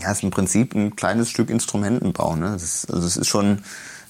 Ja, 0.00 0.10
ist 0.10 0.22
im 0.22 0.30
Prinzip 0.30 0.74
ein 0.74 0.96
kleines 0.96 1.30
Stück 1.30 1.50
Instrumentenbau. 1.50 2.36
Ne? 2.36 2.52
Das, 2.52 2.86
also 2.90 3.06
es 3.06 3.16
ist 3.16 3.28
schon 3.28 3.62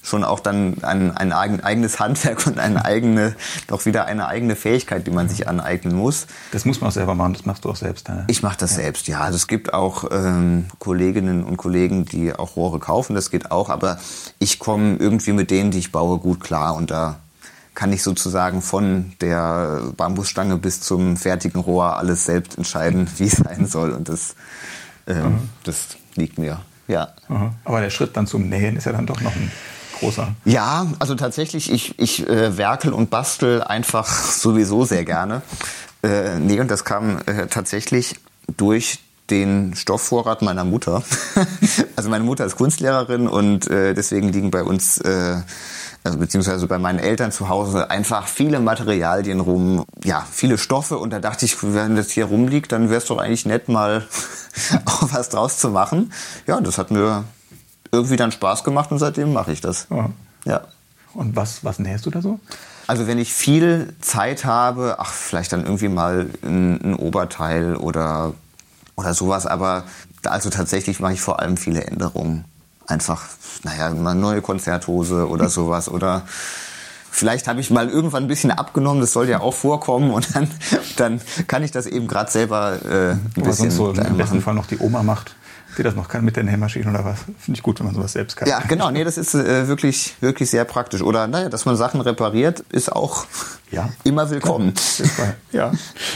schon 0.03 0.23
auch 0.25 0.41
dann 0.41 0.83
ein, 0.83 1.17
ein 1.17 1.31
eigenes 1.31 1.99
Handwerk 1.99 2.45
und 2.45 2.59
eine 2.59 2.83
eigene, 2.83 3.35
doch 3.67 3.85
wieder 3.85 4.05
eine 4.05 4.27
eigene 4.27 4.55
Fähigkeit, 4.55 5.07
die 5.07 5.11
man 5.11 5.29
sich 5.29 5.47
aneignen 5.47 5.95
muss. 5.95 6.27
Das 6.51 6.65
muss 6.65 6.81
man 6.81 6.89
auch 6.89 6.93
selber 6.93 7.15
machen, 7.15 7.33
das 7.33 7.45
machst 7.45 7.63
du 7.65 7.69
auch 7.69 7.77
selbst. 7.77 8.09
Ne? 8.09 8.25
Ich 8.27 8.43
mache 8.43 8.57
das 8.57 8.71
ja. 8.71 8.83
selbst, 8.83 9.07
ja. 9.07 9.21
Also 9.21 9.37
es 9.37 9.47
gibt 9.47 9.73
auch 9.73 10.03
ähm, 10.11 10.65
Kolleginnen 10.79 11.43
und 11.43 11.57
Kollegen, 11.57 12.05
die 12.05 12.33
auch 12.33 12.57
Rohre 12.57 12.79
kaufen, 12.79 13.15
das 13.15 13.31
geht 13.31 13.49
auch, 13.51 13.69
aber 13.69 13.97
ich 14.39 14.59
komme 14.59 14.97
irgendwie 14.97 15.31
mit 15.31 15.49
denen, 15.49 15.71
die 15.71 15.79
ich 15.79 15.93
baue, 15.93 16.19
gut 16.19 16.41
klar 16.41 16.75
und 16.75 16.91
da 16.91 17.19
kann 17.73 17.91
ich 17.91 18.03
sozusagen 18.03 18.61
von 18.61 19.13
der 19.21 19.81
Bambusstange 19.97 20.57
bis 20.57 20.81
zum 20.81 21.17
fertigen 21.17 21.59
Rohr 21.59 21.97
alles 21.97 22.25
selbst 22.25 22.57
entscheiden, 22.57 23.07
wie 23.17 23.25
es 23.25 23.37
sein 23.37 23.65
soll 23.65 23.91
und 23.91 24.09
das, 24.09 24.35
ähm, 25.07 25.49
das 25.63 25.87
liegt 26.15 26.37
mir. 26.37 26.61
Ja. 26.87 27.09
Mhm. 27.27 27.51
Aber 27.63 27.81
der 27.81 27.89
Schritt 27.89 28.15
dann 28.17 28.27
zum 28.27 28.49
Nähen 28.49 28.75
ist 28.75 28.85
ja 28.85 28.91
dann 28.91 29.05
doch 29.05 29.21
noch 29.21 29.35
ein 29.35 29.51
großer. 29.99 30.35
Ja, 30.45 30.87
also 30.99 31.15
tatsächlich, 31.15 31.71
ich, 31.71 31.97
ich 31.99 32.27
äh, 32.27 32.57
werkel 32.57 32.93
und 32.93 33.09
bastel 33.09 33.63
einfach 33.63 34.07
sowieso 34.31 34.85
sehr 34.85 35.05
gerne. 35.05 35.41
Äh, 36.03 36.39
nee, 36.39 36.59
und 36.59 36.69
das 36.69 36.83
kam 36.83 37.19
äh, 37.25 37.47
tatsächlich 37.47 38.15
durch 38.57 38.99
den 39.29 39.73
Stoffvorrat 39.75 40.41
meiner 40.41 40.65
Mutter. 40.65 41.01
also 41.95 42.09
meine 42.09 42.25
Mutter 42.25 42.45
ist 42.45 42.57
Kunstlehrerin 42.57 43.27
und 43.27 43.69
äh, 43.69 43.93
deswegen 43.93 44.29
liegen 44.29 44.51
bei 44.51 44.63
uns, 44.63 44.97
äh, 44.99 45.37
also 46.03 46.17
beziehungsweise 46.17 46.67
bei 46.67 46.77
meinen 46.77 46.99
Eltern 46.99 47.31
zu 47.31 47.47
Hause 47.47 47.89
einfach 47.89 48.27
viele 48.27 48.59
Materialien 48.59 49.39
rum, 49.39 49.85
ja, 50.03 50.25
viele 50.29 50.57
Stoffe 50.57 50.97
und 50.97 51.11
da 51.11 51.19
dachte 51.19 51.45
ich, 51.45 51.57
wenn 51.63 51.95
das 51.95 52.11
hier 52.11 52.25
rumliegt, 52.25 52.71
dann 52.71 52.89
wäre 52.89 52.97
es 52.97 53.05
doch 53.05 53.17
eigentlich 53.17 53.45
nett, 53.45 53.69
mal 53.69 54.05
auch 54.85 55.13
was 55.13 55.29
draus 55.29 55.57
zu 55.57 55.69
machen. 55.69 56.11
Ja, 56.45 56.59
das 56.59 56.77
hat 56.77 56.91
mir 56.91 57.23
irgendwie 57.91 58.17
dann 58.17 58.31
Spaß 58.31 58.63
gemacht 58.63 58.91
und 58.91 58.99
seitdem 58.99 59.31
mache 59.31 59.53
ich 59.53 59.61
das. 59.61 59.87
Ja. 59.89 60.09
ja. 60.45 60.61
Und 61.13 61.35
was, 61.35 61.63
was 61.63 61.79
nähst 61.79 62.05
du 62.05 62.09
da 62.09 62.21
so? 62.21 62.39
Also 62.87 63.07
wenn 63.07 63.17
ich 63.17 63.33
viel 63.33 63.93
Zeit 64.01 64.43
habe, 64.43 64.95
ach, 64.99 65.11
vielleicht 65.13 65.53
dann 65.53 65.63
irgendwie 65.63 65.87
mal 65.87 66.27
ein, 66.43 66.81
ein 66.83 66.95
Oberteil 66.95 67.77
oder, 67.77 68.33
oder 68.95 69.13
sowas, 69.13 69.45
aber 69.45 69.83
also 70.25 70.49
tatsächlich 70.49 70.99
mache 70.99 71.13
ich 71.13 71.21
vor 71.21 71.39
allem 71.39 71.55
viele 71.55 71.85
Änderungen. 71.85 72.43
Einfach, 72.87 73.23
naja, 73.63 73.87
eine 73.87 74.15
neue 74.15 74.41
Konzerthose 74.41 75.27
oder 75.27 75.49
sowas 75.49 75.89
oder 75.89 76.23
vielleicht 77.11 77.47
habe 77.47 77.61
ich 77.61 77.69
mal 77.69 77.89
irgendwann 77.89 78.23
ein 78.23 78.27
bisschen 78.27 78.51
abgenommen, 78.51 78.99
das 78.99 79.13
soll 79.13 79.29
ja 79.29 79.39
auch 79.39 79.53
vorkommen 79.53 80.11
und 80.11 80.35
dann, 80.35 80.49
dann 80.97 81.21
kann 81.47 81.63
ich 81.63 81.71
das 81.71 81.85
eben 81.85 82.07
gerade 82.07 82.31
selber 82.31 82.79
äh, 82.83 83.11
ein 83.11 83.31
oder 83.37 83.45
bisschen 83.45 83.71
sonst 83.71 83.75
so 83.75 84.01
im 84.01 84.17
besten 84.17 84.41
Fall 84.41 84.55
noch 84.55 84.65
die 84.65 84.79
Oma 84.79 85.03
macht 85.03 85.35
die 85.77 85.83
das 85.83 85.95
noch 85.95 86.07
kann 86.07 86.23
mit 86.23 86.35
der 86.35 86.43
Nähmaschine 86.43 86.89
oder 86.89 87.05
was. 87.05 87.19
Finde 87.39 87.57
ich 87.57 87.63
gut, 87.63 87.79
wenn 87.79 87.87
man 87.87 87.95
sowas 87.95 88.13
selbst 88.13 88.35
kann. 88.35 88.47
Ja, 88.47 88.59
genau. 88.67 88.91
Nee, 88.91 89.03
das 89.03 89.17
ist 89.17 89.33
äh, 89.33 89.67
wirklich, 89.67 90.15
wirklich 90.21 90.49
sehr 90.49 90.65
praktisch. 90.65 91.01
Oder 91.01 91.27
naja, 91.27 91.49
dass 91.49 91.65
man 91.65 91.75
Sachen 91.75 92.01
repariert, 92.01 92.61
ist 92.71 92.91
auch 92.91 93.25
ja. 93.71 93.89
immer 94.03 94.29
willkommen. 94.29 94.73
Ja. 95.51 95.71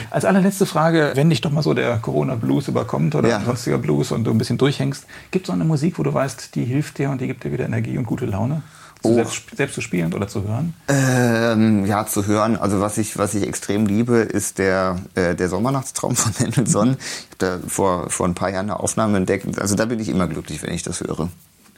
Als 0.10 0.26
allerletzte 0.26 0.66
Frage, 0.66 1.12
wenn 1.16 1.30
dich 1.30 1.42
doch 1.42 1.52
mal 1.52 1.62
so 1.62 1.74
der 1.74 1.98
Corona-Blues 1.98 2.68
überkommt 2.68 3.14
oder 3.16 3.30
ja. 3.30 3.42
sonstiger 3.42 3.78
Blues 3.78 4.12
und 4.12 4.24
du 4.24 4.32
ein 4.32 4.38
bisschen 4.38 4.58
durchhängst, 4.58 5.06
gibt 5.32 5.46
es 5.46 5.48
so 5.48 5.54
eine 5.54 5.64
Musik, 5.64 6.00
wo 6.00 6.04
du 6.04 6.14
weißt, 6.14 6.56
die 6.56 6.66
hilft 6.66 6.98
dir 6.98 7.10
und 7.10 7.22
die 7.22 7.28
gibt 7.28 7.44
dir 7.44 7.52
wieder 7.52 7.66
Energie 7.66 7.98
und 7.98 8.06
gute 8.06 8.26
Laune? 8.26 8.64
Oh. 9.08 9.16
Selbst, 9.16 9.56
selbst, 9.56 9.76
zu 9.76 9.82
spielen 9.82 10.14
oder 10.14 10.28
zu 10.28 10.44
hören? 10.48 10.74
Ähm, 10.88 11.86
ja, 11.86 12.06
zu 12.06 12.26
hören. 12.26 12.58
Also 12.58 12.80
was 12.80 12.98
ich, 12.98 13.18
was 13.18 13.34
ich 13.34 13.48
extrem 13.48 13.86
liebe, 13.86 14.18
ist 14.18 14.58
der, 14.58 14.98
äh, 15.16 15.36
der 15.36 15.50
Sommernachtstraum 15.50 16.16
von 16.16 16.34
Mendelssohn. 16.40 16.98
Ich 17.00 17.46
habe 17.46 17.60
da 17.62 17.68
vor, 17.68 18.10
vor 18.10 18.28
ein 18.28 18.36
paar 18.36 18.50
Jahren 18.50 18.70
eine 18.70 18.80
Aufnahme 18.80 19.18
entdeckt. 19.18 19.60
Also 19.60 19.76
da 19.76 19.86
bin 19.86 20.00
ich 20.00 20.10
immer 20.10 20.28
glücklich, 20.28 20.62
wenn 20.64 20.74
ich 20.74 20.84
das 20.84 21.02
höre. 21.02 21.30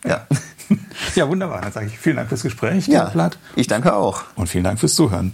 Ja. 0.06 0.28
Ja, 1.16 1.28
wunderbar. 1.28 1.62
Dann 1.62 1.72
sage 1.72 1.88
ich 1.88 1.98
vielen 1.98 2.18
Dank 2.18 2.30
fürs 2.30 2.44
Gespräch, 2.44 2.88
ja, 2.88 3.06
Platt. 3.06 3.40
Ich 3.56 3.66
danke 3.66 3.96
auch. 3.96 4.24
Und 4.36 4.50
vielen 4.50 4.64
Dank 4.64 4.80
fürs 4.80 4.94
Zuhören. 4.94 5.34